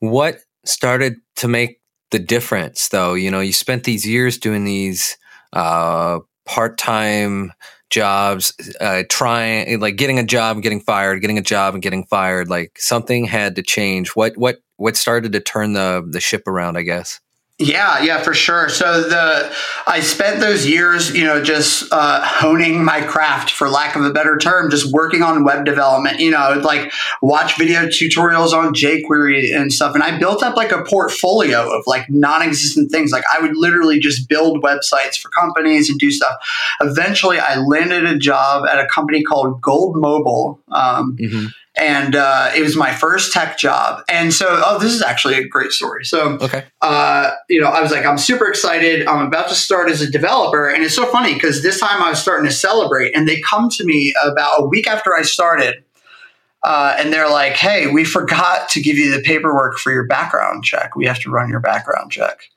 what 0.00 0.40
started 0.64 1.14
to 1.36 1.46
make 1.46 1.80
the 2.10 2.18
difference, 2.18 2.88
though? 2.88 3.14
You 3.14 3.30
know, 3.30 3.40
you 3.40 3.52
spent 3.52 3.84
these 3.84 4.04
years 4.04 4.36
doing 4.36 4.64
these 4.64 5.16
uh, 5.54 6.20
part 6.46 6.78
time 6.78 7.52
jobs, 7.90 8.52
uh, 8.80 9.04
trying 9.08 9.80
like 9.80 9.96
getting 9.96 10.18
a 10.18 10.24
job, 10.24 10.62
getting 10.62 10.80
fired, 10.80 11.20
getting 11.20 11.38
a 11.38 11.42
job, 11.42 11.74
and 11.74 11.82
getting 11.82 12.04
fired. 12.06 12.50
Like 12.50 12.72
something 12.78 13.24
had 13.24 13.56
to 13.56 13.62
change. 13.62 14.10
What 14.10 14.36
what 14.36 14.58
what 14.76 14.96
started 14.96 15.32
to 15.32 15.40
turn 15.40 15.72
the 15.74 16.06
the 16.08 16.20
ship 16.20 16.46
around? 16.48 16.76
I 16.76 16.82
guess. 16.82 17.20
Yeah, 17.60 18.02
yeah, 18.02 18.20
for 18.20 18.34
sure. 18.34 18.68
So 18.68 19.02
the 19.02 19.54
I 19.86 20.00
spent 20.00 20.40
those 20.40 20.66
years, 20.66 21.14
you 21.14 21.22
know, 21.22 21.40
just 21.40 21.86
uh, 21.92 22.20
honing 22.24 22.84
my 22.84 23.00
craft, 23.00 23.52
for 23.52 23.68
lack 23.68 23.94
of 23.94 24.04
a 24.04 24.12
better 24.12 24.36
term, 24.38 24.72
just 24.72 24.92
working 24.92 25.22
on 25.22 25.44
web 25.44 25.64
development. 25.64 26.18
You 26.18 26.32
know, 26.32 26.60
like 26.64 26.92
watch 27.22 27.56
video 27.56 27.86
tutorials 27.86 28.52
on 28.52 28.74
jQuery 28.74 29.54
and 29.54 29.72
stuff, 29.72 29.94
and 29.94 30.02
I 30.02 30.18
built 30.18 30.42
up 30.42 30.56
like 30.56 30.72
a 30.72 30.82
portfolio 30.82 31.72
of 31.72 31.84
like 31.86 32.10
non-existent 32.10 32.90
things. 32.90 33.12
Like 33.12 33.24
I 33.32 33.40
would 33.40 33.56
literally 33.56 34.00
just 34.00 34.28
build 34.28 34.60
websites 34.60 35.16
for 35.16 35.28
companies 35.28 35.88
and 35.88 35.96
do 35.96 36.10
stuff. 36.10 36.34
Eventually, 36.80 37.38
I 37.38 37.54
landed 37.54 38.04
a 38.04 38.18
job 38.18 38.66
at 38.66 38.80
a 38.80 38.86
company 38.88 39.22
called 39.22 39.60
Gold 39.60 39.94
Mobile. 39.96 40.58
Um, 40.72 41.16
mm-hmm 41.16 41.46
and 41.76 42.14
uh, 42.14 42.50
it 42.56 42.62
was 42.62 42.76
my 42.76 42.92
first 42.92 43.32
tech 43.32 43.58
job. 43.58 44.02
And 44.08 44.32
so, 44.32 44.46
oh, 44.64 44.78
this 44.78 44.92
is 44.92 45.02
actually 45.02 45.34
a 45.34 45.46
great 45.46 45.72
story. 45.72 46.04
So, 46.04 46.38
okay, 46.40 46.64
uh, 46.80 47.32
you 47.48 47.60
know, 47.60 47.68
I 47.68 47.80
was 47.80 47.90
like, 47.90 48.06
I'm 48.06 48.18
super 48.18 48.46
excited. 48.46 49.06
I'm 49.06 49.26
about 49.26 49.48
to 49.48 49.54
start 49.54 49.90
as 49.90 50.00
a 50.00 50.10
developer, 50.10 50.68
and 50.68 50.84
it's 50.84 50.94
so 50.94 51.06
funny 51.06 51.34
because 51.34 51.62
this 51.62 51.80
time 51.80 52.02
I 52.02 52.10
was 52.10 52.20
starting 52.20 52.46
to 52.46 52.54
celebrate, 52.54 53.14
and 53.14 53.28
they 53.28 53.40
come 53.40 53.68
to 53.70 53.84
me 53.84 54.14
about 54.24 54.62
a 54.62 54.66
week 54.66 54.86
after 54.86 55.14
I 55.14 55.22
started. 55.22 55.84
Uh, 56.62 56.96
and 56.98 57.12
they're 57.12 57.28
like, 57.28 57.52
"Hey, 57.52 57.88
we 57.88 58.04
forgot 58.04 58.70
to 58.70 58.80
give 58.80 58.96
you 58.96 59.14
the 59.14 59.20
paperwork 59.20 59.76
for 59.76 59.92
your 59.92 60.06
background 60.06 60.64
check. 60.64 60.96
We 60.96 61.04
have 61.04 61.18
to 61.20 61.30
run 61.30 61.50
your 61.50 61.60
background 61.60 62.10
check." 62.10 62.48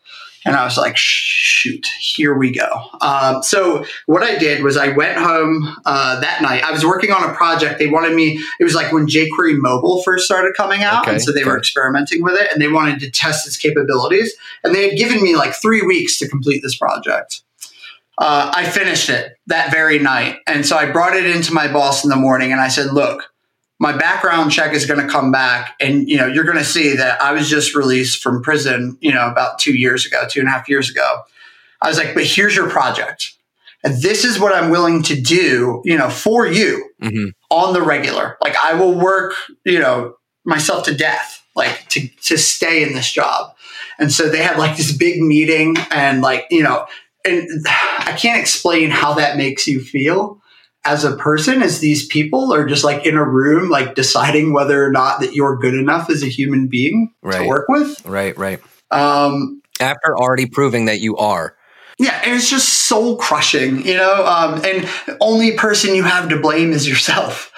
And 0.47 0.55
I 0.55 0.63
was 0.63 0.77
like, 0.77 0.95
shoot, 0.95 1.85
here 1.99 2.35
we 2.35 2.51
go. 2.51 2.67
Um, 3.01 3.43
so 3.43 3.85
what 4.05 4.23
I 4.23 4.37
did 4.37 4.63
was 4.63 4.77
I 4.77 4.89
went 4.89 5.17
home 5.17 5.75
uh, 5.85 6.19
that 6.21 6.41
night. 6.41 6.63
I 6.63 6.71
was 6.71 6.85
working 6.85 7.11
on 7.11 7.29
a 7.29 7.33
project. 7.33 7.79
They 7.79 7.87
wanted 7.87 8.15
me, 8.15 8.39
it 8.59 8.63
was 8.63 8.73
like 8.73 8.91
when 8.91 9.07
jQuery 9.07 9.57
mobile 9.57 10.01
first 10.03 10.25
started 10.25 10.53
coming 10.55 10.83
out. 10.83 11.03
Okay. 11.03 11.11
And 11.11 11.21
so 11.21 11.31
they 11.31 11.43
were 11.43 11.57
experimenting 11.57 12.23
with 12.23 12.35
it 12.35 12.51
and 12.51 12.61
they 12.61 12.69
wanted 12.69 12.99
to 13.01 13.11
test 13.11 13.45
its 13.45 13.57
capabilities. 13.57 14.33
And 14.63 14.73
they 14.73 14.89
had 14.89 14.97
given 14.97 15.21
me 15.21 15.35
like 15.35 15.53
three 15.53 15.81
weeks 15.81 16.17
to 16.19 16.27
complete 16.27 16.63
this 16.63 16.77
project. 16.77 17.41
Uh, 18.17 18.51
I 18.55 18.65
finished 18.65 19.09
it 19.09 19.37
that 19.47 19.71
very 19.71 19.99
night. 19.99 20.37
And 20.47 20.65
so 20.65 20.75
I 20.75 20.91
brought 20.91 21.15
it 21.15 21.25
into 21.25 21.53
my 21.53 21.71
boss 21.71 22.03
in 22.03 22.09
the 22.09 22.15
morning 22.15 22.51
and 22.51 22.59
I 22.59 22.67
said, 22.69 22.91
look, 22.91 23.31
my 23.79 23.95
background 23.95 24.51
check 24.51 24.73
is 24.73 24.85
going 24.85 24.99
to 24.99 25.11
come 25.11 25.31
back 25.31 25.75
and 25.79 26.09
you 26.09 26.17
know 26.17 26.27
you're 26.27 26.43
going 26.43 26.57
to 26.57 26.65
see 26.65 26.95
that 26.95 27.21
i 27.21 27.31
was 27.31 27.49
just 27.49 27.75
released 27.75 28.21
from 28.21 28.41
prison 28.41 28.97
you 29.01 29.13
know 29.13 29.29
about 29.29 29.59
two 29.59 29.77
years 29.77 30.05
ago 30.05 30.23
two 30.29 30.39
and 30.39 30.49
a 30.49 30.51
half 30.51 30.67
years 30.69 30.89
ago. 30.89 31.21
I 31.81 31.87
was 31.89 31.97
like 31.97 32.13
but 32.13 32.25
here's 32.25 32.55
your 32.55 32.69
project. 32.69 33.33
And 33.83 34.01
this 34.01 34.25
is 34.25 34.39
what 34.39 34.53
i'm 34.53 34.69
willing 34.69 35.03
to 35.03 35.19
do 35.19 35.81
you 35.85 35.97
know 35.97 36.09
for 36.09 36.47
you 36.47 36.89
mm-hmm. 37.01 37.27
on 37.49 37.73
the 37.73 37.81
regular. 37.81 38.37
Like 38.41 38.55
i 38.63 38.73
will 38.73 38.93
work 38.93 39.35
you 39.65 39.79
know 39.79 40.15
myself 40.43 40.85
to 40.85 40.95
death 40.95 41.43
like 41.55 41.87
to 41.89 42.07
to 42.23 42.37
stay 42.37 42.83
in 42.83 42.93
this 42.93 43.11
job. 43.11 43.53
And 43.99 44.11
so 44.11 44.29
they 44.29 44.43
had 44.43 44.57
like 44.57 44.77
this 44.77 44.95
big 44.95 45.21
meeting 45.21 45.75
and 45.91 46.21
like 46.21 46.45
you 46.51 46.63
know 46.63 46.85
and 47.25 47.49
i 47.99 48.15
can't 48.17 48.39
explain 48.39 48.89
how 48.89 49.13
that 49.13 49.37
makes 49.37 49.67
you 49.67 49.79
feel 49.79 50.41
as 50.87 51.03
a 51.03 51.17
person 51.17 51.61
as 51.61 51.79
these 51.79 52.07
people 52.07 52.53
are 52.53 52.65
just 52.65 52.85
like 52.85 53.05
in 53.05 53.17
a 53.17 53.23
room 53.23 53.69
like 53.69 53.93
deciding 53.93 54.53
whether 54.53 54.83
or 54.85 54.89
not 54.89 55.19
that 55.19 55.35
you're 55.35 55.57
good 55.57 55.73
enough 55.73 56.09
as 56.09 56.23
a 56.23 56.27
human 56.27 56.67
being 56.67 57.13
right. 57.21 57.41
to 57.41 57.47
work 57.47 57.65
with. 57.67 58.05
Right 58.05 58.35
right. 58.37 58.61
Um, 58.89 59.61
after 59.81 60.17
already 60.17 60.45
proving 60.45 60.85
that 60.85 61.01
you 61.01 61.17
are. 61.17 61.55
Yeah 61.99 62.21
and 62.23 62.35
it's 62.35 62.49
just 62.49 62.87
soul 62.87 63.17
crushing 63.17 63.85
you 63.85 63.95
know? 63.95 64.25
Um, 64.25 64.61
and 64.63 64.89
only 65.19 65.57
person 65.57 65.93
you 65.93 66.03
have 66.03 66.29
to 66.29 66.39
blame 66.39 66.71
is 66.71 66.87
yourself. 66.87 67.51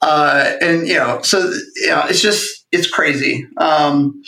Uh, 0.00 0.52
and 0.60 0.86
you 0.86 0.94
know 0.94 1.20
so 1.22 1.38
you 1.76 1.88
know 1.88 2.04
it's 2.08 2.20
just 2.20 2.66
it's 2.72 2.90
crazy. 2.90 3.46
Um, 3.56 4.20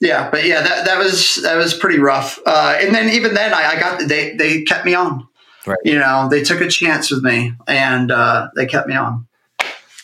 yeah 0.00 0.30
but 0.30 0.44
yeah 0.44 0.62
that, 0.62 0.86
that 0.86 0.98
was 0.98 1.34
that 1.42 1.56
was 1.56 1.74
pretty 1.74 1.98
rough. 1.98 2.38
Uh, 2.46 2.78
and 2.80 2.94
then 2.94 3.10
even 3.10 3.34
then 3.34 3.52
I, 3.52 3.72
I 3.72 3.80
got 3.80 4.08
they 4.08 4.36
they 4.36 4.62
kept 4.62 4.86
me 4.86 4.94
on 4.94 5.27
Right. 5.68 5.78
You 5.84 5.98
know, 5.98 6.28
they 6.30 6.42
took 6.42 6.60
a 6.60 6.68
chance 6.68 7.10
with 7.10 7.22
me 7.22 7.52
and 7.66 8.10
uh, 8.10 8.48
they 8.56 8.66
kept 8.66 8.88
me 8.88 8.96
on. 8.96 9.26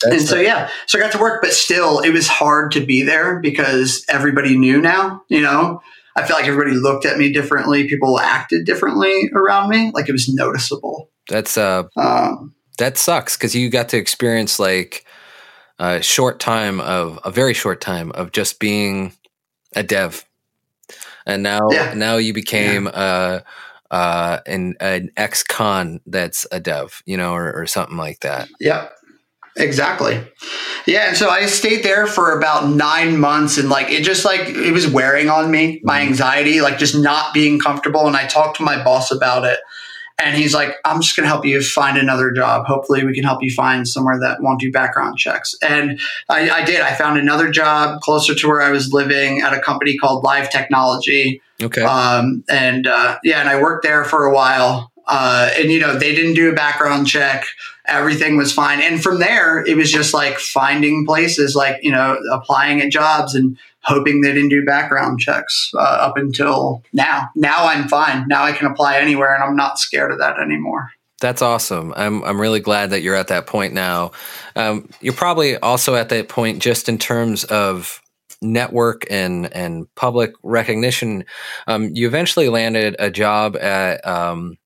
That's 0.03 0.17
and 0.17 0.23
so, 0.29 0.41
yeah, 0.41 0.69
so 0.87 0.99
I 0.99 1.03
got 1.03 1.13
to 1.13 1.19
work, 1.19 1.41
but 1.41 1.53
still, 1.53 2.01
it 2.01 2.11
was 2.11 2.29
hard 2.29 2.73
to 2.73 2.85
be 2.85 3.03
there 3.03 3.41
because 3.41 4.05
everybody 4.09 4.57
knew 4.57 4.81
now, 4.81 5.23
you 5.29 5.41
know. 5.41 5.81
I 6.17 6.25
feel 6.25 6.37
like 6.37 6.47
everybody 6.47 6.77
looked 6.77 7.07
at 7.07 7.19
me 7.19 7.33
differently. 7.33 7.89
People 7.89 8.21
acted 8.21 8.67
differently 8.67 9.31
around 9.35 9.71
me. 9.71 9.91
Like 9.95 10.09
it 10.09 10.13
was 10.13 10.29
noticeable. 10.29 11.11
That's, 11.29 11.57
uh, 11.57 11.85
um, 11.97 12.55
that 12.79 12.99
sucks 12.99 13.37
because 13.37 13.55
you 13.55 13.71
got 13.71 13.89
to 13.91 13.97
experience 13.97 14.59
like 14.61 15.07
a 15.79 16.03
short 16.03 16.39
time 16.39 16.81
of, 16.81 17.19
a 17.25 17.31
very 17.31 17.55
short 17.55 17.81
time 17.81 18.13
of 18.13 18.31
just 18.31 18.61
being 18.61 19.13
a 19.75 19.83
dev. 19.83 20.25
And 21.27 21.43
now, 21.43 21.71
yeah. 21.71 21.95
now 21.95 22.17
you 22.17 22.33
became, 22.35 22.85
yeah. 22.85 22.91
uh, 22.91 23.41
uh, 23.95 24.41
an, 24.47 24.75
an 24.81 25.09
ex-con 25.17 26.01
that's 26.05 26.49
a 26.51 26.59
dev, 26.59 27.01
you 27.07 27.17
know, 27.17 27.33
or, 27.33 27.53
or 27.53 27.65
something 27.65 27.97
like 27.97 28.19
that. 28.21 28.49
Yeah, 28.59 28.89
exactly. 29.57 30.21
Yeah, 30.85 31.07
and 31.07 31.17
so 31.17 31.29
I 31.31 31.47
stayed 31.47 31.85
there 31.85 32.09
for 32.09 32.37
about 32.37 32.69
nine 32.69 33.21
months, 33.21 33.57
and 33.57 33.69
like 33.69 33.93
it 33.93 34.03
just 34.03 34.25
like 34.25 34.41
it 34.49 34.73
was 34.73 34.89
wearing 34.89 35.31
on 35.31 35.49
me, 35.49 35.81
my 35.85 36.01
mm-hmm. 36.01 36.09
anxiety, 36.09 36.61
like 36.61 36.77
just 36.77 36.97
not 36.97 37.33
being 37.33 37.61
comfortable. 37.61 38.09
And 38.09 38.17
I 38.17 38.27
talked 38.27 38.57
to 38.57 38.65
my 38.65 38.83
boss 38.83 39.13
about 39.13 39.45
it, 39.45 39.61
and 40.19 40.37
he's 40.37 40.55
like, 40.55 40.77
I'm 40.85 41.01
just 41.01 41.17
going 41.17 41.25
to 41.25 41.29
help 41.29 41.45
you 41.45 41.61
find 41.61 41.99
another 41.99 42.31
job. 42.31 42.67
Hopefully, 42.67 43.05
we 43.05 43.15
can 43.15 43.25
help 43.25 43.43
you 43.43 43.53
find 43.53 43.87
somewhere 43.87 44.19
that 44.21 44.41
won't 44.41 44.61
do 44.61 44.71
background 44.71 45.19
checks. 45.19 45.55
And 45.61 46.01
I, 46.29 46.51
I, 46.51 46.65
did. 46.65 46.81
I 46.81 46.95
found 46.95 47.19
another 47.19 47.51
job 47.51 48.01
closer 48.01 48.35
to 48.35 48.49
where 48.49 48.63
I 48.63 48.71
was 48.71 48.93
living 48.93 49.41
at 49.41 49.53
a 49.53 49.61
company 49.61 49.97
called 49.97 50.23
Live 50.23 50.51
Technology. 50.51 51.43
Okay. 51.61 51.83
Um, 51.83 52.45
and 52.49 52.87
uh, 52.87 53.19
yeah, 53.25 53.41
and 53.41 53.49
I 53.49 53.61
worked 53.61 53.83
there 53.83 54.05
for 54.05 54.25
a 54.25 54.33
while. 54.33 54.93
Uh, 55.07 55.51
and, 55.59 55.71
you 55.71 55.81
know, 55.81 55.99
they 55.99 56.15
didn't 56.15 56.35
do 56.35 56.51
a 56.51 56.55
background 56.55 57.07
check. 57.07 57.45
Everything 57.87 58.37
was 58.37 58.53
fine. 58.53 58.81
And 58.81 59.03
from 59.03 59.19
there, 59.19 59.63
it 59.67 59.77
was 59.77 59.93
just 59.93 60.15
like 60.15 60.39
finding 60.39 61.05
places, 61.05 61.55
like, 61.55 61.83
you 61.83 61.91
know, 61.91 62.19
applying 62.33 62.81
at 62.81 62.91
jobs 62.91 63.35
and 63.35 63.59
hoping 63.85 64.21
they 64.21 64.33
didn't 64.33 64.49
do 64.49 64.65
background 64.65 65.21
checks 65.21 65.71
uh, 65.75 65.79
up 65.79 66.17
until 66.17 66.83
now. 66.93 67.29
Now 67.35 67.67
I'm 67.67 67.89
fine. 67.89 68.27
Now 68.29 68.45
I 68.45 68.53
can 68.53 68.67
apply 68.67 68.99
anywhere 68.99 69.35
and 69.35 69.45
I'm 69.45 69.57
not 69.57 69.79
scared 69.79 70.13
of 70.13 70.19
that 70.19 70.39
anymore. 70.41 70.91
That's 71.21 71.43
awesome. 71.43 71.95
I'm 71.97 72.23
I'm 72.25 72.41
really 72.41 72.61
glad 72.61 72.91
that 72.91 73.03
you're 73.03 73.15
at 73.15 73.29
that 73.29 73.47
point 73.47 73.73
now. 73.73 74.11
Um, 74.57 74.91
you're 75.01 75.15
probably 75.15 75.57
also 75.57 75.95
at 75.95 76.09
that 76.09 76.29
point 76.29 76.61
just 76.61 76.89
in 76.89 76.99
terms 76.99 77.45
of 77.45 78.03
network 78.43 79.05
and 79.11 79.53
and 79.55 79.93
public 79.95 80.33
recognition. 80.43 81.25
Um, 81.67 81.91
you 81.95 82.07
eventually 82.07 82.49
landed 82.49 82.97
a 82.99 83.11
job 83.11 83.57
at 83.57 84.07
um, 84.07 84.59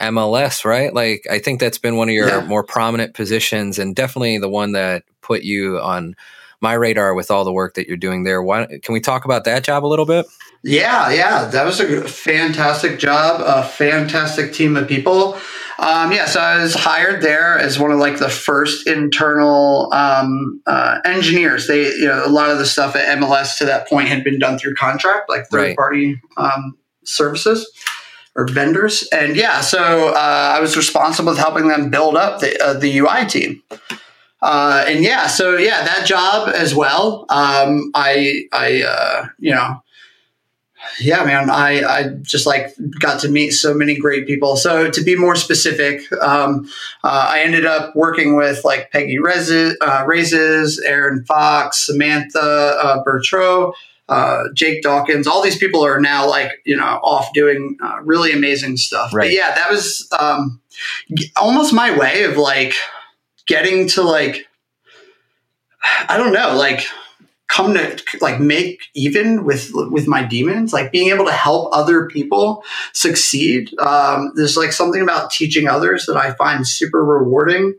MLS, 0.00 0.64
right? 0.64 0.94
Like 0.94 1.26
I 1.30 1.40
think 1.40 1.60
that's 1.60 1.78
been 1.78 1.96
one 1.96 2.08
of 2.08 2.14
your 2.14 2.28
yeah. 2.28 2.46
more 2.46 2.64
prominent 2.64 3.14
positions, 3.14 3.78
and 3.78 3.94
definitely 3.94 4.38
the 4.38 4.48
one 4.48 4.72
that 4.72 5.02
put 5.20 5.42
you 5.42 5.78
on 5.78 6.14
my 6.60 6.72
radar 6.72 7.14
with 7.14 7.30
all 7.30 7.44
the 7.44 7.52
work 7.52 7.74
that 7.74 7.86
you're 7.86 7.96
doing 7.96 8.24
there. 8.24 8.42
Why 8.42 8.66
can 8.82 8.92
we 8.92 9.00
talk 9.00 9.24
about 9.24 9.44
that 9.44 9.64
job 9.64 9.84
a 9.84 9.88
little 9.88 10.06
bit? 10.06 10.26
Yeah, 10.64 11.10
yeah, 11.10 11.44
that 11.46 11.64
was 11.64 11.78
a 11.78 12.02
fantastic 12.02 12.98
job, 12.98 13.40
a 13.44 13.66
fantastic 13.66 14.52
team 14.52 14.76
of 14.76 14.88
people. 14.88 15.38
Um, 15.78 16.10
yeah, 16.10 16.26
so 16.26 16.40
I 16.40 16.60
was 16.60 16.74
hired 16.74 17.22
there 17.22 17.56
as 17.56 17.78
one 17.78 17.92
of 17.92 18.00
like 18.00 18.18
the 18.18 18.28
first 18.28 18.88
internal 18.88 19.92
um, 19.92 20.60
uh, 20.66 20.98
engineers. 21.04 21.68
They, 21.68 21.84
you 21.84 22.06
know, 22.06 22.26
a 22.26 22.28
lot 22.28 22.50
of 22.50 22.58
the 22.58 22.66
stuff 22.66 22.96
at 22.96 23.18
MLS 23.18 23.56
to 23.58 23.64
that 23.66 23.88
point 23.88 24.08
had 24.08 24.24
been 24.24 24.40
done 24.40 24.58
through 24.58 24.74
contract, 24.74 25.28
like 25.28 25.46
third 25.46 25.60
right. 25.60 25.76
party 25.76 26.20
um, 26.36 26.76
services 27.04 27.70
or 28.34 28.48
vendors. 28.48 29.06
And 29.12 29.36
yeah, 29.36 29.60
so 29.60 30.08
uh, 30.08 30.54
I 30.56 30.60
was 30.60 30.76
responsible 30.76 31.30
with 31.30 31.38
helping 31.38 31.68
them 31.68 31.90
build 31.90 32.16
up 32.16 32.40
the 32.40 32.60
uh, 32.60 32.72
the 32.72 32.98
UI 32.98 33.26
team. 33.26 33.62
Uh, 34.40 34.84
and 34.86 35.02
yeah, 35.02 35.26
so 35.26 35.56
yeah, 35.56 35.84
that 35.84 36.06
job 36.06 36.48
as 36.48 36.74
well. 36.74 37.26
Um, 37.28 37.90
I, 37.94 38.44
I, 38.52 38.82
uh, 38.82 39.26
you 39.38 39.52
know, 39.52 39.82
yeah, 41.00 41.24
man, 41.24 41.50
I, 41.50 41.82
I 41.82 42.08
just 42.22 42.46
like 42.46 42.72
got 43.00 43.20
to 43.20 43.28
meet 43.28 43.50
so 43.50 43.74
many 43.74 43.96
great 43.96 44.26
people. 44.26 44.56
So 44.56 44.90
to 44.90 45.02
be 45.02 45.16
more 45.16 45.34
specific, 45.34 46.10
um, 46.20 46.68
uh, 47.04 47.26
I 47.30 47.40
ended 47.40 47.66
up 47.66 47.94
working 47.94 48.36
with 48.36 48.64
like 48.64 48.90
Peggy 48.90 49.18
Rayzis, 49.18 49.74
uh, 49.80 50.04
Rayzis 50.04 50.78
Aaron 50.84 51.24
Fox, 51.24 51.86
Samantha 51.86 52.40
uh, 52.40 53.02
Bertreau, 53.04 53.72
uh, 54.08 54.44
Jake 54.54 54.82
Dawkins. 54.82 55.26
All 55.26 55.42
these 55.42 55.58
people 55.58 55.84
are 55.84 56.00
now 56.00 56.28
like 56.28 56.52
you 56.64 56.76
know 56.76 57.00
off 57.02 57.32
doing 57.32 57.76
uh, 57.82 57.98
really 58.02 58.32
amazing 58.32 58.76
stuff. 58.76 59.12
Right. 59.12 59.24
But 59.24 59.32
yeah, 59.32 59.54
that 59.54 59.70
was 59.70 60.08
um, 60.18 60.60
almost 61.40 61.72
my 61.72 61.96
way 61.96 62.24
of 62.24 62.36
like 62.36 62.74
getting 63.48 63.88
to 63.88 64.02
like 64.02 64.46
I 66.08 66.16
don't 66.16 66.32
know, 66.32 66.54
like 66.56 66.86
come 67.48 67.74
to 67.74 68.00
like 68.20 68.38
make 68.38 68.82
even 68.94 69.44
with 69.44 69.70
with 69.72 70.06
my 70.06 70.22
demons 70.22 70.72
like 70.72 70.92
being 70.92 71.08
able 71.08 71.24
to 71.24 71.32
help 71.32 71.74
other 71.74 72.06
people 72.06 72.62
succeed. 72.92 73.76
Um, 73.80 74.32
there's 74.34 74.56
like 74.56 74.72
something 74.72 75.00
about 75.00 75.30
teaching 75.30 75.66
others 75.66 76.06
that 76.06 76.16
i 76.16 76.34
find 76.34 76.66
super 76.68 77.02
rewarding 77.04 77.74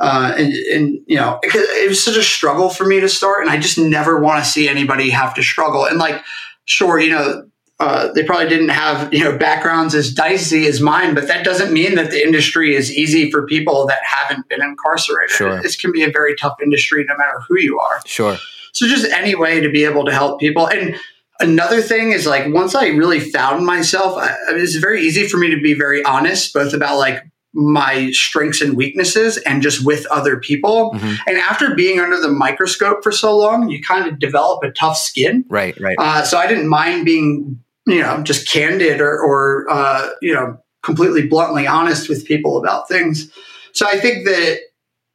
uh, 0.00 0.34
and, 0.36 0.52
and 0.52 1.00
you 1.06 1.16
know 1.16 1.38
it, 1.42 1.54
it, 1.54 1.88
was 1.88 2.02
such 2.02 2.16
a 2.16 2.22
struggle 2.22 2.70
for 2.70 2.84
me 2.84 3.00
to 3.00 3.08
start 3.08 3.42
and 3.42 3.50
i 3.50 3.56
just 3.56 3.78
never 3.78 4.18
want 4.18 4.42
to 4.42 4.50
see 4.50 4.68
anybody 4.68 5.10
have 5.10 5.34
to 5.34 5.42
struggle. 5.42 5.84
And 5.84 5.98
like 5.98 6.22
sure 6.64 6.98
you 6.98 7.10
know 7.10 7.46
uh, 7.80 8.12
they 8.12 8.22
probably 8.22 8.48
didn't 8.48 8.68
have 8.68 9.12
you 9.12 9.24
know 9.24 9.36
backgrounds 9.36 9.94
as 9.94 10.12
dicey 10.12 10.66
as 10.66 10.80
mine, 10.80 11.14
but 11.14 11.26
that 11.26 11.44
doesn't 11.44 11.72
mean 11.72 11.96
that 11.96 12.10
the 12.10 12.22
industry 12.22 12.76
is 12.76 12.92
easy 12.96 13.30
for 13.30 13.46
people 13.46 13.86
that 13.86 13.98
haven't 14.04 14.48
been 14.48 14.62
incarcerated. 14.62 15.34
Sure. 15.34 15.60
This 15.62 15.76
can 15.76 15.90
be 15.90 16.02
a 16.04 16.10
very 16.10 16.36
tough 16.36 16.56
industry, 16.62 17.04
no 17.08 17.16
matter 17.16 17.40
who 17.48 17.58
you 17.58 17.80
are. 17.80 18.00
Sure. 18.06 18.38
So 18.72 18.86
just 18.86 19.10
any 19.12 19.34
way 19.34 19.60
to 19.60 19.68
be 19.68 19.84
able 19.84 20.04
to 20.04 20.12
help 20.12 20.40
people. 20.40 20.68
And 20.68 20.96
another 21.40 21.82
thing 21.82 22.12
is 22.12 22.26
like 22.26 22.52
once 22.52 22.74
I 22.74 22.88
really 22.88 23.20
found 23.20 23.66
myself, 23.66 24.16
I, 24.16 24.36
it's 24.50 24.76
very 24.76 25.02
easy 25.02 25.26
for 25.26 25.38
me 25.38 25.50
to 25.50 25.60
be 25.60 25.74
very 25.74 26.04
honest, 26.04 26.54
both 26.54 26.72
about 26.72 26.98
like 26.98 27.24
my 27.54 28.10
strengths 28.12 28.60
and 28.60 28.76
weaknesses 28.76 29.36
and 29.38 29.62
just 29.62 29.84
with 29.84 30.06
other 30.06 30.38
people. 30.38 30.92
Mm-hmm. 30.92 31.14
And 31.26 31.38
after 31.38 31.74
being 31.74 32.00
under 32.00 32.18
the 32.20 32.28
microscope 32.28 33.02
for 33.02 33.12
so 33.12 33.36
long, 33.36 33.68
you 33.68 33.82
kind 33.82 34.08
of 34.08 34.18
develop 34.18 34.64
a 34.64 34.70
tough 34.70 34.96
skin. 34.96 35.44
Right, 35.48 35.78
right. 35.80 35.96
Uh, 35.98 36.22
so 36.22 36.38
I 36.38 36.46
didn't 36.46 36.68
mind 36.68 37.04
being, 37.04 37.60
you 37.86 38.00
know, 38.00 38.22
just 38.22 38.50
candid 38.50 39.00
or, 39.00 39.20
or 39.20 39.66
uh, 39.70 40.10
you 40.22 40.34
know, 40.34 40.58
completely 40.82 41.26
bluntly 41.26 41.66
honest 41.66 42.08
with 42.08 42.24
people 42.24 42.58
about 42.58 42.88
things. 42.88 43.30
So 43.72 43.86
I 43.86 43.98
think 43.98 44.26
that 44.26 44.58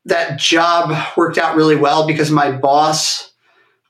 that 0.05 0.39
job 0.39 0.95
worked 1.17 1.37
out 1.37 1.55
really 1.55 1.75
well 1.75 2.07
because 2.07 2.31
my 2.31 2.51
boss 2.51 3.33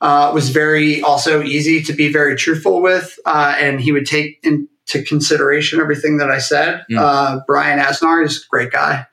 uh, 0.00 0.30
was 0.34 0.50
very 0.50 1.00
also 1.02 1.42
easy 1.42 1.82
to 1.82 1.92
be 1.92 2.12
very 2.12 2.36
truthful 2.36 2.80
with, 2.82 3.18
uh, 3.24 3.56
and 3.58 3.80
he 3.80 3.92
would 3.92 4.06
take 4.06 4.38
into 4.88 5.06
consideration 5.06 5.80
everything 5.80 6.18
that 6.18 6.30
I 6.30 6.38
said. 6.38 6.84
Mm. 6.90 6.98
Uh, 6.98 7.40
Brian 7.46 7.78
Asnar 7.78 8.24
is 8.24 8.38
a 8.38 8.48
great 8.48 8.70
guy, 8.70 9.06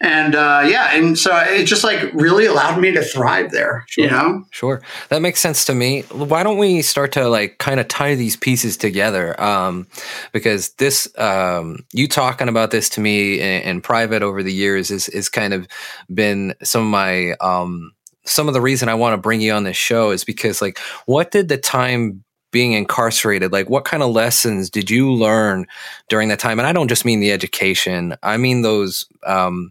and 0.00 0.34
uh, 0.34 0.62
yeah, 0.66 0.94
and 0.94 1.18
so 1.18 1.36
it 1.36 1.64
just 1.64 1.84
like 1.84 2.12
really 2.14 2.46
allowed 2.46 2.80
me 2.80 2.92
to 2.92 3.02
thrive 3.02 3.50
there. 3.50 3.84
Sure. 3.88 4.04
You 4.04 4.10
know, 4.10 4.44
sure, 4.50 4.82
that 5.08 5.22
makes 5.22 5.40
sense 5.40 5.64
to 5.66 5.74
me. 5.74 6.02
Why 6.02 6.42
don't 6.42 6.58
we 6.58 6.82
start 6.82 7.12
to 7.12 7.28
like 7.28 7.58
kind 7.58 7.80
of 7.80 7.88
tie 7.88 8.14
these 8.14 8.36
pieces 8.36 8.76
together? 8.76 9.40
Um, 9.40 9.86
because 10.32 10.70
this, 10.74 11.08
um, 11.18 11.84
you 11.92 12.08
talking 12.08 12.48
about 12.48 12.70
this 12.70 12.88
to 12.90 13.00
me 13.00 13.40
in, 13.40 13.62
in 13.62 13.80
private 13.80 14.22
over 14.22 14.42
the 14.42 14.52
years 14.52 14.90
is 14.90 15.08
is 15.08 15.28
kind 15.28 15.52
of 15.52 15.68
been 16.12 16.54
some 16.62 16.82
of 16.82 16.88
my 16.88 17.32
um 17.40 17.92
some 18.24 18.48
of 18.48 18.54
the 18.54 18.60
reason 18.60 18.88
I 18.88 18.94
want 18.94 19.14
to 19.14 19.16
bring 19.16 19.40
you 19.40 19.52
on 19.52 19.64
this 19.64 19.78
show 19.78 20.10
is 20.10 20.24
because 20.24 20.62
like 20.62 20.78
what 21.06 21.30
did 21.30 21.48
the 21.48 21.56
time 21.56 22.22
being 22.50 22.72
incarcerated 22.72 23.52
like 23.52 23.70
what 23.70 23.84
kind 23.84 24.02
of 24.02 24.10
lessons 24.10 24.70
did 24.70 24.90
you 24.90 25.12
learn 25.12 25.66
during 26.08 26.28
that 26.28 26.38
time? 26.38 26.58
And 26.58 26.66
I 26.66 26.72
don't 26.72 26.88
just 26.88 27.04
mean 27.04 27.20
the 27.20 27.32
education. 27.32 28.16
I 28.22 28.36
mean 28.36 28.62
those 28.62 29.06
um 29.24 29.70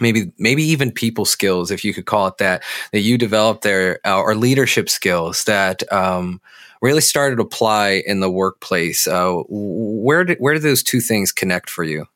maybe 0.00 0.32
maybe 0.38 0.62
even 0.62 0.90
people 0.90 1.24
skills 1.24 1.70
if 1.70 1.84
you 1.84 1.94
could 1.94 2.06
call 2.06 2.26
it 2.26 2.38
that 2.38 2.62
that 2.92 3.00
you 3.00 3.16
developed 3.16 3.62
there 3.62 4.00
uh, 4.04 4.20
or 4.20 4.34
leadership 4.34 4.88
skills 4.88 5.44
that 5.44 5.90
um 5.92 6.40
really 6.82 7.00
started 7.00 7.36
to 7.36 7.42
apply 7.42 8.02
in 8.06 8.20
the 8.20 8.30
workplace. 8.30 9.06
Uh, 9.06 9.42
where 9.48 10.24
did 10.24 10.38
where 10.38 10.54
do 10.54 10.60
those 10.60 10.82
two 10.82 11.00
things 11.00 11.32
connect 11.32 11.70
for 11.70 11.84
you 11.84 12.06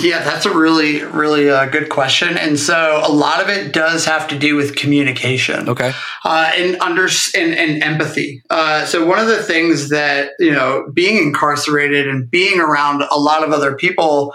yeah, 0.00 0.22
that's 0.22 0.46
a 0.46 0.56
really, 0.56 1.02
really 1.04 1.50
uh, 1.50 1.66
good 1.66 1.88
question. 1.88 2.38
And 2.38 2.58
so 2.58 3.02
a 3.04 3.12
lot 3.12 3.42
of 3.42 3.48
it 3.48 3.72
does 3.72 4.04
have 4.06 4.28
to 4.28 4.38
do 4.38 4.56
with 4.56 4.76
communication. 4.76 5.68
Okay. 5.68 5.92
Uh, 6.24 6.52
and 6.56 6.76
under 6.80 7.08
and, 7.34 7.54
and 7.54 7.82
empathy. 7.82 8.42
Uh, 8.50 8.86
so 8.86 9.04
one 9.04 9.18
of 9.18 9.26
the 9.26 9.42
things 9.42 9.90
that 9.90 10.32
you 10.38 10.52
know, 10.52 10.90
being 10.92 11.18
incarcerated 11.18 12.08
and 12.08 12.30
being 12.30 12.60
around 12.60 13.02
a 13.10 13.18
lot 13.18 13.44
of 13.44 13.52
other 13.52 13.74
people 13.74 14.34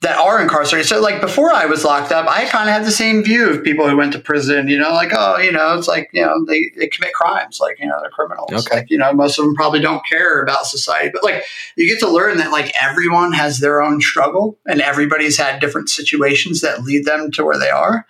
that 0.00 0.16
are 0.16 0.40
incarcerated. 0.40 0.88
So, 0.88 1.00
like 1.00 1.20
before 1.20 1.52
I 1.52 1.66
was 1.66 1.84
locked 1.84 2.12
up, 2.12 2.28
I 2.28 2.44
kind 2.44 2.68
of 2.68 2.74
had 2.74 2.84
the 2.84 2.92
same 2.92 3.24
view 3.24 3.50
of 3.50 3.64
people 3.64 3.88
who 3.88 3.96
went 3.96 4.12
to 4.12 4.20
prison. 4.20 4.68
You 4.68 4.78
know, 4.78 4.92
like 4.92 5.10
oh, 5.12 5.38
you 5.38 5.50
know, 5.50 5.76
it's 5.76 5.88
like 5.88 6.08
you 6.12 6.24
know 6.24 6.44
they, 6.44 6.70
they 6.76 6.86
commit 6.86 7.12
crimes, 7.14 7.58
like 7.60 7.80
you 7.80 7.86
know 7.86 7.98
they're 8.00 8.10
criminals. 8.10 8.52
Okay. 8.52 8.76
Like, 8.76 8.90
you 8.90 8.98
know, 8.98 9.12
most 9.12 9.38
of 9.38 9.44
them 9.44 9.54
probably 9.54 9.80
don't 9.80 10.02
care 10.06 10.40
about 10.40 10.66
society, 10.66 11.10
but 11.12 11.24
like 11.24 11.42
you 11.76 11.88
get 11.88 11.98
to 12.00 12.08
learn 12.08 12.38
that 12.38 12.52
like 12.52 12.72
everyone 12.80 13.32
has 13.32 13.58
their 13.58 13.82
own 13.82 14.00
struggle, 14.00 14.56
and 14.66 14.80
everybody's 14.80 15.36
had 15.36 15.60
different 15.60 15.88
situations 15.88 16.60
that 16.60 16.84
lead 16.84 17.04
them 17.04 17.32
to 17.32 17.44
where 17.44 17.58
they 17.58 17.70
are. 17.70 18.06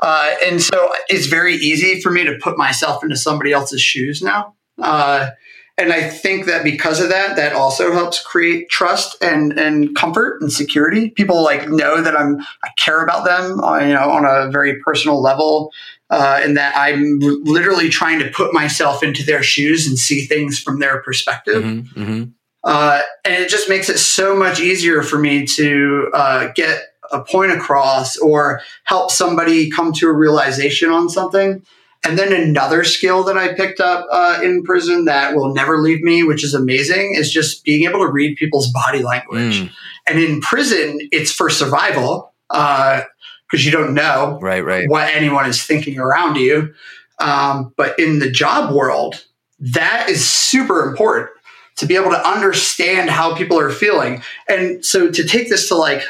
Uh, 0.00 0.30
and 0.46 0.62
so 0.62 0.92
it's 1.08 1.26
very 1.26 1.56
easy 1.56 2.00
for 2.00 2.10
me 2.10 2.24
to 2.24 2.38
put 2.40 2.56
myself 2.56 3.02
into 3.02 3.16
somebody 3.16 3.52
else's 3.52 3.80
shoes 3.80 4.22
now. 4.22 4.54
Uh, 4.80 5.30
and 5.78 5.92
I 5.92 6.02
think 6.08 6.46
that 6.46 6.64
because 6.64 7.00
of 7.00 7.08
that, 7.10 7.36
that 7.36 7.52
also 7.52 7.92
helps 7.92 8.20
create 8.20 8.68
trust 8.68 9.16
and, 9.22 9.56
and 9.56 9.94
comfort 9.94 10.42
and 10.42 10.52
security. 10.52 11.10
People 11.10 11.42
like 11.44 11.68
know 11.68 12.02
that 12.02 12.16
I'm 12.16 12.40
I 12.40 12.70
care 12.76 13.02
about 13.02 13.24
them, 13.24 13.60
on, 13.60 13.82
uh, 13.82 13.86
you 13.86 13.94
know, 13.94 14.10
on 14.10 14.24
a 14.24 14.50
very 14.50 14.80
personal 14.80 15.22
level, 15.22 15.72
uh, 16.10 16.40
and 16.42 16.56
that 16.56 16.76
I'm 16.76 17.20
literally 17.20 17.88
trying 17.88 18.18
to 18.18 18.28
put 18.30 18.52
myself 18.52 19.04
into 19.04 19.24
their 19.24 19.44
shoes 19.44 19.86
and 19.86 19.96
see 19.96 20.26
things 20.26 20.58
from 20.58 20.80
their 20.80 21.00
perspective. 21.00 21.62
Mm-hmm, 21.62 22.02
mm-hmm. 22.02 22.24
Uh, 22.64 23.00
and 23.24 23.44
it 23.44 23.48
just 23.48 23.68
makes 23.68 23.88
it 23.88 23.98
so 23.98 24.34
much 24.34 24.58
easier 24.58 25.02
for 25.02 25.16
me 25.16 25.46
to 25.46 26.10
uh, 26.12 26.48
get 26.56 26.82
a 27.12 27.22
point 27.22 27.52
across 27.52 28.16
or 28.18 28.60
help 28.82 29.12
somebody 29.12 29.70
come 29.70 29.92
to 29.92 30.08
a 30.08 30.12
realization 30.12 30.90
on 30.90 31.08
something 31.08 31.64
and 32.04 32.18
then 32.18 32.32
another 32.32 32.84
skill 32.84 33.24
that 33.24 33.36
I 33.36 33.54
picked 33.54 33.80
up 33.80 34.06
uh, 34.10 34.40
in 34.42 34.62
prison 34.62 35.04
that 35.06 35.34
will 35.34 35.52
never 35.52 35.78
leave 35.78 36.00
me, 36.00 36.22
which 36.22 36.44
is 36.44 36.54
amazing, 36.54 37.14
is 37.14 37.32
just 37.32 37.64
being 37.64 37.84
able 37.88 38.00
to 38.00 38.10
read 38.10 38.36
people's 38.36 38.70
body 38.70 39.02
language. 39.02 39.62
Mm. 39.62 39.70
And 40.06 40.18
in 40.18 40.40
prison, 40.40 41.00
it's 41.12 41.32
for 41.32 41.50
survival 41.50 42.32
because 42.48 43.04
uh, 43.52 43.58
you 43.58 43.70
don't 43.70 43.94
know 43.94 44.38
right, 44.40 44.64
right. 44.64 44.88
what 44.88 45.12
anyone 45.14 45.46
is 45.46 45.62
thinking 45.62 45.98
around 45.98 46.36
you. 46.36 46.72
Um, 47.20 47.74
but 47.76 47.98
in 47.98 48.20
the 48.20 48.30
job 48.30 48.74
world, 48.74 49.24
that 49.58 50.08
is 50.08 50.24
super 50.24 50.88
important 50.88 51.30
to 51.76 51.86
be 51.86 51.96
able 51.96 52.10
to 52.10 52.28
understand 52.28 53.10
how 53.10 53.34
people 53.34 53.58
are 53.58 53.70
feeling. 53.70 54.22
And 54.48 54.84
so 54.84 55.10
to 55.10 55.24
take 55.24 55.48
this 55.48 55.68
to 55.68 55.74
like, 55.74 56.02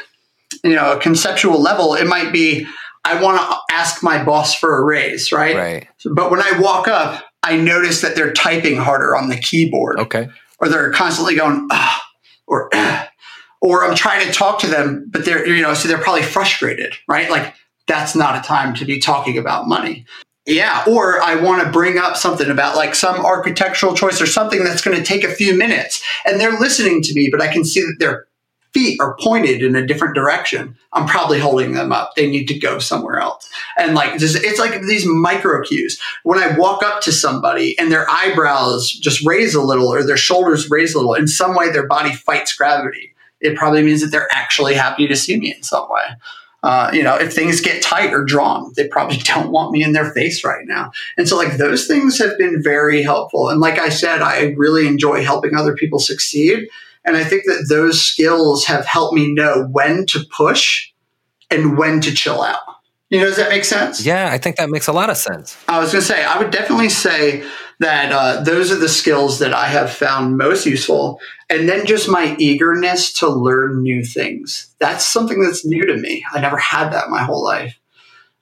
you 0.63 0.75
know, 0.75 0.93
a 0.93 0.99
conceptual 0.99 1.61
level, 1.61 1.93
it 1.95 2.07
might 2.07 2.31
be 2.31 2.67
I 3.05 3.21
want 3.21 3.39
to 3.39 3.73
ask 3.73 4.03
my 4.03 4.23
boss 4.23 4.55
for 4.55 4.77
a 4.77 4.83
raise, 4.83 5.31
right? 5.31 5.55
Right. 5.55 5.87
But 6.05 6.31
when 6.31 6.41
I 6.41 6.59
walk 6.59 6.87
up, 6.87 7.23
I 7.43 7.55
notice 7.55 8.01
that 8.01 8.15
they're 8.15 8.33
typing 8.33 8.77
harder 8.77 9.15
on 9.15 9.29
the 9.29 9.37
keyboard. 9.37 9.99
Okay. 9.99 10.27
Or 10.59 10.67
they're 10.67 10.91
constantly 10.91 11.35
going, 11.35 11.67
ah, 11.71 12.05
or 12.47 12.69
ah, 12.73 13.09
or 13.61 13.85
I'm 13.85 13.95
trying 13.95 14.25
to 14.25 14.33
talk 14.33 14.59
to 14.59 14.67
them, 14.67 15.07
but 15.09 15.25
they're, 15.25 15.47
you 15.47 15.61
know, 15.61 15.73
so 15.73 15.87
they're 15.87 15.97
probably 15.97 16.23
frustrated, 16.23 16.95
right? 17.07 17.29
Like 17.29 17.53
that's 17.87 18.15
not 18.15 18.37
a 18.37 18.47
time 18.47 18.73
to 18.75 18.85
be 18.85 18.99
talking 18.99 19.37
about 19.37 19.67
money. 19.67 20.05
Yeah. 20.45 20.83
Or 20.87 21.21
I 21.21 21.35
want 21.35 21.63
to 21.63 21.71
bring 21.71 21.97
up 21.97 22.17
something 22.17 22.49
about 22.49 22.75
like 22.75 22.95
some 22.95 23.23
architectural 23.23 23.93
choice 23.93 24.21
or 24.21 24.25
something 24.25 24.63
that's 24.63 24.81
going 24.81 24.97
to 24.97 25.03
take 25.03 25.23
a 25.23 25.31
few 25.31 25.55
minutes 25.55 26.03
and 26.25 26.39
they're 26.39 26.57
listening 26.59 27.01
to 27.03 27.13
me, 27.13 27.29
but 27.31 27.41
I 27.41 27.47
can 27.47 27.63
see 27.63 27.81
that 27.81 27.95
their 27.99 28.27
feet 28.73 28.99
are 28.99 29.15
pointed 29.19 29.63
in 29.63 29.75
a 29.75 29.85
different 29.85 30.15
direction. 30.15 30.77
I'm 30.93 31.07
probably 31.07 31.39
holding 31.39 31.73
them 31.73 31.91
up. 31.91 32.15
They 32.15 32.29
need 32.29 32.47
to 32.47 32.59
go 32.59 32.79
somewhere 32.79 33.19
else. 33.19 33.49
And 33.77 33.95
like, 33.95 34.13
it's 34.15 34.59
like 34.59 34.81
these 34.81 35.05
micro 35.05 35.63
cues. 35.63 35.99
When 36.23 36.39
I 36.39 36.57
walk 36.57 36.83
up 36.83 37.01
to 37.03 37.11
somebody 37.11 37.77
and 37.79 37.91
their 37.91 38.09
eyebrows 38.09 38.89
just 38.89 39.25
raise 39.25 39.55
a 39.55 39.61
little 39.61 39.87
or 39.87 40.03
their 40.03 40.17
shoulders 40.17 40.69
raise 40.69 40.93
a 40.93 40.97
little, 40.97 41.13
in 41.13 41.27
some 41.27 41.55
way 41.55 41.71
their 41.71 41.87
body 41.87 42.13
fights 42.13 42.53
gravity. 42.53 43.13
It 43.41 43.55
probably 43.55 43.83
means 43.83 44.01
that 44.01 44.07
they're 44.07 44.27
actually 44.33 44.73
happy 44.73 45.07
to 45.07 45.15
see 45.15 45.39
me 45.39 45.53
in 45.55 45.63
some 45.63 45.87
way. 45.89 46.15
Uh, 46.61 46.91
you 46.93 47.01
know, 47.01 47.15
if 47.15 47.33
things 47.33 47.61
get 47.61 47.81
tight 47.81 48.11
or 48.11 48.23
drawn, 48.23 48.73
they 48.75 48.87
probably 48.87 49.17
don't 49.23 49.51
want 49.51 49.71
me 49.71 49.83
in 49.83 49.93
their 49.93 50.11
face 50.11 50.43
right 50.43 50.65
now. 50.67 50.91
And 51.17 51.27
so, 51.27 51.37
like, 51.37 51.57
those 51.57 51.87
things 51.87 52.17
have 52.17 52.37
been 52.37 52.61
very 52.61 53.01
helpful. 53.01 53.49
And 53.49 53.61
like 53.61 53.79
I 53.79 53.89
said, 53.89 54.21
I 54.21 54.53
really 54.57 54.87
enjoy 54.87 55.23
helping 55.23 55.55
other 55.55 55.73
people 55.73 55.99
succeed. 55.99 56.67
And 57.09 57.17
I 57.17 57.23
think 57.23 57.45
that 57.45 57.65
those 57.67 58.01
skills 58.01 58.65
have 58.65 58.85
helped 58.85 59.15
me 59.15 59.33
know 59.33 59.67
when 59.71 60.05
to 60.07 60.23
push 60.31 60.91
and 61.49 61.77
when 61.77 62.01
to 62.01 62.13
chill 62.13 62.41
out. 62.43 62.61
You 63.09 63.19
know, 63.19 63.25
does 63.25 63.37
that 63.37 63.49
make 63.49 63.65
sense? 63.65 64.05
Yeah, 64.05 64.29
I 64.31 64.37
think 64.37 64.57
that 64.57 64.69
makes 64.69 64.87
a 64.87 64.93
lot 64.93 65.09
of 65.09 65.17
sense. 65.17 65.57
I 65.67 65.79
was 65.79 65.91
going 65.91 66.03
to 66.03 66.07
say, 66.07 66.23
I 66.23 66.37
would 66.37 66.51
definitely 66.51 66.89
say 66.89 67.43
that 67.79 68.11
uh, 68.11 68.43
those 68.43 68.71
are 68.71 68.75
the 68.75 68.87
skills 68.87 69.39
that 69.39 69.51
I 69.51 69.65
have 69.65 69.91
found 69.91 70.37
most 70.37 70.67
useful. 70.67 71.19
And 71.49 71.67
then 71.67 71.87
just 71.87 72.07
my 72.07 72.35
eagerness 72.37 73.11
to 73.13 73.27
learn 73.27 73.81
new 73.81 74.03
things. 74.03 74.75
That's 74.79 75.03
something 75.03 75.41
that's 75.41 75.65
new 75.65 75.87
to 75.87 75.97
me. 75.97 76.23
I 76.31 76.39
never 76.39 76.57
had 76.57 76.91
that 76.91 77.09
my 77.09 77.23
whole 77.23 77.43
life. 77.43 77.75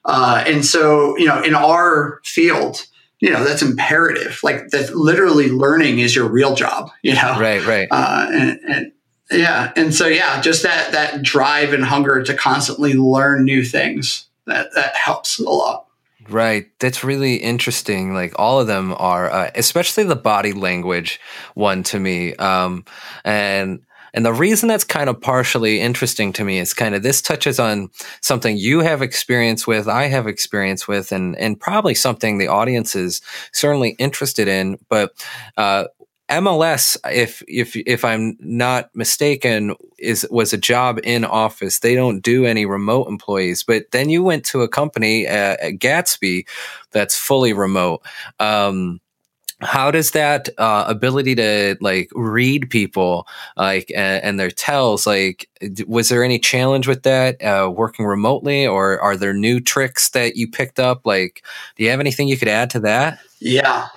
Uh, 0.04 0.44
and 0.46 0.66
so, 0.66 1.16
you 1.16 1.24
know, 1.24 1.40
in 1.42 1.54
our 1.54 2.20
field, 2.24 2.86
you 3.20 3.30
know, 3.30 3.44
that's 3.44 3.62
imperative. 3.62 4.40
Like 4.42 4.68
that 4.68 4.94
literally 4.94 5.48
learning 5.48 5.98
is 5.98 6.14
your 6.14 6.28
real 6.28 6.54
job, 6.54 6.90
you 7.02 7.14
know? 7.14 7.38
Right, 7.38 7.64
right. 7.66 7.88
Uh, 7.90 8.26
and, 8.30 8.60
and 8.68 8.92
yeah. 9.30 9.72
And 9.76 9.94
so, 9.94 10.06
yeah, 10.06 10.40
just 10.40 10.62
that, 10.62 10.92
that 10.92 11.22
drive 11.22 11.72
and 11.72 11.84
hunger 11.84 12.22
to 12.22 12.34
constantly 12.34 12.94
learn 12.94 13.44
new 13.44 13.64
things 13.64 14.28
that, 14.46 14.68
that 14.74 14.94
helps 14.94 15.38
a 15.38 15.50
lot. 15.50 15.86
Right. 16.28 16.66
That's 16.78 17.02
really 17.02 17.36
interesting. 17.36 18.14
Like 18.14 18.34
all 18.36 18.60
of 18.60 18.66
them 18.66 18.94
are, 18.98 19.30
uh, 19.30 19.50
especially 19.54 20.04
the 20.04 20.16
body 20.16 20.52
language 20.52 21.20
one 21.54 21.82
to 21.84 21.98
me. 21.98 22.34
Um, 22.36 22.84
and, 23.24 23.80
and 24.14 24.24
the 24.24 24.32
reason 24.32 24.68
that's 24.68 24.84
kind 24.84 25.08
of 25.08 25.20
partially 25.20 25.80
interesting 25.80 26.32
to 26.34 26.44
me 26.44 26.58
is 26.58 26.74
kind 26.74 26.94
of 26.94 27.02
this 27.02 27.22
touches 27.22 27.58
on 27.58 27.88
something 28.20 28.56
you 28.56 28.80
have 28.80 29.02
experience 29.02 29.66
with, 29.66 29.88
I 29.88 30.04
have 30.08 30.26
experience 30.26 30.88
with, 30.88 31.12
and, 31.12 31.36
and 31.36 31.58
probably 31.58 31.94
something 31.94 32.38
the 32.38 32.48
audience 32.48 32.94
is 32.94 33.20
certainly 33.52 33.90
interested 33.98 34.48
in. 34.48 34.78
But, 34.88 35.12
uh, 35.56 35.84
MLS, 36.30 36.96
if 37.10 37.42
if 37.48 37.74
if 37.74 38.04
I'm 38.04 38.36
not 38.38 38.90
mistaken, 38.94 39.74
is 39.98 40.26
was 40.30 40.52
a 40.52 40.58
job 40.58 41.00
in 41.02 41.24
office. 41.24 41.78
They 41.78 41.94
don't 41.94 42.20
do 42.20 42.44
any 42.44 42.66
remote 42.66 43.08
employees. 43.08 43.62
But 43.62 43.90
then 43.92 44.10
you 44.10 44.22
went 44.22 44.44
to 44.46 44.60
a 44.60 44.68
company 44.68 45.26
uh, 45.26 45.56
at 45.60 45.78
Gatsby 45.78 46.46
that's 46.90 47.18
fully 47.18 47.54
remote. 47.54 48.02
Um, 48.38 49.00
how 49.60 49.90
does 49.90 50.12
that 50.12 50.48
uh, 50.58 50.84
ability 50.86 51.34
to 51.34 51.76
like 51.80 52.08
read 52.14 52.70
people 52.70 53.26
like 53.56 53.90
and, 53.94 54.22
and, 54.22 54.40
their 54.40 54.50
tells 54.50 55.06
like 55.06 55.48
was 55.86 56.08
there 56.08 56.22
any 56.22 56.38
challenge 56.38 56.86
with 56.86 57.02
that 57.02 57.42
uh, 57.42 57.68
working 57.68 58.04
remotely 58.04 58.66
or 58.66 59.00
are 59.00 59.16
there 59.16 59.34
new 59.34 59.60
tricks 59.60 60.10
that 60.10 60.36
you 60.36 60.48
picked 60.48 60.78
up 60.78 61.04
like 61.04 61.42
do 61.76 61.82
you 61.82 61.90
have 61.90 62.00
anything 62.00 62.28
you 62.28 62.36
could 62.36 62.48
add 62.48 62.70
to 62.70 62.80
that 62.80 63.18
yeah 63.40 63.88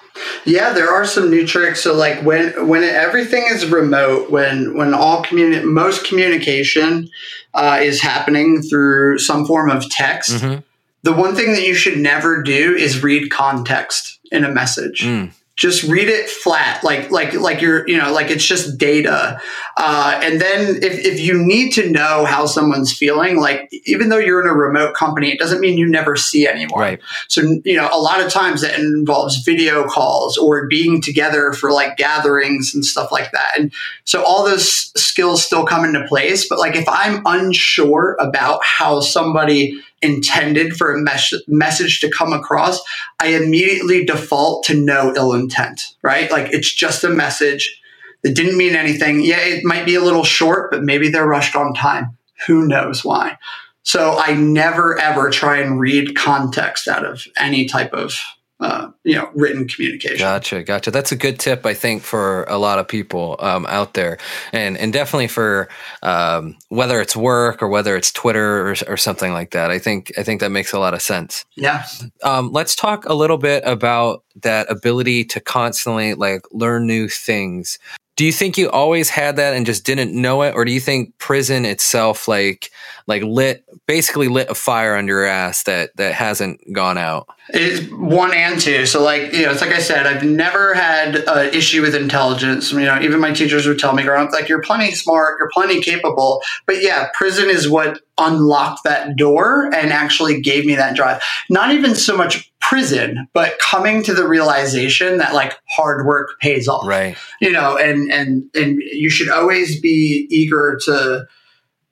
yeah, 0.45 0.73
there 0.73 0.91
are 0.91 1.05
some 1.05 1.29
new 1.29 1.47
tricks. 1.47 1.81
So 1.81 1.95
like 1.95 2.21
when 2.21 2.67
when 2.67 2.83
everything 2.83 3.43
is 3.49 3.65
remote, 3.65 4.29
when 4.29 4.75
when 4.75 4.93
all 4.93 5.23
communi- 5.23 5.63
most 5.63 6.05
communication 6.05 7.09
uh, 7.53 7.79
is 7.81 8.01
happening 8.01 8.61
through 8.61 9.19
some 9.19 9.45
form 9.45 9.71
of 9.71 9.89
text, 9.89 10.31
mm-hmm. 10.31 10.59
the 11.03 11.13
one 11.13 11.33
thing 11.33 11.53
that 11.53 11.63
you 11.63 11.73
should 11.73 11.97
never 11.97 12.43
do 12.43 12.75
is 12.75 13.01
read 13.01 13.31
context 13.31 14.19
in 14.31 14.43
a 14.43 14.51
message. 14.51 15.01
Mm 15.01 15.31
just 15.61 15.83
read 15.83 16.09
it 16.09 16.27
flat 16.27 16.83
like 16.83 17.11
like 17.11 17.33
like 17.33 17.61
you're 17.61 17.87
you 17.87 17.95
know 17.95 18.11
like 18.11 18.31
it's 18.31 18.43
just 18.43 18.79
data. 18.79 19.39
Uh, 19.77 20.19
and 20.23 20.41
then 20.41 20.77
if, 20.77 21.05
if 21.05 21.19
you 21.19 21.37
need 21.37 21.69
to 21.71 21.87
know 21.91 22.25
how 22.25 22.47
someone's 22.47 22.91
feeling 22.91 23.39
like 23.39 23.69
even 23.85 24.09
though 24.09 24.17
you're 24.17 24.41
in 24.41 24.49
a 24.49 24.53
remote 24.55 24.95
company 24.95 25.31
it 25.31 25.37
doesn't 25.37 25.59
mean 25.59 25.77
you 25.77 25.87
never 25.87 26.15
see 26.15 26.47
anyone. 26.47 26.79
Right. 26.81 26.99
so 27.27 27.41
you 27.63 27.75
know 27.75 27.87
a 27.93 27.99
lot 27.99 28.25
of 28.25 28.31
times 28.31 28.61
that 28.61 28.79
involves 28.79 29.43
video 29.43 29.87
calls 29.87 30.35
or 30.35 30.67
being 30.67 30.99
together 30.99 31.53
for 31.53 31.71
like 31.71 31.95
gatherings 31.95 32.73
and 32.73 32.83
stuff 32.83 33.11
like 33.11 33.31
that. 33.31 33.51
And 33.55 33.71
so 34.03 34.23
all 34.23 34.43
those 34.43 34.91
skills 34.99 35.45
still 35.45 35.67
come 35.67 35.85
into 35.85 36.03
place. 36.07 36.49
But 36.49 36.57
like 36.57 36.75
if 36.75 36.89
i'm 36.89 37.21
unsure 37.25 38.17
about 38.19 38.65
how 38.65 38.99
somebody 38.99 39.79
intended 40.01 40.75
for 40.75 40.93
a 40.93 40.99
mes- 40.99 41.43
message 41.47 41.99
to 42.01 42.09
come 42.09 42.33
across, 42.33 42.81
I 43.19 43.27
immediately 43.27 44.05
default 44.05 44.63
to 44.65 44.73
no 44.75 45.13
ill 45.15 45.33
intent, 45.33 45.95
right? 46.01 46.31
Like 46.31 46.51
it's 46.53 46.73
just 46.73 47.03
a 47.03 47.09
message 47.09 47.81
that 48.23 48.35
didn't 48.35 48.57
mean 48.57 48.75
anything. 48.75 49.21
Yeah, 49.21 49.39
it 49.39 49.63
might 49.63 49.85
be 49.85 49.95
a 49.95 50.01
little 50.01 50.23
short, 50.23 50.71
but 50.71 50.83
maybe 50.83 51.09
they're 51.09 51.27
rushed 51.27 51.55
on 51.55 51.73
time. 51.73 52.17
Who 52.47 52.67
knows 52.67 53.05
why? 53.05 53.37
So 53.83 54.17
I 54.17 54.33
never 54.33 54.99
ever 54.99 55.29
try 55.29 55.57
and 55.57 55.79
read 55.79 56.15
context 56.15 56.87
out 56.87 57.05
of 57.05 57.25
any 57.37 57.65
type 57.65 57.93
of 57.93 58.19
uh, 58.61 58.91
you 59.03 59.15
know 59.15 59.29
written 59.33 59.67
communication. 59.67 60.19
Gotcha, 60.19 60.63
gotcha. 60.63 60.91
That's 60.91 61.11
a 61.11 61.15
good 61.15 61.39
tip, 61.39 61.65
I 61.65 61.73
think, 61.73 62.03
for 62.03 62.43
a 62.43 62.57
lot 62.57 62.77
of 62.77 62.87
people 62.87 63.35
um, 63.39 63.65
out 63.65 63.95
there, 63.95 64.19
and 64.53 64.77
and 64.77 64.93
definitely 64.93 65.27
for 65.27 65.67
um, 66.03 66.55
whether 66.69 67.01
it's 67.01 67.15
work 67.15 67.63
or 67.63 67.67
whether 67.67 67.95
it's 67.95 68.11
Twitter 68.11 68.69
or, 68.69 68.75
or, 68.87 68.97
something 68.97 69.33
like 69.33 69.51
that. 69.51 69.71
I 69.71 69.79
think 69.79 70.11
I 70.17 70.23
think 70.23 70.41
that 70.41 70.51
makes 70.51 70.73
a 70.73 70.79
lot 70.79 70.93
of 70.93 71.01
sense. 71.01 71.43
Yeah. 71.55 71.85
Um, 72.23 72.51
let's 72.51 72.75
talk 72.75 73.05
a 73.05 73.13
little 73.15 73.39
bit 73.39 73.63
about 73.65 74.23
that 74.43 74.69
ability 74.71 75.25
to 75.25 75.39
constantly 75.39 76.13
like 76.13 76.41
learn 76.51 76.85
new 76.85 77.09
things 77.09 77.79
do 78.21 78.25
you 78.25 78.31
think 78.31 78.57
you 78.57 78.69
always 78.69 79.09
had 79.09 79.37
that 79.37 79.55
and 79.55 79.65
just 79.65 79.83
didn't 79.83 80.13
know 80.13 80.43
it 80.43 80.53
or 80.53 80.63
do 80.63 80.71
you 80.71 80.79
think 80.79 81.17
prison 81.17 81.65
itself 81.65 82.27
like 82.27 82.71
like 83.07 83.23
lit 83.23 83.65
basically 83.87 84.27
lit 84.27 84.49
a 84.49 84.53
fire 84.53 84.95
under 84.95 85.13
your 85.13 85.25
ass 85.25 85.63
that 85.63 85.95
that 85.95 86.13
hasn't 86.13 86.59
gone 86.71 86.99
out 86.99 87.27
it's 87.53 87.91
one 87.91 88.33
and 88.33 88.59
two 88.59 88.85
so 88.85 89.01
like 89.03 89.33
you 89.33 89.43
know 89.43 89.51
it's 89.51 89.61
like 89.61 89.71
i 89.71 89.79
said 89.79 90.07
i've 90.07 90.23
never 90.23 90.73
had 90.73 91.15
an 91.15 91.53
issue 91.53 91.81
with 91.81 91.93
intelligence 91.93 92.71
you 92.71 92.79
know 92.79 92.99
even 93.01 93.19
my 93.19 93.31
teachers 93.31 93.67
would 93.67 93.79
tell 93.79 93.93
me 93.93 94.03
growing 94.03 94.27
up 94.27 94.33
like 94.33 94.47
you're 94.47 94.61
plenty 94.61 94.91
smart 94.91 95.37
you're 95.39 95.49
plenty 95.53 95.81
capable 95.81 96.41
but 96.65 96.81
yeah 96.81 97.09
prison 97.13 97.49
is 97.49 97.69
what 97.69 97.99
unlocked 98.17 98.83
that 98.83 99.15
door 99.15 99.65
and 99.73 99.91
actually 99.91 100.39
gave 100.39 100.65
me 100.65 100.75
that 100.75 100.95
drive 100.95 101.21
not 101.49 101.71
even 101.71 101.95
so 101.95 102.15
much 102.15 102.51
prison, 102.61 103.27
but 103.33 103.59
coming 103.59 104.01
to 104.03 104.13
the 104.13 104.25
realization 104.25 105.17
that 105.17 105.33
like 105.33 105.57
hard 105.75 106.05
work 106.05 106.39
pays 106.39 106.69
off. 106.69 106.87
Right. 106.87 107.17
You 107.41 107.51
know, 107.51 107.77
and 107.77 108.09
and 108.09 108.49
and 108.55 108.81
you 108.81 109.09
should 109.09 109.29
always 109.29 109.81
be 109.81 110.27
eager 110.29 110.79
to 110.85 111.27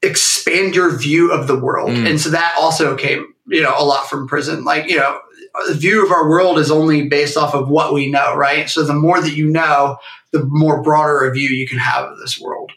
expand 0.02 0.76
your 0.76 0.96
view 0.96 1.34
of 1.34 1.48
the 1.48 1.60
world. 1.60 1.90
Mm. 1.90 2.12
And 2.12 2.22
so 2.22 2.30
that 2.30 2.56
also 2.58 2.96
came, 2.96 3.34
you 3.48 3.62
know, 3.62 3.76
a 3.78 3.84
lot 3.84 4.10
from 4.10 4.28
prison. 4.28 4.64
Like, 4.64 4.90
you 4.90 4.96
know, 4.96 5.20
the 5.68 5.76
view 5.76 6.06
of 6.06 6.12
our 6.12 6.30
world 6.30 6.60
is 6.60 6.72
only 6.72 7.08
based 7.08 7.38
off 7.38 7.54
of 7.54 7.70
what 7.70 7.94
we 7.94 8.10
know, 8.10 8.36
right? 8.36 8.70
So 8.70 8.84
the 8.84 8.94
more 8.94 9.22
that 9.22 9.36
you 9.36 9.48
know, 9.48 9.98
the 10.32 10.46
more 10.46 10.82
broader 10.82 11.28
a 11.28 11.34
view 11.34 11.50
you 11.50 11.68
can 11.68 11.80
have 11.80 12.06
of 12.06 12.20
this 12.20 12.40
world. 12.40 12.72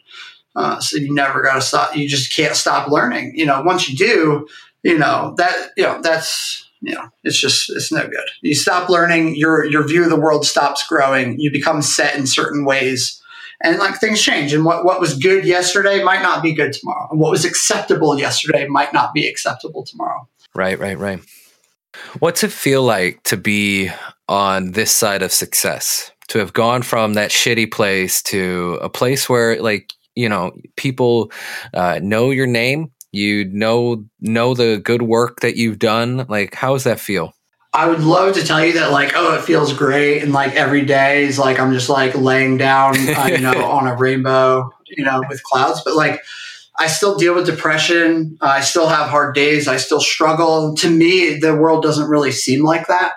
Uh, 0.55 0.79
so 0.79 0.97
you 0.97 1.13
never 1.13 1.41
got 1.41 1.55
to 1.55 1.61
stop. 1.61 1.95
You 1.95 2.07
just 2.07 2.35
can't 2.35 2.55
stop 2.55 2.87
learning. 2.89 3.33
You 3.35 3.45
know, 3.45 3.61
once 3.63 3.89
you 3.89 3.95
do, 3.95 4.47
you 4.83 4.97
know 4.97 5.33
that 5.37 5.71
you 5.77 5.83
know 5.83 6.01
that's 6.01 6.63
you 6.83 6.93
know, 6.93 7.09
it's 7.23 7.39
just 7.39 7.69
it's 7.69 7.91
no 7.91 8.01
good. 8.01 8.29
You 8.41 8.53
stop 8.53 8.89
learning, 8.89 9.37
your 9.37 9.65
your 9.65 9.87
view 9.87 10.03
of 10.03 10.09
the 10.09 10.19
world 10.19 10.45
stops 10.45 10.85
growing. 10.85 11.39
You 11.39 11.49
become 11.49 11.81
set 11.81 12.15
in 12.17 12.27
certain 12.27 12.65
ways, 12.65 13.21
and 13.63 13.79
like 13.79 13.99
things 13.99 14.21
change. 14.21 14.53
And 14.53 14.65
what 14.65 14.83
what 14.83 14.99
was 14.99 15.17
good 15.17 15.45
yesterday 15.45 16.03
might 16.03 16.21
not 16.21 16.43
be 16.43 16.53
good 16.53 16.73
tomorrow. 16.73 17.07
And 17.09 17.21
what 17.21 17.31
was 17.31 17.45
acceptable 17.45 18.19
yesterday 18.19 18.67
might 18.67 18.93
not 18.93 19.13
be 19.13 19.25
acceptable 19.25 19.85
tomorrow. 19.85 20.27
Right, 20.53 20.77
right, 20.77 20.99
right. 20.99 21.21
What's 22.19 22.43
it 22.43 22.51
feel 22.51 22.83
like 22.83 23.21
to 23.23 23.37
be 23.37 23.89
on 24.27 24.71
this 24.71 24.91
side 24.91 25.21
of 25.21 25.31
success? 25.31 26.11
To 26.29 26.39
have 26.39 26.53
gone 26.53 26.81
from 26.81 27.13
that 27.13 27.31
shitty 27.31 27.71
place 27.71 28.21
to 28.23 28.79
a 28.81 28.89
place 28.89 29.27
where 29.27 29.61
like 29.61 29.91
you 30.15 30.29
know 30.29 30.51
people 30.77 31.31
uh, 31.73 31.99
know 32.01 32.31
your 32.31 32.47
name 32.47 32.91
you 33.11 33.45
know 33.45 34.03
know 34.21 34.53
the 34.53 34.81
good 34.83 35.03
work 35.03 35.41
that 35.41 35.57
you've 35.57 35.79
done 35.79 36.25
like 36.29 36.55
how 36.55 36.73
does 36.73 36.85
that 36.85 36.99
feel 36.99 37.33
i 37.73 37.87
would 37.87 37.99
love 37.99 38.33
to 38.33 38.43
tell 38.43 38.63
you 38.63 38.73
that 38.73 38.91
like 38.91 39.11
oh 39.15 39.35
it 39.35 39.41
feels 39.41 39.73
great 39.73 40.23
and 40.23 40.31
like 40.33 40.53
every 40.53 40.83
day 40.83 41.23
is 41.23 41.37
like 41.37 41.59
i'm 41.59 41.73
just 41.73 41.89
like 41.89 42.15
laying 42.15 42.57
down 42.57 42.95
uh, 43.09 43.25
you 43.25 43.39
know 43.39 43.65
on 43.71 43.85
a 43.85 43.95
rainbow 43.95 44.67
you 44.97 45.03
know, 45.03 45.21
with 45.29 45.43
clouds, 45.43 45.81
but 45.83 45.95
like 45.95 46.21
I 46.77 46.87
still 46.87 47.17
deal 47.17 47.35
with 47.35 47.45
depression. 47.45 48.37
I 48.41 48.61
still 48.61 48.87
have 48.87 49.09
hard 49.09 49.35
days. 49.35 49.67
I 49.67 49.77
still 49.77 50.01
struggle. 50.01 50.75
To 50.75 50.89
me, 50.89 51.35
the 51.35 51.55
world 51.55 51.83
doesn't 51.83 52.09
really 52.09 52.31
seem 52.31 52.63
like 52.63 52.87
that. 52.87 53.13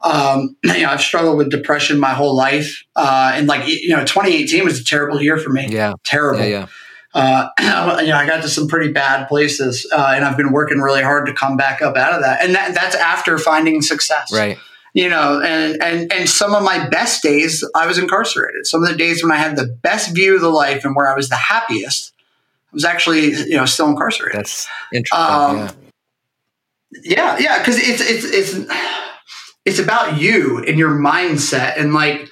Um, 0.00 0.56
you 0.64 0.82
know, 0.82 0.90
I've 0.90 1.00
struggled 1.00 1.38
with 1.38 1.50
depression 1.50 1.98
my 1.98 2.12
whole 2.12 2.36
life. 2.36 2.84
Uh, 2.94 3.32
and 3.34 3.46
like, 3.46 3.66
you 3.66 3.90
know, 3.90 4.04
2018 4.04 4.64
was 4.64 4.80
a 4.80 4.84
terrible 4.84 5.22
year 5.22 5.38
for 5.38 5.50
me. 5.50 5.66
Yeah. 5.68 5.94
Terrible. 6.04 6.40
Yeah, 6.40 6.46
yeah. 6.46 6.66
Uh, 7.14 7.48
you 8.00 8.08
know, 8.08 8.16
I 8.16 8.26
got 8.26 8.42
to 8.42 8.48
some 8.48 8.68
pretty 8.68 8.92
bad 8.92 9.28
places, 9.28 9.88
uh, 9.90 10.12
and 10.14 10.24
I've 10.24 10.36
been 10.36 10.52
working 10.52 10.78
really 10.78 11.02
hard 11.02 11.26
to 11.26 11.32
come 11.32 11.56
back 11.56 11.80
up 11.80 11.96
out 11.96 12.12
of 12.12 12.20
that. 12.20 12.44
And 12.44 12.54
that, 12.54 12.74
that's 12.74 12.94
after 12.94 13.38
finding 13.38 13.80
success. 13.80 14.32
Right. 14.32 14.58
You 14.94 15.08
know, 15.08 15.40
and, 15.40 15.82
and, 15.82 16.12
and 16.12 16.28
some 16.28 16.54
of 16.54 16.62
my 16.62 16.88
best 16.88 17.22
days, 17.22 17.64
I 17.74 17.86
was 17.86 17.98
incarcerated. 17.98 18.66
Some 18.66 18.82
of 18.82 18.88
the 18.88 18.96
days 18.96 19.22
when 19.22 19.32
I 19.32 19.36
had 19.36 19.56
the 19.56 19.66
best 19.66 20.14
view 20.14 20.34
of 20.34 20.40
the 20.40 20.48
life 20.48 20.84
and 20.84 20.96
where 20.96 21.10
I 21.10 21.14
was 21.14 21.28
the 21.28 21.36
happiest, 21.36 22.12
was 22.72 22.84
actually, 22.84 23.32
you 23.32 23.56
know, 23.56 23.64
still 23.64 23.88
incarcerated. 23.88 24.38
That's 24.38 24.68
interesting. 24.92 25.18
Um, 25.18 25.56
yeah. 25.56 25.70
Yeah. 27.02 27.38
Yeah. 27.38 27.64
Cause 27.64 27.76
it's, 27.78 28.00
it's, 28.00 28.24
it's, 28.24 28.72
it's 29.64 29.78
about 29.78 30.18
you 30.18 30.64
and 30.66 30.78
your 30.78 30.90
mindset 30.90 31.78
and 31.78 31.92
like, 31.92 32.28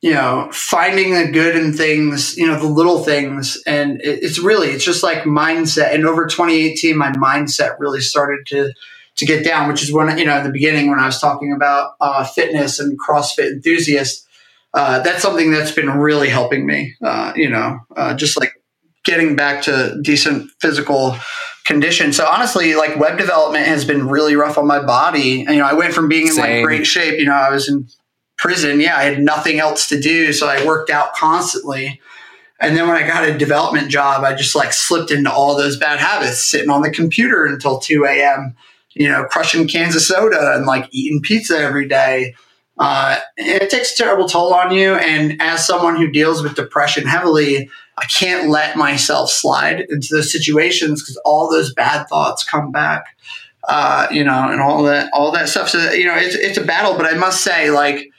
you 0.00 0.12
know, 0.12 0.48
finding 0.52 1.14
the 1.14 1.26
good 1.32 1.56
in 1.56 1.72
things, 1.72 2.36
you 2.36 2.46
know, 2.46 2.58
the 2.58 2.68
little 2.68 3.02
things. 3.02 3.60
And 3.66 4.00
it, 4.00 4.22
it's 4.22 4.38
really, 4.38 4.68
it's 4.68 4.84
just 4.84 5.02
like 5.02 5.24
mindset. 5.24 5.92
And 5.92 6.06
over 6.06 6.26
2018, 6.26 6.96
my 6.96 7.10
mindset 7.12 7.76
really 7.80 8.00
started 8.00 8.46
to, 8.46 8.72
to 9.16 9.26
get 9.26 9.44
down, 9.44 9.68
which 9.68 9.82
is 9.82 9.92
when, 9.92 10.16
you 10.16 10.24
know, 10.24 10.38
in 10.38 10.44
the 10.44 10.52
beginning 10.52 10.88
when 10.88 11.00
I 11.00 11.06
was 11.06 11.20
talking 11.20 11.52
about 11.52 11.94
uh, 12.00 12.24
fitness 12.24 12.78
and 12.78 12.96
CrossFit 13.00 13.50
enthusiasts, 13.50 14.24
uh, 14.74 15.00
that's 15.00 15.22
something 15.22 15.50
that's 15.50 15.72
been 15.72 15.90
really 15.90 16.28
helping 16.28 16.64
me, 16.64 16.94
uh, 17.02 17.32
you 17.34 17.48
know, 17.48 17.80
uh, 17.96 18.14
just 18.14 18.38
like 18.38 18.52
getting 19.04 19.36
back 19.36 19.62
to 19.62 19.98
decent 20.02 20.50
physical 20.60 21.16
condition. 21.66 22.12
So 22.12 22.26
honestly, 22.26 22.74
like 22.74 22.96
web 22.96 23.18
development 23.18 23.66
has 23.66 23.84
been 23.84 24.08
really 24.08 24.34
rough 24.36 24.56
on 24.58 24.66
my 24.66 24.80
body. 24.80 25.42
And, 25.42 25.50
you 25.50 25.60
know, 25.60 25.66
I 25.66 25.74
went 25.74 25.92
from 25.92 26.08
being 26.08 26.26
in 26.26 26.32
Same. 26.32 26.56
like 26.56 26.64
great 26.64 26.86
shape, 26.86 27.18
you 27.18 27.26
know, 27.26 27.34
I 27.34 27.50
was 27.50 27.68
in 27.68 27.86
prison, 28.38 28.80
yeah, 28.80 28.96
I 28.96 29.04
had 29.04 29.20
nothing 29.20 29.58
else 29.58 29.88
to 29.88 30.00
do. 30.00 30.32
So 30.32 30.48
I 30.48 30.64
worked 30.64 30.90
out 30.90 31.14
constantly. 31.14 32.00
And 32.60 32.76
then 32.76 32.88
when 32.88 32.96
I 32.96 33.06
got 33.06 33.28
a 33.28 33.36
development 33.36 33.90
job, 33.90 34.24
I 34.24 34.34
just 34.34 34.56
like 34.56 34.72
slipped 34.72 35.10
into 35.10 35.30
all 35.30 35.56
those 35.56 35.76
bad 35.76 36.00
habits, 36.00 36.44
sitting 36.44 36.70
on 36.70 36.82
the 36.82 36.90
computer 36.90 37.44
until 37.44 37.78
2 37.78 38.04
a.m., 38.04 38.56
you 38.94 39.08
know, 39.08 39.24
crushing 39.24 39.68
cans 39.68 39.94
of 39.94 40.02
soda 40.02 40.54
and 40.56 40.66
like 40.66 40.88
eating 40.90 41.20
pizza 41.20 41.58
every 41.58 41.86
day. 41.86 42.34
Uh, 42.78 43.18
it 43.36 43.70
takes 43.70 43.92
a 43.92 43.96
terrible 43.96 44.28
toll 44.28 44.54
on 44.54 44.72
you. 44.72 44.94
And 44.94 45.40
as 45.40 45.66
someone 45.66 45.96
who 45.96 46.10
deals 46.10 46.42
with 46.42 46.54
depression 46.56 47.06
heavily, 47.06 47.68
I 48.00 48.06
can't 48.06 48.48
let 48.48 48.76
myself 48.76 49.30
slide 49.30 49.80
into 49.88 50.08
those 50.12 50.32
situations 50.32 51.02
because 51.02 51.16
all 51.24 51.50
those 51.50 51.72
bad 51.74 52.08
thoughts 52.08 52.44
come 52.44 52.72
back, 52.72 53.16
uh, 53.68 54.06
you 54.10 54.24
know, 54.24 54.50
and 54.50 54.60
all 54.60 54.82
that, 54.84 55.10
all 55.12 55.32
that 55.32 55.48
stuff. 55.48 55.68
So, 55.68 55.92
you 55.92 56.06
know, 56.06 56.16
it's, 56.16 56.34
it's 56.34 56.58
a 56.58 56.64
battle, 56.64 56.96
but 56.96 57.06
I 57.06 57.14
must 57.14 57.42
say, 57.42 57.70
like, 57.70 58.10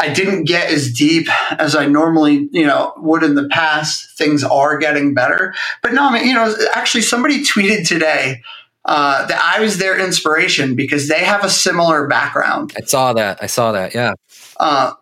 I 0.00 0.12
didn't 0.12 0.44
get 0.44 0.70
as 0.70 0.92
deep 0.92 1.28
as 1.58 1.74
I 1.74 1.86
normally, 1.86 2.48
you 2.52 2.64
know, 2.64 2.92
would 2.98 3.24
in 3.24 3.34
the 3.34 3.48
past. 3.48 4.16
Things 4.16 4.44
are 4.44 4.78
getting 4.78 5.12
better, 5.12 5.54
but 5.82 5.92
no, 5.92 6.08
I 6.08 6.12
mean, 6.12 6.28
you 6.28 6.34
know, 6.34 6.54
actually, 6.74 7.02
somebody 7.02 7.42
tweeted 7.42 7.86
today 7.86 8.42
uh, 8.84 9.26
that 9.26 9.40
I 9.56 9.60
was 9.60 9.78
their 9.78 9.98
inspiration 9.98 10.76
because 10.76 11.08
they 11.08 11.24
have 11.24 11.44
a 11.44 11.50
similar 11.50 12.06
background. 12.06 12.72
I 12.76 12.84
saw 12.84 13.12
that. 13.12 13.42
I 13.42 13.46
saw 13.46 13.72
that. 13.72 13.92
Yeah. 13.94 14.12
Uh, 14.58 14.92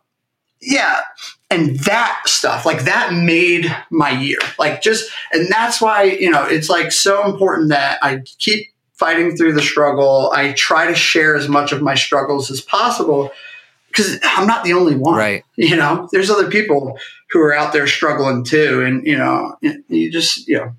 yeah. 0.63 1.03
And 1.49 1.79
that 1.81 2.23
stuff, 2.27 2.67
like 2.67 2.85
that 2.85 3.13
made 3.13 3.75
my 3.91 4.11
year. 4.11 4.39
Like 4.59 4.83
just, 4.83 5.11
and 5.33 5.49
that's 5.49 5.81
why, 5.81 6.03
you 6.03 6.31
know, 6.31 6.45
it's 6.45 6.69
like 6.69 6.91
so 6.91 7.25
important 7.25 7.69
that 7.69 7.99
I 8.03 8.23
keep 8.39 8.73
fighting 8.95 9.37
through 9.37 9.53
the 9.53 9.63
struggle. 9.63 10.33
I 10.35 10.53
try 10.53 10.89
to 10.89 10.95
share 10.95 11.37
as 11.37 11.49
much 11.49 11.71
of 11.71 11.83
my 11.83 11.95
struggles 11.95 12.51
as 12.51 12.61
possible 12.61 13.31
because 13.89 14.19
I'm 14.25 14.49
not 14.49 14.65
the 14.65 14.73
only 14.73 14.97
one. 14.97 15.17
Right. 15.17 15.45
You 15.55 15.77
know, 15.77 16.09
there's 16.11 16.31
other 16.31 16.51
people 16.51 16.99
who 17.31 17.41
are 17.41 17.55
out 17.55 17.73
there 17.73 17.87
struggling 17.87 18.43
too. 18.43 18.83
And, 18.83 19.07
you 19.07 19.17
know, 19.17 19.57
you 19.61 20.11
just, 20.11 20.49
you 20.49 20.57
know, 20.57 20.75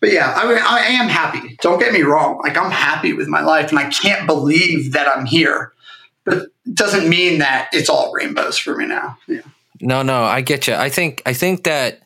but 0.00 0.10
yeah, 0.10 0.32
I, 0.36 0.54
I 0.54 0.80
am 0.92 1.08
happy. 1.08 1.56
Don't 1.60 1.78
get 1.78 1.92
me 1.92 2.02
wrong. 2.02 2.40
Like 2.42 2.56
I'm 2.56 2.70
happy 2.70 3.12
with 3.12 3.28
my 3.28 3.42
life 3.42 3.70
and 3.70 3.78
I 3.78 3.90
can't 3.90 4.26
believe 4.26 4.92
that 4.92 5.06
I'm 5.06 5.26
here, 5.26 5.72
but 6.24 6.38
it 6.38 6.74
doesn't 6.74 7.08
mean 7.08 7.38
that 7.40 7.68
it's 7.72 7.88
all 7.88 8.12
rainbows 8.12 8.56
for 8.58 8.74
me 8.76 8.86
now. 8.86 9.18
Yeah. 9.26 9.42
No, 9.80 10.02
no, 10.02 10.22
I 10.22 10.40
get 10.40 10.66
you. 10.66 10.74
I 10.74 10.88
think, 10.88 11.22
I 11.26 11.32
think 11.32 11.64
that, 11.64 12.02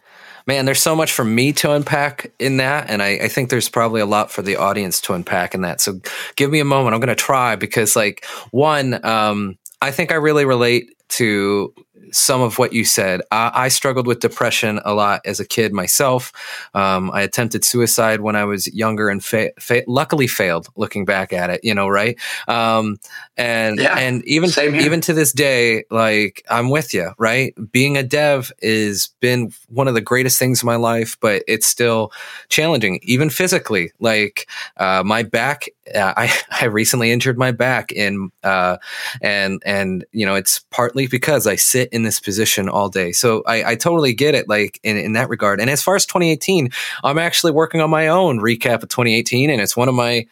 man, 0.46 0.64
there's 0.64 0.82
so 0.82 0.96
much 0.96 1.12
for 1.12 1.24
me 1.24 1.52
to 1.54 1.72
unpack 1.72 2.32
in 2.38 2.58
that. 2.58 2.90
And 2.90 3.02
I, 3.02 3.10
I, 3.22 3.28
think 3.28 3.50
there's 3.50 3.68
probably 3.68 4.00
a 4.00 4.06
lot 4.06 4.30
for 4.30 4.42
the 4.42 4.56
audience 4.56 5.00
to 5.02 5.14
unpack 5.14 5.54
in 5.54 5.62
that. 5.62 5.80
So 5.80 6.00
give 6.36 6.50
me 6.50 6.60
a 6.60 6.64
moment. 6.64 6.94
I'm 6.94 7.00
going 7.00 7.08
to 7.08 7.14
try 7.14 7.56
because 7.56 7.94
like 7.96 8.24
one, 8.50 9.04
um, 9.04 9.56
I 9.80 9.90
think 9.90 10.12
I 10.12 10.16
really 10.16 10.44
relate 10.44 10.94
to 11.10 11.74
some 12.12 12.40
of 12.40 12.58
what 12.58 12.72
you 12.72 12.84
said. 12.84 13.22
I, 13.30 13.50
I, 13.54 13.68
struggled 13.68 14.06
with 14.06 14.20
depression 14.20 14.80
a 14.84 14.94
lot 14.94 15.22
as 15.24 15.40
a 15.40 15.46
kid 15.46 15.72
myself. 15.72 16.32
Um, 16.74 17.10
I 17.12 17.22
attempted 17.22 17.64
suicide 17.64 18.20
when 18.20 18.36
I 18.36 18.44
was 18.44 18.72
younger 18.74 19.08
and 19.08 19.24
fa- 19.24 19.52
fa- 19.58 19.84
luckily 19.86 20.26
failed. 20.26 20.68
Looking 20.76 21.04
back 21.04 21.32
at 21.32 21.50
it, 21.50 21.60
you 21.64 21.74
know, 21.74 21.88
right? 21.88 22.18
Um, 22.48 22.98
and 23.36 23.78
yeah, 23.78 23.98
and 23.98 24.24
even 24.24 24.50
even 24.74 25.00
to 25.02 25.12
this 25.12 25.32
day, 25.32 25.84
like 25.90 26.44
I'm 26.48 26.70
with 26.70 26.94
you, 26.94 27.12
right? 27.18 27.54
Being 27.70 27.96
a 27.96 28.02
dev 28.02 28.52
has 28.62 29.08
been 29.20 29.52
one 29.68 29.88
of 29.88 29.94
the 29.94 30.00
greatest 30.00 30.38
things 30.38 30.62
in 30.62 30.66
my 30.66 30.76
life, 30.76 31.16
but 31.20 31.42
it's 31.48 31.66
still 31.66 32.12
challenging, 32.48 33.00
even 33.02 33.30
physically. 33.30 33.92
Like 34.00 34.48
uh, 34.76 35.02
my 35.04 35.22
back, 35.22 35.68
uh, 35.94 36.14
I 36.16 36.32
I 36.60 36.66
recently 36.66 37.10
injured 37.10 37.38
my 37.38 37.52
back 37.52 37.92
in, 37.92 38.30
uh, 38.42 38.78
and 39.20 39.62
and 39.64 40.04
you 40.12 40.26
know 40.26 40.34
it's 40.34 40.60
partly 40.70 41.06
because 41.06 41.46
I 41.46 41.56
sit 41.56 41.88
in 41.92 42.02
this 42.02 42.20
position 42.20 42.68
all 42.68 42.88
day. 42.88 43.12
So 43.12 43.42
I, 43.46 43.72
I 43.72 43.74
totally 43.74 44.14
get 44.14 44.34
it, 44.34 44.48
like 44.48 44.80
in, 44.82 44.96
in 44.96 45.12
that 45.14 45.28
regard. 45.28 45.60
And 45.60 45.70
as 45.70 45.82
far 45.82 45.96
as 45.96 46.06
2018, 46.06 46.70
I'm 47.04 47.18
actually 47.18 47.52
working 47.52 47.80
on 47.80 47.90
my 47.90 48.08
own 48.08 48.38
recap 48.38 48.82
of 48.82 48.88
2018, 48.88 49.50
and 49.50 49.60
it's 49.60 49.76
one 49.76 49.88
of 49.88 49.94
my, 49.94 50.26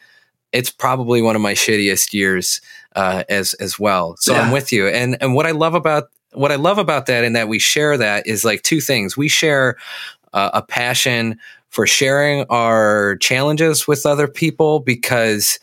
it's 0.51 0.69
probably 0.69 1.21
one 1.21 1.35
of 1.35 1.41
my 1.41 1.53
shittiest 1.53 2.13
years 2.13 2.61
uh, 2.95 3.23
as 3.29 3.53
as 3.55 3.79
well. 3.79 4.15
So 4.17 4.33
yeah. 4.33 4.41
I'm 4.41 4.51
with 4.51 4.71
you. 4.71 4.87
And 4.87 5.17
and 5.21 5.33
what 5.33 5.45
I 5.45 5.51
love 5.51 5.75
about 5.75 6.09
what 6.33 6.51
I 6.51 6.55
love 6.55 6.77
about 6.77 7.07
that 7.07 7.23
and 7.23 7.35
that 7.35 7.47
we 7.47 7.59
share 7.59 7.97
that 7.97 8.25
is 8.25 8.45
like 8.45 8.61
two 8.61 8.79
things. 8.79 9.17
We 9.17 9.27
share 9.27 9.77
uh, 10.33 10.51
a 10.53 10.61
passion 10.61 11.39
for 11.71 11.87
sharing 11.87 12.45
our 12.49 13.15
challenges 13.17 13.87
with 13.87 14.05
other 14.05 14.27
people 14.27 14.81
because 14.81 15.57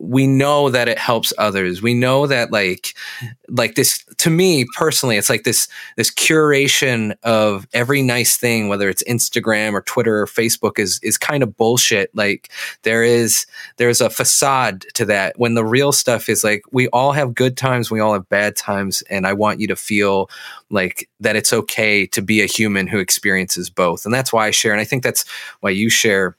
we 0.00 0.26
know 0.26 0.70
that 0.70 0.88
it 0.88 0.98
helps 0.98 1.30
others. 1.36 1.82
We 1.82 1.92
know 1.92 2.26
that 2.26 2.50
like 2.50 2.94
like 3.48 3.74
this 3.74 4.02
to 4.16 4.30
me 4.30 4.64
personally 4.76 5.16
it's 5.16 5.28
like 5.28 5.42
this 5.42 5.68
this 5.96 6.10
curation 6.10 7.14
of 7.22 7.66
every 7.72 8.00
nice 8.00 8.36
thing 8.36 8.68
whether 8.68 8.88
it's 8.88 9.02
instagram 9.04 9.72
or 9.72 9.82
twitter 9.82 10.20
or 10.20 10.26
facebook 10.26 10.78
is 10.78 11.00
is 11.02 11.18
kind 11.18 11.42
of 11.42 11.56
bullshit. 11.56 12.10
Like 12.14 12.50
there 12.82 13.02
is 13.02 13.46
there's 13.76 14.00
a 14.00 14.08
facade 14.08 14.86
to 14.94 15.04
that. 15.06 15.38
When 15.38 15.54
the 15.54 15.64
real 15.64 15.92
stuff 15.92 16.28
is 16.28 16.42
like 16.42 16.62
we 16.72 16.88
all 16.88 17.12
have 17.12 17.34
good 17.34 17.56
times 17.56 17.90
we 17.90 18.00
all 18.00 18.14
have 18.14 18.28
bad 18.28 18.56
times 18.56 19.02
and 19.10 19.26
i 19.26 19.32
want 19.32 19.60
you 19.60 19.66
to 19.66 19.76
feel 19.76 20.30
like 20.70 21.08
that 21.20 21.36
it's 21.36 21.52
okay 21.52 22.06
to 22.06 22.22
be 22.22 22.40
a 22.40 22.46
human 22.46 22.86
who 22.86 22.98
experiences 22.98 23.68
both. 23.68 24.06
And 24.06 24.14
that's 24.14 24.32
why 24.32 24.46
i 24.46 24.50
share 24.50 24.72
and 24.72 24.80
i 24.80 24.84
think 24.84 25.02
that's 25.02 25.24
why 25.60 25.70
you 25.70 25.90
share 25.90 26.36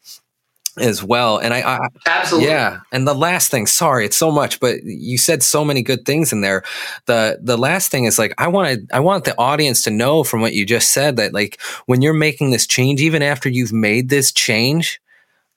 as 0.78 1.04
well. 1.04 1.38
And 1.38 1.54
I, 1.54 1.62
I, 1.62 1.88
absolutely, 2.06 2.50
yeah. 2.50 2.80
And 2.92 3.08
the 3.08 3.14
last 3.14 3.52
thing, 3.52 3.68
sorry, 3.68 4.06
it's 4.06 4.18
so 4.18 4.32
much, 4.32 4.60
but 4.60 4.84
you 4.84 5.18
said 5.18 5.44
so 5.44 5.66
many 5.66 5.82
good 5.82 6.06
things 6.06 6.32
in 6.32 6.42
there. 6.42 6.64
The 7.06 7.40
the 7.42 7.58
last 7.58 7.92
thing 7.92 8.06
is 8.06 8.18
like 8.18 8.34
I 8.38 8.48
want 8.48 8.92
I 8.94 9.00
want 9.00 9.26
the 9.26 9.38
audience 9.38 9.82
to 9.84 9.92
know 9.92 10.24
from 10.24 10.42
what 10.42 10.54
you 10.54 10.66
just 10.66 10.94
said 10.94 11.18
that 11.18 11.34
like 11.34 11.60
when 11.86 12.02
you're 12.02 12.14
making 12.14 12.52
this 12.52 12.68
change, 12.68 13.02
even 13.02 13.22
after 13.22 13.50
you've 13.50 13.74
made 13.74 14.10
this 14.10 14.32
change, 14.32 15.02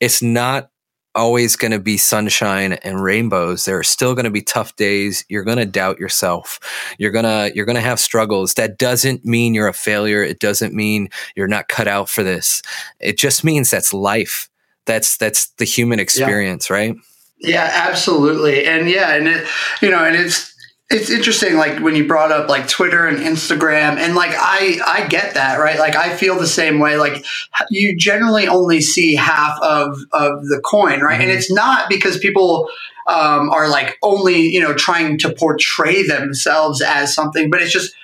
it's 0.00 0.22
not 0.22 0.70
always 1.14 1.54
going 1.54 1.70
to 1.70 1.78
be 1.78 1.96
sunshine 1.96 2.72
and 2.72 3.02
rainbows 3.02 3.64
there 3.64 3.78
are 3.78 3.84
still 3.84 4.14
going 4.14 4.24
to 4.24 4.30
be 4.30 4.42
tough 4.42 4.74
days 4.74 5.24
you're 5.28 5.44
going 5.44 5.58
to 5.58 5.64
doubt 5.64 5.98
yourself 5.98 6.58
you're 6.98 7.12
going 7.12 7.24
to 7.24 7.52
you're 7.54 7.64
going 7.64 7.76
to 7.76 7.80
have 7.80 8.00
struggles 8.00 8.54
that 8.54 8.78
doesn't 8.78 9.24
mean 9.24 9.54
you're 9.54 9.68
a 9.68 9.72
failure 9.72 10.24
it 10.24 10.40
doesn't 10.40 10.74
mean 10.74 11.08
you're 11.36 11.46
not 11.46 11.68
cut 11.68 11.86
out 11.86 12.08
for 12.08 12.24
this 12.24 12.62
it 12.98 13.16
just 13.16 13.44
means 13.44 13.70
that's 13.70 13.94
life 13.94 14.48
that's 14.86 15.16
that's 15.16 15.48
the 15.58 15.64
human 15.64 16.00
experience, 16.00 16.68
yeah. 16.68 16.76
right? 16.76 16.96
Yeah, 17.38 17.70
absolutely. 17.72 18.64
And 18.66 18.88
yeah, 18.88 19.14
and 19.14 19.28
it 19.28 19.46
you 19.82 19.90
know, 19.90 20.04
and 20.04 20.16
it's 20.16 20.54
it's 20.90 21.10
interesting 21.10 21.56
like 21.56 21.80
when 21.80 21.96
you 21.96 22.06
brought 22.06 22.30
up 22.30 22.48
like 22.48 22.68
Twitter 22.68 23.06
and 23.06 23.18
Instagram 23.18 23.96
and 23.96 24.14
like 24.14 24.32
I 24.34 24.78
I 24.86 25.06
get 25.08 25.34
that, 25.34 25.58
right? 25.58 25.78
Like 25.78 25.96
I 25.96 26.14
feel 26.14 26.38
the 26.38 26.46
same 26.46 26.78
way. 26.78 26.96
Like 26.96 27.24
you 27.70 27.96
generally 27.96 28.46
only 28.46 28.80
see 28.80 29.14
half 29.14 29.58
of 29.62 29.98
of 30.12 30.44
the 30.46 30.60
coin, 30.64 31.00
right? 31.00 31.14
Mm-hmm. 31.14 31.22
And 31.22 31.30
it's 31.30 31.50
not 31.50 31.88
because 31.88 32.18
people 32.18 32.68
um, 33.06 33.50
are 33.50 33.68
like 33.68 33.98
only, 34.02 34.40
you 34.40 34.60
know, 34.60 34.74
trying 34.74 35.18
to 35.18 35.32
portray 35.32 36.06
themselves 36.06 36.80
as 36.80 37.14
something, 37.14 37.50
but 37.50 37.60
it's 37.60 37.72
just 37.72 37.94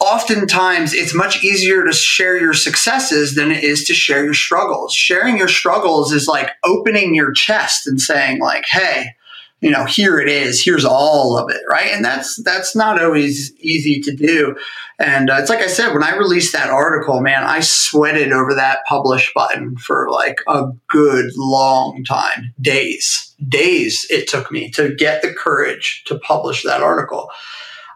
oftentimes 0.00 0.92
it's 0.92 1.14
much 1.14 1.42
easier 1.42 1.84
to 1.84 1.92
share 1.92 2.38
your 2.38 2.54
successes 2.54 3.34
than 3.34 3.50
it 3.50 3.64
is 3.64 3.84
to 3.84 3.94
share 3.94 4.24
your 4.24 4.34
struggles. 4.34 4.92
Sharing 4.92 5.38
your 5.38 5.48
struggles 5.48 6.12
is 6.12 6.26
like 6.26 6.50
opening 6.64 7.14
your 7.14 7.32
chest 7.32 7.86
and 7.86 8.00
saying 8.00 8.40
like, 8.40 8.64
"Hey, 8.66 9.14
you 9.64 9.70
know, 9.70 9.86
here 9.86 10.18
it 10.18 10.28
is. 10.28 10.62
Here's 10.62 10.84
all 10.84 11.38
of 11.38 11.48
it, 11.48 11.62
right? 11.70 11.90
And 11.90 12.04
that's 12.04 12.36
that's 12.42 12.76
not 12.76 13.02
always 13.02 13.54
easy 13.60 13.98
to 14.02 14.14
do. 14.14 14.54
And 14.98 15.30
uh, 15.30 15.36
it's 15.38 15.48
like 15.48 15.62
I 15.62 15.68
said, 15.68 15.94
when 15.94 16.02
I 16.02 16.14
released 16.14 16.52
that 16.52 16.68
article, 16.68 17.22
man, 17.22 17.44
I 17.44 17.60
sweated 17.60 18.30
over 18.30 18.52
that 18.52 18.84
publish 18.86 19.32
button 19.34 19.76
for 19.78 20.10
like 20.10 20.36
a 20.46 20.66
good 20.88 21.30
long 21.34 22.04
time, 22.04 22.52
days, 22.60 23.34
days. 23.48 24.06
It 24.10 24.28
took 24.28 24.52
me 24.52 24.70
to 24.72 24.94
get 24.94 25.22
the 25.22 25.32
courage 25.32 26.04
to 26.08 26.18
publish 26.18 26.62
that 26.64 26.82
article, 26.82 27.30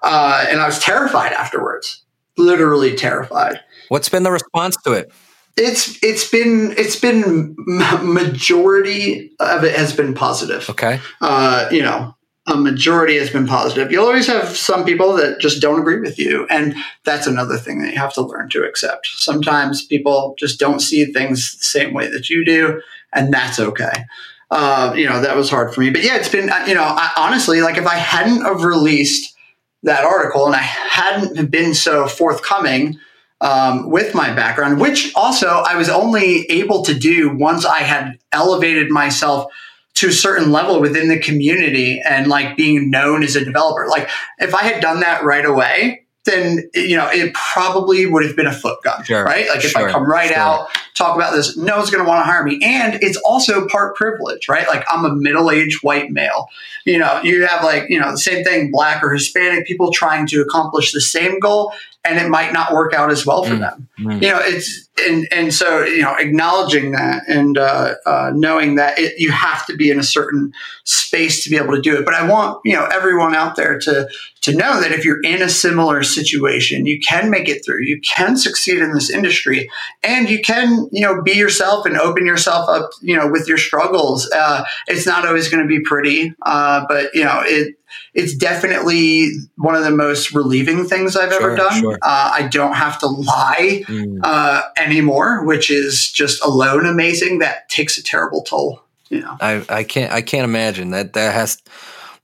uh, 0.03 0.47
and 0.49 0.61
I 0.61 0.67
was 0.67 0.79
terrified 0.79 1.33
afterwards, 1.33 2.05
literally 2.37 2.95
terrified. 2.95 3.61
What's 3.89 4.09
been 4.09 4.23
the 4.23 4.33
response 4.33 4.77
to 4.85 4.93
it? 4.93 5.11
It's 5.57 5.99
it's 6.03 6.31
been 6.31 6.75
it's 6.79 6.97
been 6.97 7.57
majority 8.03 9.33
of 9.41 9.65
it 9.65 9.75
has 9.75 9.95
been 9.95 10.15
positive. 10.15 10.71
Okay. 10.71 11.01
Uh, 11.21 11.69
you 11.73 11.83
know, 11.83 12.15
a 12.47 12.57
majority 12.57 13.19
has 13.19 13.31
been 13.31 13.47
positive. 13.47 13.91
You'll 13.91 14.07
always 14.07 14.27
have 14.27 14.57
some 14.57 14.85
people 14.85 15.15
that 15.15 15.41
just 15.41 15.61
don't 15.61 15.81
agree 15.81 16.01
with 16.01 16.19
you, 16.19 16.47
and 16.49 16.75
that's 17.05 17.27
another 17.27 17.59
thing 17.59 17.81
that 17.83 17.93
you 17.93 17.99
have 17.99 18.15
to 18.15 18.23
learn 18.23 18.49
to 18.51 18.63
accept. 18.65 19.09
Sometimes 19.09 19.85
people 19.85 20.35
just 20.39 20.59
don't 20.59 20.81
see 20.81 21.05
things 21.07 21.57
the 21.59 21.65
same 21.65 21.93
way 21.93 22.09
that 22.09 22.31
you 22.31 22.45
do, 22.45 22.81
and 23.13 23.33
that's 23.33 23.59
okay. 23.59 24.05
Uh, 24.51 24.95
you 24.97 25.07
know, 25.07 25.21
that 25.21 25.37
was 25.37 25.51
hard 25.51 25.75
for 25.75 25.81
me, 25.81 25.91
but 25.91 26.03
yeah, 26.03 26.17
it's 26.17 26.31
been 26.31 26.51
you 26.67 26.75
know, 26.75 26.85
I, 26.85 27.11
honestly, 27.17 27.61
like 27.61 27.77
if 27.77 27.87
I 27.87 27.97
hadn't 27.97 28.43
have 28.43 28.63
released 28.63 29.37
that 29.83 30.05
article 30.05 30.47
and 30.47 30.55
I 30.55 30.61
hadn't 30.61 31.51
been 31.51 31.74
so 31.74 32.09
forthcoming 32.09 32.99
um, 33.41 33.91
with 33.91 34.14
my 34.14 34.33
background, 34.35 34.81
which 34.81 35.12
also 35.14 35.47
I 35.47 35.76
was 35.76 35.89
only 35.89 36.45
able 36.51 36.83
to 36.85 36.95
do 36.95 37.35
once 37.37 37.64
I 37.64 37.81
had 37.81 38.18
elevated 38.33 38.91
myself 38.91 39.53
to 39.95 40.09
a 40.09 40.12
certain 40.12 40.53
level 40.53 40.81
within 40.81 41.09
the 41.09 41.18
community 41.18 42.01
and 42.09 42.29
like 42.29 42.57
being 42.57 42.91
known 42.91 43.22
as 43.22 43.37
a 43.37 43.45
developer. 43.45 43.87
Like 43.89 44.09
if 44.39 44.55
I 44.55 44.62
had 44.62 44.81
done 44.81 45.01
that 45.01 45.24
right 45.24 45.45
away, 45.45 46.05
then 46.24 46.70
you 46.74 46.97
know 46.97 47.09
it 47.09 47.33
probably 47.35 48.07
would 48.07 48.24
have 48.24 48.37
been 48.37 48.47
a 48.47 48.53
foot 48.53 48.83
gun, 48.83 49.03
sure, 49.05 49.24
right? 49.24 49.49
Like 49.49 49.64
if 49.64 49.70
sure, 49.70 49.89
I 49.89 49.93
come 49.93 50.09
right 50.09 50.29
sure. 50.29 50.39
out, 50.39 50.68
talk 50.99 51.17
about 51.17 51.33
this, 51.33 51.57
no 51.57 51.77
one's 51.77 51.91
going 51.91 52.05
to 52.05 52.09
want 52.09 52.21
to 52.21 52.31
hire 52.31 52.45
me, 52.45 52.59
and 52.63 52.99
it's 53.03 53.17
also 53.19 53.67
part 53.69 53.97
privilege, 53.97 54.49
right? 54.49 54.67
Like 54.69 54.85
I'm 54.91 55.05
a 55.05 55.15
middle-aged 55.15 55.83
white 55.83 56.11
male. 56.11 56.49
You 56.85 56.99
know, 56.99 57.21
you 57.23 57.47
have 57.47 57.65
like 57.65 57.85
you 57.89 58.01
know 58.01 58.11
the 58.11 58.19
same 58.19 58.45
thing, 58.45 58.71
black 58.71 59.03
or 59.03 59.13
Hispanic 59.13 59.67
people 59.67 59.93
trying 59.93 60.27
to 60.29 60.41
accomplish 60.41 60.93
the 60.93 61.01
same 61.01 61.39
goal, 61.39 61.73
and 62.05 62.19
it 62.19 62.29
might 62.29 62.53
not 62.53 62.73
work 62.73 62.95
out 62.95 63.11
as 63.11 63.27
well 63.27 63.45
for 63.45 63.55
mm. 63.55 63.61
them. 63.61 63.89
Mm. 64.01 64.23
You 64.23 64.31
know, 64.31 64.41
it's 64.43 64.89
and 65.07 65.29
and 65.31 65.53
so 65.53 65.85
you 65.85 66.03
know, 66.03 66.15
acknowledging 66.19 66.93
that 66.93 67.23
and 67.29 67.59
uh, 67.59 67.95
uh, 68.07 68.33
knowing 68.35 68.77
that 68.77 68.99
it, 68.99 69.19
you 69.19 69.31
have 69.31 69.67
to 69.67 69.77
be 69.77 69.91
in 69.91 69.99
a 69.99 70.03
certain 70.03 70.53
space 70.85 71.45
to 71.45 71.51
be 71.51 71.57
able 71.57 71.75
to 71.75 71.81
do 71.81 71.97
it. 71.99 72.05
But 72.05 72.15
I 72.15 72.27
want 72.29 72.61
you 72.65 72.75
know 72.75 72.87
everyone 72.87 73.35
out 73.35 73.57
there 73.57 73.79
to 73.81 74.09
to 74.43 74.55
know 74.55 74.81
that 74.81 74.93
if 74.93 75.05
you're 75.05 75.21
in 75.23 75.43
a 75.43 75.49
similar 75.49 76.03
situation, 76.03 76.87
you 76.87 77.01
can 77.01 77.31
make 77.31 77.49
it 77.49 77.65
through. 77.65 77.83
You 77.83 78.01
can 78.01 78.37
succeed 78.37 78.79
in 78.79 78.93
this 78.93 79.11
industry, 79.11 79.69
and 80.03 80.31
you 80.31 80.41
can 80.41 80.88
you 80.91 81.03
know 81.03 81.22
be 81.22 81.32
yourself 81.32 81.86
and 81.86 81.97
open 81.99 82.26
yourself 82.26 82.68
up. 82.68 82.91
You 83.01 83.16
know, 83.16 83.28
with 83.30 83.49
your 83.49 83.59
struggles, 83.59 84.30
uh, 84.30 84.64
it's 84.86 85.07
not 85.07 85.26
always 85.26 85.49
going 85.49 85.62
to 85.62 85.68
be 85.68 85.80
pretty, 85.80 86.32
uh, 86.43 86.84
but 86.89 87.14
you 87.14 87.24
know 87.24 87.43
it 87.45 87.76
it's 88.14 88.34
definitely 88.34 89.30
one 89.57 89.74
of 89.74 89.84
the 89.84 89.91
most 89.91 90.32
relieving 90.32 90.84
things 90.84 91.16
I've 91.16 91.32
sure, 91.32 91.43
ever 91.43 91.57
done. 91.57 91.80
Sure. 91.80 91.99
Uh, 92.03 92.30
I 92.34 92.49
don't 92.49 92.74
have 92.74 92.99
to 93.01 93.07
lie 93.07 93.84
mm. 93.86 94.18
uh, 94.22 94.62
anymore, 94.76 95.45
which 95.45 95.70
is 95.70 96.11
just 96.11 96.43
alone 96.45 96.86
amazing. 96.86 97.39
That 97.39 97.68
takes 97.68 97.99
a 97.99 98.03
terrible 98.03 98.43
toll. 98.43 98.82
You 99.09 99.20
know, 99.20 99.36
I, 99.41 99.64
I 99.68 99.84
can't 99.84 100.12
I 100.12 100.22
can't 100.22 100.45
imagine 100.45 100.91
that 100.91 101.14
that 101.14 101.32
has 101.34 101.62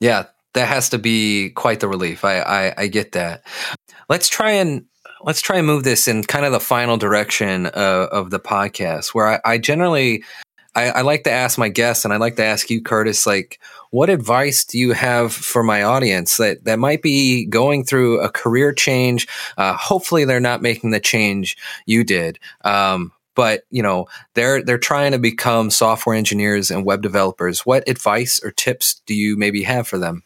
yeah 0.00 0.26
that 0.54 0.68
has 0.68 0.90
to 0.90 0.98
be 0.98 1.50
quite 1.50 1.80
the 1.80 1.88
relief. 1.88 2.24
I, 2.24 2.40
I, 2.40 2.74
I 2.78 2.86
get 2.86 3.12
that. 3.12 3.44
Let's 4.08 4.28
try 4.28 4.52
and 4.52 4.86
let's 5.24 5.40
try 5.40 5.56
and 5.56 5.66
move 5.66 5.84
this 5.84 6.06
in 6.06 6.22
kind 6.22 6.44
of 6.44 6.52
the 6.52 6.60
final 6.60 6.96
direction 6.96 7.66
uh, 7.66 8.08
of 8.12 8.30
the 8.30 8.40
podcast, 8.40 9.14
where 9.14 9.26
I, 9.26 9.40
I 9.44 9.58
generally 9.58 10.22
I, 10.74 10.90
I, 10.90 11.00
like 11.02 11.22
to 11.24 11.30
ask 11.30 11.56
my 11.56 11.68
guests, 11.68 12.04
and 12.04 12.12
I 12.12 12.16
like 12.16 12.36
to 12.36 12.44
ask 12.44 12.68
you, 12.68 12.82
Curtis, 12.82 13.26
like, 13.26 13.60
what 13.90 14.10
advice 14.10 14.64
do 14.64 14.76
you 14.76 14.92
have 14.92 15.32
for 15.32 15.62
my 15.62 15.84
audience 15.84 16.36
that, 16.38 16.64
that 16.64 16.80
might 16.80 17.00
be 17.00 17.46
going 17.46 17.84
through 17.84 18.20
a 18.20 18.28
career 18.28 18.72
change? 18.72 19.28
Uh, 19.56 19.74
hopefully, 19.74 20.24
they're 20.24 20.40
not 20.40 20.62
making 20.62 20.90
the 20.90 21.00
change 21.00 21.56
you 21.86 22.02
did. 22.02 22.40
Um, 22.64 23.12
but 23.36 23.64
you 23.70 23.82
know 23.82 24.06
they're 24.34 24.62
they're 24.62 24.78
trying 24.78 25.10
to 25.10 25.18
become 25.18 25.68
software 25.68 26.14
engineers 26.14 26.70
and 26.70 26.84
web 26.84 27.02
developers. 27.02 27.66
What 27.66 27.88
advice 27.88 28.40
or 28.44 28.52
tips 28.52 29.02
do 29.06 29.14
you 29.14 29.36
maybe 29.36 29.64
have 29.64 29.88
for 29.88 29.98
them? 29.98 30.22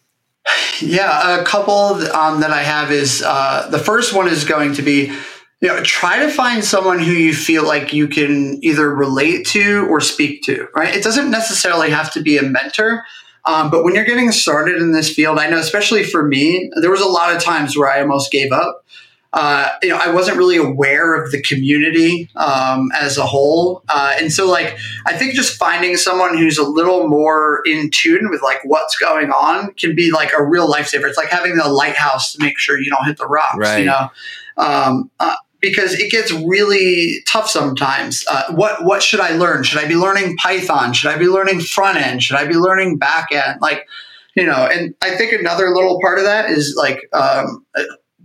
Yeah, 0.81 1.41
a 1.41 1.45
couple 1.45 1.75
um, 2.15 2.41
that 2.41 2.51
I 2.51 2.63
have 2.63 2.91
is 2.91 3.23
uh, 3.25 3.69
the 3.71 3.79
first 3.79 4.15
one 4.15 4.29
is 4.29 4.45
going 4.45 4.75
to 4.75 4.83
be 4.83 5.13
you 5.61 5.69
know 5.69 5.83
try 5.83 6.25
to 6.25 6.31
find 6.31 6.65
someone 6.65 6.99
who 6.99 7.13
you 7.13 7.35
feel 7.35 7.67
like 7.67 7.93
you 7.93 8.09
can 8.09 8.63
either 8.63 8.95
relate 8.95 9.47
to 9.49 9.87
or 9.89 10.01
speak 10.01 10.43
to 10.45 10.69
right? 10.75 10.95
It 10.95 11.03
doesn't 11.03 11.31
necessarily 11.31 11.91
have 11.91 12.13
to 12.13 12.23
be 12.23 12.39
a 12.39 12.43
mentor 12.43 13.05
um, 13.45 13.71
but 13.71 13.83
when 13.83 13.95
you're 13.95 14.05
getting 14.05 14.31
started 14.31 14.81
in 14.81 14.93
this 14.93 15.13
field 15.13 15.39
i 15.39 15.49
know 15.49 15.59
especially 15.59 16.05
for 16.05 16.27
me 16.27 16.71
there 16.81 16.91
was 16.91 17.01
a 17.01 17.09
lot 17.09 17.35
of 17.35 17.43
times 17.43 17.77
where 17.77 17.91
i 17.91 18.01
almost 18.01 18.31
gave 18.31 18.53
up 18.53 18.85
uh, 19.33 19.69
you 19.83 19.89
know 19.89 19.99
i 20.03 20.11
wasn't 20.11 20.37
really 20.37 20.57
aware 20.57 21.15
of 21.15 21.31
the 21.33 21.43
community 21.43 22.29
um, 22.37 22.91
as 22.99 23.19
a 23.19 23.27
whole 23.27 23.83
uh, 23.89 24.15
and 24.19 24.33
so 24.33 24.49
like 24.51 24.77
i 25.07 25.17
think 25.17 25.35
just 25.35 25.57
finding 25.57 25.97
someone 25.97 26.37
who's 26.37 26.59
a 26.59 26.67
little 26.67 27.09
more 27.09 27.63
in 27.67 27.91
tune 27.91 28.31
with 28.31 28.43
like 28.43 28.59
what's 28.65 28.97
going 28.97 29.31
on 29.31 29.73
can 29.75 29.95
be 29.95 30.11
like 30.11 30.33
a 30.39 30.43
real 30.43 30.71
lifesaver 30.71 31.09
it's 31.09 31.19
like 31.19 31.29
having 31.29 31.57
the 31.57 31.69
lighthouse 31.69 32.33
to 32.33 32.43
make 32.43 32.59
sure 32.59 32.81
you 32.81 32.91
don't 32.91 33.05
hit 33.07 33.17
the 33.19 33.27
rocks 33.27 33.59
right. 33.59 33.81
you 33.81 33.85
know 33.85 34.09
um, 34.57 35.11
uh, 35.21 35.37
because 35.61 35.95
it 35.95 36.11
gets 36.11 36.33
really 36.33 37.23
tough 37.27 37.49
sometimes. 37.49 38.25
Uh, 38.29 38.53
what 38.55 38.85
what 38.85 39.03
should 39.03 39.21
I 39.21 39.31
learn? 39.31 39.63
Should 39.65 39.79
I 39.79 39.89
be 39.89 39.97
learning 39.97 40.37
Python? 40.37 40.93
Should 40.93 41.11
I 41.11 41.19
be 41.19 41.27
learning 41.27 41.61
front 41.61 41.99
end? 41.99 42.23
Should 42.23 42.37
I 42.37 42.47
be 42.47 42.55
learning 42.55 42.99
back 42.99 43.33
end? 43.33 43.61
Like, 43.61 43.87
you 44.35 44.47
know, 44.47 44.69
and 44.71 44.95
I 45.03 45.17
think 45.17 45.33
another 45.33 45.71
little 45.71 46.01
part 46.01 46.19
of 46.19 46.25
that 46.25 46.51
is 46.51 46.77
like 46.77 47.01
um, 47.13 47.65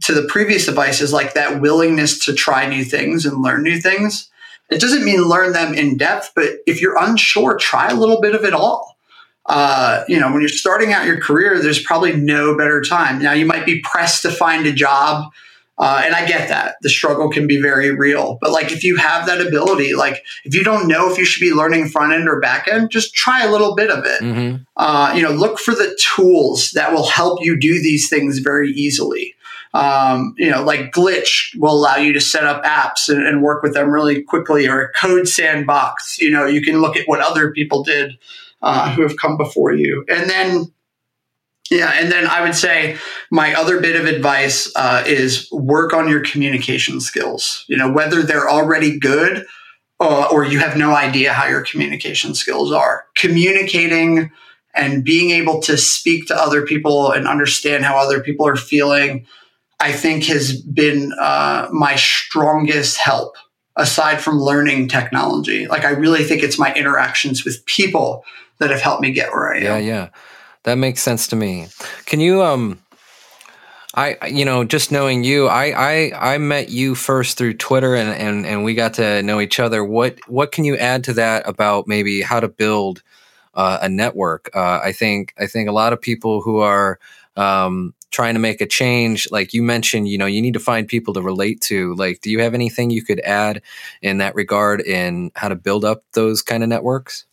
to 0.04 0.14
the 0.14 0.28
previous 0.28 0.68
advice 0.68 1.02
is 1.02 1.14
like 1.14 1.34
that 1.34 1.62
willingness 1.62 2.24
to 2.26 2.34
try 2.34 2.68
new 2.68 2.84
things 2.84 3.26
and 3.26 3.42
learn 3.42 3.64
new 3.64 3.80
things. 3.80 4.30
It 4.70 4.80
doesn't 4.80 5.06
mean 5.06 5.24
learn 5.24 5.54
them 5.54 5.74
in 5.74 5.98
depth, 5.98 6.32
but 6.36 6.58
if 6.66 6.82
you're 6.82 6.98
unsure, 6.98 7.58
try 7.58 7.90
a 7.90 7.96
little 7.96 8.22
bit 8.22 8.36
of 8.36 8.44
it 8.44 8.54
all. 8.54 8.98
Uh, 9.46 10.04
you 10.08 10.20
know, 10.20 10.32
when 10.32 10.42
you're 10.42 10.50
starting 10.50 10.94
out 10.94 11.06
your 11.06 11.20
career, 11.20 11.62
there's 11.62 11.84
probably 11.84 12.16
no 12.16 12.58
better 12.58 12.82
time. 12.82 13.22
Now 13.22 13.34
you 13.34 13.46
might 13.46 13.66
be 13.66 13.82
pressed 13.82 14.22
to 14.22 14.32
find 14.32 14.66
a 14.66 14.72
job 14.72 15.32
uh, 15.78 16.04
and 16.06 16.14
I 16.14 16.26
get 16.28 16.50
that 16.50 16.76
the 16.82 16.90
struggle 16.90 17.30
can 17.30 17.48
be 17.48 17.60
very 17.60 17.92
real. 17.92 18.38
But 18.42 18.52
like, 18.52 18.72
if 18.72 18.84
you 18.84 18.96
have 18.98 19.26
that 19.26 19.46
ability, 19.46 19.96
like 19.96 20.24
if 20.46 20.54
you 20.54 20.64
don't 20.64 20.88
know 20.88 21.12
if 21.12 21.18
you 21.18 21.26
should 21.26 21.42
be 21.42 21.52
learning 21.52 21.90
front 21.90 22.14
end 22.14 22.30
or 22.30 22.40
back 22.40 22.68
end, 22.68 22.92
just 22.92 23.16
try 23.16 23.44
a 23.44 23.52
little 23.52 23.76
bit 23.76 23.90
of 23.90 24.06
it. 24.06 24.22
Mm-hmm. 24.22 24.64
Uh, 24.78 25.14
you 25.16 25.24
know, 25.24 25.32
look 25.32 25.58
for 25.60 25.74
the 25.74 25.98
tools 26.00 26.72
that 26.72 26.94
will 26.94 27.08
help 27.08 27.44
you 27.44 27.60
do 27.60 27.82
these 27.82 28.08
things 28.08 28.40
very 28.40 28.72
easily. 28.72 29.36
Um, 29.74 30.36
you 30.38 30.52
know, 30.52 30.64
like 30.64 30.92
Glitch 30.92 31.58
will 31.58 31.74
allow 31.74 31.96
you 31.96 32.14
to 32.14 32.22
set 32.22 32.44
up 32.44 32.64
apps 32.64 33.10
and, 33.10 33.26
and 33.26 33.42
work 33.42 33.64
with 33.64 33.74
them 33.74 33.90
really 33.90 34.22
quickly, 34.22 34.68
or 34.68 34.82
a 34.82 34.92
Code 34.94 35.28
Sandbox. 35.28 36.20
You 36.20 36.32
know, 36.32 36.46
you 36.46 36.62
can 36.62 36.82
look 36.82 36.96
at 36.96 37.08
what 37.08 37.22
other 37.22 37.52
people 37.52 37.84
did 37.84 38.18
uh, 38.62 38.94
who 38.94 39.02
have 39.02 39.18
come 39.18 39.38
before 39.38 39.74
you, 39.74 40.06
and 40.08 40.30
then 40.30 40.72
yeah, 41.72 41.94
and 41.96 42.12
then 42.12 42.28
I 42.28 42.42
would 42.42 42.56
say 42.56 42.98
my 43.32 43.54
other 43.56 43.80
bit 43.80 43.96
of 43.96 44.06
advice 44.06 44.72
uh, 44.76 45.04
is 45.08 45.50
work 45.52 45.94
on 45.94 46.08
your 46.08 46.22
communication 46.22 47.02
skills. 47.02 47.66
You 47.68 47.78
know, 47.78 47.92
whether 47.92 48.22
they're 48.22 48.50
already 48.50 49.00
good 49.00 49.46
uh, 50.00 50.28
or 50.32 50.44
you 50.44 50.60
have 50.60 50.78
no 50.78 50.96
idea 50.96 51.34
how 51.34 51.48
your 51.48 51.62
communication 51.62 52.36
skills 52.36 52.72
are. 52.72 53.06
Communicating 53.16 54.32
and 54.76 55.04
being 55.04 55.30
able 55.32 55.62
to 55.62 55.78
speak 55.78 56.28
to 56.28 56.36
other 56.36 56.64
people 56.64 57.12
and 57.12 57.28
understand 57.28 57.86
how 57.86 57.98
other 57.98 58.22
people 58.22 58.46
are 58.46 58.56
feeling, 58.56 59.26
I 59.84 59.92
think 59.92 60.24
has 60.26 60.62
been 60.62 61.12
uh, 61.20 61.68
my 61.74 61.96
strongest 61.98 62.98
help 62.98 63.36
aside 63.76 64.22
from 64.22 64.40
learning 64.40 64.88
technology. 64.88 65.68
Like, 65.68 65.84
I 65.84 65.90
really 65.90 66.24
think 66.24 66.42
it's 66.42 66.58
my 66.58 66.74
interactions 66.74 67.44
with 67.44 67.66
people 67.66 68.24
that 68.60 68.70
have 68.70 68.80
helped 68.80 69.02
me 69.02 69.12
get 69.12 69.34
where 69.34 69.54
I 69.54 69.58
am. 69.58 69.64
Yeah, 69.64 69.78
yeah. 69.78 70.10
That 70.64 70.76
makes 70.76 71.02
sense 71.02 71.28
to 71.28 71.36
me. 71.36 71.68
Can 72.06 72.22
you 72.22 72.42
um 72.42 72.80
I 73.94 74.16
you 74.28 74.46
know 74.46 74.64
just 74.64 74.90
knowing 74.90 75.26
you 75.26 75.48
I 75.48 75.74
I 76.12 76.34
I 76.36 76.38
met 76.38 76.70
you 76.70 76.96
first 76.96 77.38
through 77.38 77.56
Twitter 77.56 77.94
and 77.94 78.10
and 78.10 78.46
and 78.46 78.64
we 78.64 78.74
got 78.76 78.94
to 78.94 79.22
know 79.22 79.42
each 79.42 79.60
other. 79.60 79.84
What 79.84 80.18
what 80.30 80.54
can 80.54 80.64
you 80.64 80.78
add 80.78 81.04
to 81.04 81.14
that 81.16 81.46
about 81.46 81.90
maybe 81.90 82.22
how 82.22 82.40
to 82.40 82.48
build 82.48 83.04
uh, 83.54 83.80
a 83.82 83.90
network? 83.90 84.50
Uh, 84.56 84.80
I 84.82 84.94
think 84.94 85.34
I 85.38 85.46
think 85.48 85.68
a 85.68 85.74
lot 85.74 85.92
of 85.92 86.00
people 86.00 86.42
who 86.42 86.60
are 86.60 87.00
um, 87.36 87.94
trying 88.14 88.36
to 88.36 88.40
make 88.40 88.62
a 88.62 88.68
change, 88.68 89.28
like 89.32 89.54
you 89.54 89.64
mentioned, 89.64 90.08
you 90.08 90.18
know, 90.18 90.28
you 90.28 90.42
need 90.42 90.54
to 90.54 90.60
find 90.60 90.88
people 90.88 91.14
to 91.16 91.22
relate 91.22 91.60
to. 91.62 91.96
Like, 91.96 92.22
do 92.22 92.30
you 92.30 92.40
have 92.42 92.54
anything 92.54 92.92
you 92.92 93.04
could 93.04 93.20
add 93.22 93.62
in 94.02 94.20
that 94.20 94.36
regard 94.36 94.82
in 94.82 95.32
how 95.36 95.50
to 95.50 95.56
build 95.56 95.84
up 95.84 96.04
those 96.14 96.42
kind 96.42 96.64
of 96.64 96.70
networks? 96.70 97.26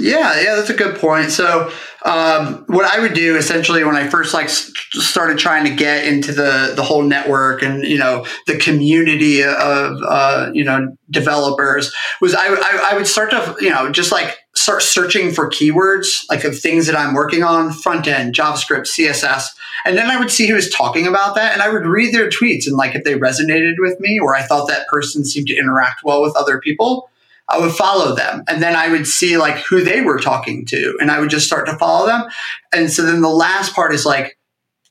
Yeah, 0.00 0.40
yeah, 0.40 0.54
that's 0.56 0.70
a 0.70 0.74
good 0.74 0.96
point. 0.96 1.30
So, 1.30 1.70
um, 2.04 2.64
what 2.66 2.84
I 2.84 3.00
would 3.00 3.14
do 3.14 3.36
essentially 3.36 3.84
when 3.84 3.94
I 3.94 4.08
first 4.08 4.34
like 4.34 4.48
started 4.48 5.38
trying 5.38 5.64
to 5.64 5.74
get 5.74 6.06
into 6.06 6.32
the 6.32 6.72
the 6.74 6.82
whole 6.82 7.02
network 7.02 7.62
and 7.62 7.84
you 7.84 7.98
know 7.98 8.26
the 8.46 8.56
community 8.56 9.42
of 9.42 9.96
uh, 10.02 10.50
you 10.52 10.64
know 10.64 10.96
developers 11.10 11.92
was 12.20 12.34
I, 12.34 12.48
I 12.48 12.88
I 12.90 12.94
would 12.96 13.06
start 13.06 13.30
to 13.30 13.56
you 13.60 13.70
know 13.70 13.90
just 13.92 14.10
like 14.10 14.38
start 14.54 14.82
searching 14.82 15.30
for 15.30 15.48
keywords 15.48 16.24
like 16.28 16.44
of 16.44 16.58
things 16.58 16.86
that 16.86 16.96
I'm 16.96 17.14
working 17.14 17.44
on 17.44 17.72
front 17.72 18.08
end 18.08 18.34
JavaScript 18.34 18.88
CSS 18.88 19.46
and 19.84 19.96
then 19.96 20.10
I 20.10 20.18
would 20.18 20.30
see 20.30 20.48
who 20.48 20.54
was 20.54 20.70
talking 20.70 21.06
about 21.06 21.36
that 21.36 21.52
and 21.52 21.62
I 21.62 21.68
would 21.68 21.86
read 21.86 22.12
their 22.12 22.28
tweets 22.28 22.66
and 22.66 22.76
like 22.76 22.94
if 22.94 23.04
they 23.04 23.14
resonated 23.14 23.74
with 23.78 23.98
me 24.00 24.18
or 24.18 24.34
I 24.34 24.42
thought 24.42 24.68
that 24.68 24.88
person 24.88 25.24
seemed 25.24 25.46
to 25.48 25.56
interact 25.56 26.02
well 26.04 26.20
with 26.20 26.36
other 26.36 26.58
people 26.58 27.08
I 27.52 27.58
would 27.58 27.72
follow 27.72 28.14
them 28.16 28.42
and 28.48 28.62
then 28.62 28.74
I 28.74 28.88
would 28.88 29.06
see 29.06 29.36
like 29.36 29.56
who 29.58 29.84
they 29.84 30.00
were 30.00 30.18
talking 30.18 30.64
to 30.66 30.96
and 31.00 31.10
I 31.10 31.20
would 31.20 31.30
just 31.30 31.46
start 31.46 31.66
to 31.66 31.76
follow 31.76 32.06
them. 32.06 32.24
And 32.72 32.90
so 32.90 33.02
then 33.02 33.20
the 33.20 33.28
last 33.28 33.74
part 33.74 33.92
is 33.92 34.06
like, 34.06 34.38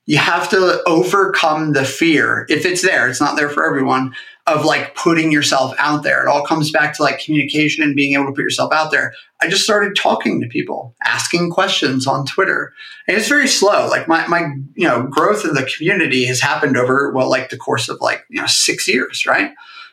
you 0.05 0.17
have 0.17 0.49
to 0.49 0.81
overcome 0.87 1.73
the 1.73 1.85
fear. 1.85 2.45
If 2.49 2.65
it's 2.65 2.81
there, 2.81 3.07
it's 3.07 3.21
not 3.21 3.35
there 3.35 3.49
for 3.49 3.65
everyone 3.65 4.13
of 4.47 4.65
like 4.65 4.95
putting 4.95 5.31
yourself 5.31 5.73
out 5.77 6.03
there. 6.03 6.23
It 6.23 6.27
all 6.27 6.45
comes 6.45 6.71
back 6.71 6.95
to 6.95 7.03
like 7.03 7.23
communication 7.23 7.83
and 7.83 7.95
being 7.95 8.13
able 8.13 8.25
to 8.25 8.31
put 8.31 8.41
yourself 8.41 8.73
out 8.73 8.91
there. 8.91 9.13
I 9.41 9.47
just 9.47 9.63
started 9.63 9.95
talking 9.95 10.41
to 10.41 10.47
people, 10.47 10.95
asking 11.03 11.51
questions 11.51 12.07
on 12.07 12.25
Twitter. 12.25 12.73
And 13.07 13.15
it's 13.15 13.27
very 13.27 13.47
slow. 13.47 13.87
Like 13.87 14.07
my, 14.07 14.27
my, 14.27 14.53
you 14.75 14.87
know, 14.87 15.03
growth 15.03 15.45
in 15.45 15.53
the 15.53 15.69
community 15.77 16.25
has 16.25 16.41
happened 16.41 16.77
over, 16.77 17.11
well, 17.13 17.29
like 17.29 17.49
the 17.49 17.57
course 17.57 17.87
of 17.87 18.01
like, 18.01 18.25
you 18.29 18.41
know, 18.41 18.47
six 18.47 18.87
years, 18.87 19.25
right? 19.25 19.51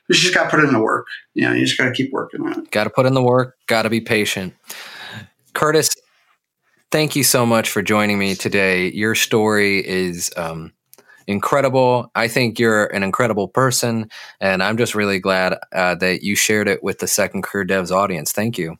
You 0.09 0.15
just 0.15 0.35
got 0.35 0.45
to 0.45 0.51
put 0.51 0.61
in 0.65 0.73
the 0.73 0.81
work. 0.81 1.07
You 1.35 1.49
know, 1.49 1.55
you 1.55 1.65
just 1.65 1.79
got 1.79 1.85
to 1.85 1.93
keep 1.93 2.13
working 2.13 2.41
on 2.43 2.61
it. 2.61 2.71
Got 2.71 2.85
to 2.85 2.91
put 2.91 3.07
in 3.07 3.15
the 3.15 3.23
work. 3.23 3.57
Got 3.67 3.83
to 3.83 3.91
be 3.91 4.01
patient. 4.01 4.55
Curtis, 5.55 5.91
thank 6.91 7.17
you 7.17 7.23
so 7.23 7.45
much 7.45 7.69
for 7.71 7.83
joining 7.83 8.19
me 8.19 8.35
today. 8.35 8.91
Your 8.93 9.15
story 9.15 9.87
is 9.87 10.31
um, 10.37 10.73
incredible. 11.27 12.11
I 12.15 12.29
think 12.29 12.59
you're 12.59 12.87
an 12.87 13.03
incredible 13.03 13.49
person, 13.49 14.09
and 14.41 14.63
I'm 14.63 14.77
just 14.77 14.95
really 14.95 15.19
glad 15.19 15.59
uh, 15.73 15.95
that 15.97 16.23
you 16.23 16.37
shared 16.37 16.69
it 16.69 16.83
with 16.83 16.99
the 16.99 17.07
Second 17.07 17.43
Career 17.43 17.67
Devs 17.67 17.91
audience. 17.91 18.33
Thank 18.33 18.59
you. 18.59 18.77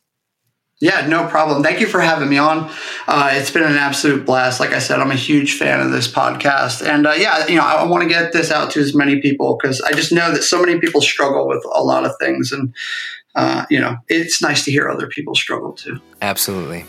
Yeah, 0.81 1.07
no 1.09 1.27
problem. 1.27 1.63
Thank 1.63 1.81
you 1.81 1.89
for 1.89 2.01
having 2.01 2.29
me 2.29 2.39
on. 2.39 2.71
Uh, 3.09 3.31
it's 3.33 3.51
been 3.51 3.65
an 3.65 3.77
absolute 3.77 4.25
blast. 4.25 4.61
Like 4.61 4.73
I 4.73 4.79
said, 4.79 5.01
I'm 5.01 5.11
a 5.11 5.17
huge 5.17 5.59
fan 5.59 5.81
of 5.81 5.91
this 5.91 6.07
podcast, 6.07 6.87
and 6.87 7.07
uh, 7.07 7.15
yeah, 7.17 7.49
you 7.49 7.57
know, 7.57 7.65
I, 7.65 7.83
want 7.85 8.05
to 8.05 8.09
get 8.09 8.33
this 8.33 8.53
out 8.53 8.71
to 8.73 8.81
as 8.81 8.95
many 8.95 9.21
people 9.21 9.59
because 9.61 9.81
I 9.81 9.91
just 9.91 10.13
know 10.13 10.33
that 10.33 10.45
so 10.45 10.61
many 10.61 10.79
people 10.79 11.01
struggle 11.01 11.49
with 11.49 11.65
a 11.75 11.83
lot 11.83 12.05
of 12.05 12.13
things, 12.21 12.53
and 12.53 12.73
uh, 13.35 13.67
you 13.69 13.81
know, 13.81 13.97
it's 14.07 14.41
nice 14.41 14.65
to 14.67 14.71
hear 14.71 14.89
other 14.89 15.09
people 15.09 15.35
struggle 15.35 15.73
too. 15.73 16.01
Absolutely. 16.23 16.85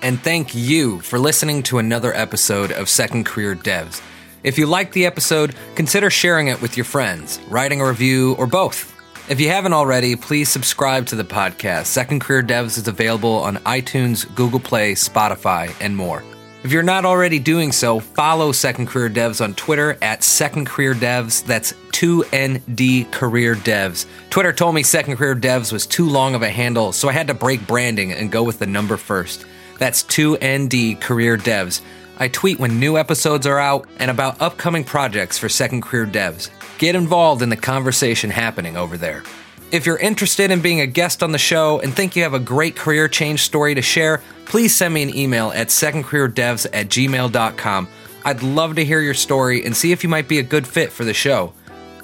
And 0.00 0.20
thank 0.20 0.54
you 0.54 1.00
for 1.00 1.18
listening 1.18 1.62
to 1.64 1.78
another 1.78 2.14
episode 2.14 2.70
of 2.70 2.88
Second 2.88 3.24
Career 3.24 3.56
Devs. 3.56 4.00
If 4.44 4.58
you 4.58 4.66
liked 4.66 4.92
the 4.92 5.06
episode, 5.06 5.56
consider 5.74 6.10
sharing 6.10 6.48
it 6.48 6.60
with 6.60 6.76
your 6.76 6.84
friends, 6.84 7.40
writing 7.48 7.80
a 7.80 7.88
review, 7.88 8.34
or 8.34 8.46
both. 8.46 8.93
If 9.26 9.40
you 9.40 9.48
haven't 9.48 9.72
already, 9.72 10.16
please 10.16 10.50
subscribe 10.50 11.06
to 11.06 11.16
the 11.16 11.24
podcast. 11.24 11.86
Second 11.86 12.20
Career 12.20 12.42
Devs 12.42 12.76
is 12.76 12.88
available 12.88 13.36
on 13.36 13.56
iTunes, 13.56 14.32
Google 14.34 14.60
Play, 14.60 14.92
Spotify, 14.92 15.74
and 15.80 15.96
more. 15.96 16.22
If 16.62 16.72
you're 16.72 16.82
not 16.82 17.06
already 17.06 17.38
doing 17.38 17.72
so, 17.72 18.00
follow 18.00 18.52
Second 18.52 18.88
Career 18.88 19.08
Devs 19.08 19.42
on 19.42 19.54
Twitter 19.54 19.96
at 20.02 20.22
Second 20.22 20.66
Career 20.66 20.92
Devs. 20.92 21.42
That's 21.42 21.72
2ND 21.92 23.10
Career 23.12 23.54
Devs. 23.54 24.04
Twitter 24.28 24.52
told 24.52 24.74
me 24.74 24.82
Second 24.82 25.16
Career 25.16 25.34
Devs 25.34 25.72
was 25.72 25.86
too 25.86 26.06
long 26.06 26.34
of 26.34 26.42
a 26.42 26.50
handle, 26.50 26.92
so 26.92 27.08
I 27.08 27.12
had 27.12 27.28
to 27.28 27.34
break 27.34 27.66
branding 27.66 28.12
and 28.12 28.30
go 28.30 28.42
with 28.42 28.58
the 28.58 28.66
number 28.66 28.98
first. 28.98 29.46
That's 29.78 30.02
2ND 30.02 31.00
Career 31.00 31.38
Devs. 31.38 31.80
I 32.18 32.28
tweet 32.28 32.60
when 32.60 32.78
new 32.78 32.98
episodes 32.98 33.46
are 33.46 33.58
out 33.58 33.88
and 33.98 34.10
about 34.10 34.42
upcoming 34.42 34.84
projects 34.84 35.38
for 35.38 35.48
Second 35.48 35.80
Career 35.80 36.04
Devs. 36.04 36.50
Get 36.78 36.94
involved 36.94 37.42
in 37.42 37.48
the 37.48 37.56
conversation 37.56 38.30
happening 38.30 38.76
over 38.76 38.96
there. 38.96 39.22
If 39.70 39.86
you're 39.86 39.98
interested 39.98 40.50
in 40.50 40.60
being 40.60 40.80
a 40.80 40.86
guest 40.86 41.22
on 41.22 41.32
the 41.32 41.38
show 41.38 41.80
and 41.80 41.94
think 41.94 42.14
you 42.14 42.22
have 42.22 42.34
a 42.34 42.38
great 42.38 42.76
career 42.76 43.08
change 43.08 43.40
story 43.42 43.74
to 43.74 43.82
share, 43.82 44.22
please 44.44 44.74
send 44.74 44.94
me 44.94 45.02
an 45.02 45.16
email 45.16 45.50
at 45.52 45.68
secondcareerdevs 45.68 46.66
at 46.72 46.88
gmail.com. 46.88 47.88
I'd 48.24 48.42
love 48.42 48.76
to 48.76 48.84
hear 48.84 49.00
your 49.00 49.14
story 49.14 49.64
and 49.64 49.76
see 49.76 49.92
if 49.92 50.02
you 50.02 50.08
might 50.08 50.28
be 50.28 50.38
a 50.38 50.42
good 50.42 50.66
fit 50.66 50.92
for 50.92 51.04
the 51.04 51.14
show. 51.14 51.52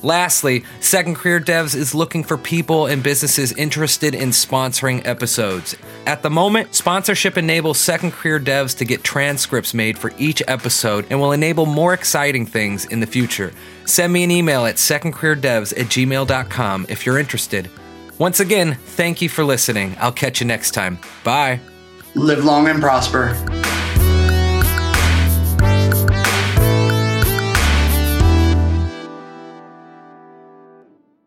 Lastly, 0.02 0.64
Second 0.80 1.16
Career 1.16 1.40
Devs 1.40 1.74
is 1.74 1.94
looking 1.94 2.24
for 2.24 2.38
people 2.38 2.86
and 2.86 3.02
businesses 3.02 3.52
interested 3.52 4.14
in 4.14 4.30
sponsoring 4.30 5.06
episodes. 5.06 5.76
At 6.06 6.22
the 6.22 6.30
moment, 6.30 6.74
sponsorship 6.74 7.36
enables 7.36 7.78
Second 7.78 8.12
Career 8.12 8.40
Devs 8.40 8.76
to 8.78 8.86
get 8.86 9.04
transcripts 9.04 9.74
made 9.74 9.98
for 9.98 10.12
each 10.18 10.42
episode 10.48 11.06
and 11.10 11.20
will 11.20 11.32
enable 11.32 11.66
more 11.66 11.92
exciting 11.92 12.46
things 12.46 12.86
in 12.86 13.00
the 13.00 13.06
future. 13.06 13.52
Send 13.90 14.12
me 14.12 14.22
an 14.22 14.30
email 14.30 14.66
at 14.66 14.76
secondcareerdevs 14.76 15.72
at 15.76 15.86
gmail.com 15.86 16.86
if 16.88 17.04
you're 17.04 17.18
interested. 17.18 17.68
Once 18.18 18.38
again, 18.38 18.74
thank 18.74 19.20
you 19.20 19.28
for 19.28 19.42
listening. 19.42 19.96
I'll 19.98 20.12
catch 20.12 20.40
you 20.40 20.46
next 20.46 20.70
time. 20.70 20.96
Bye. 21.24 21.58
Live 22.14 22.44
long 22.44 22.68
and 22.68 22.80
prosper. 22.80 23.34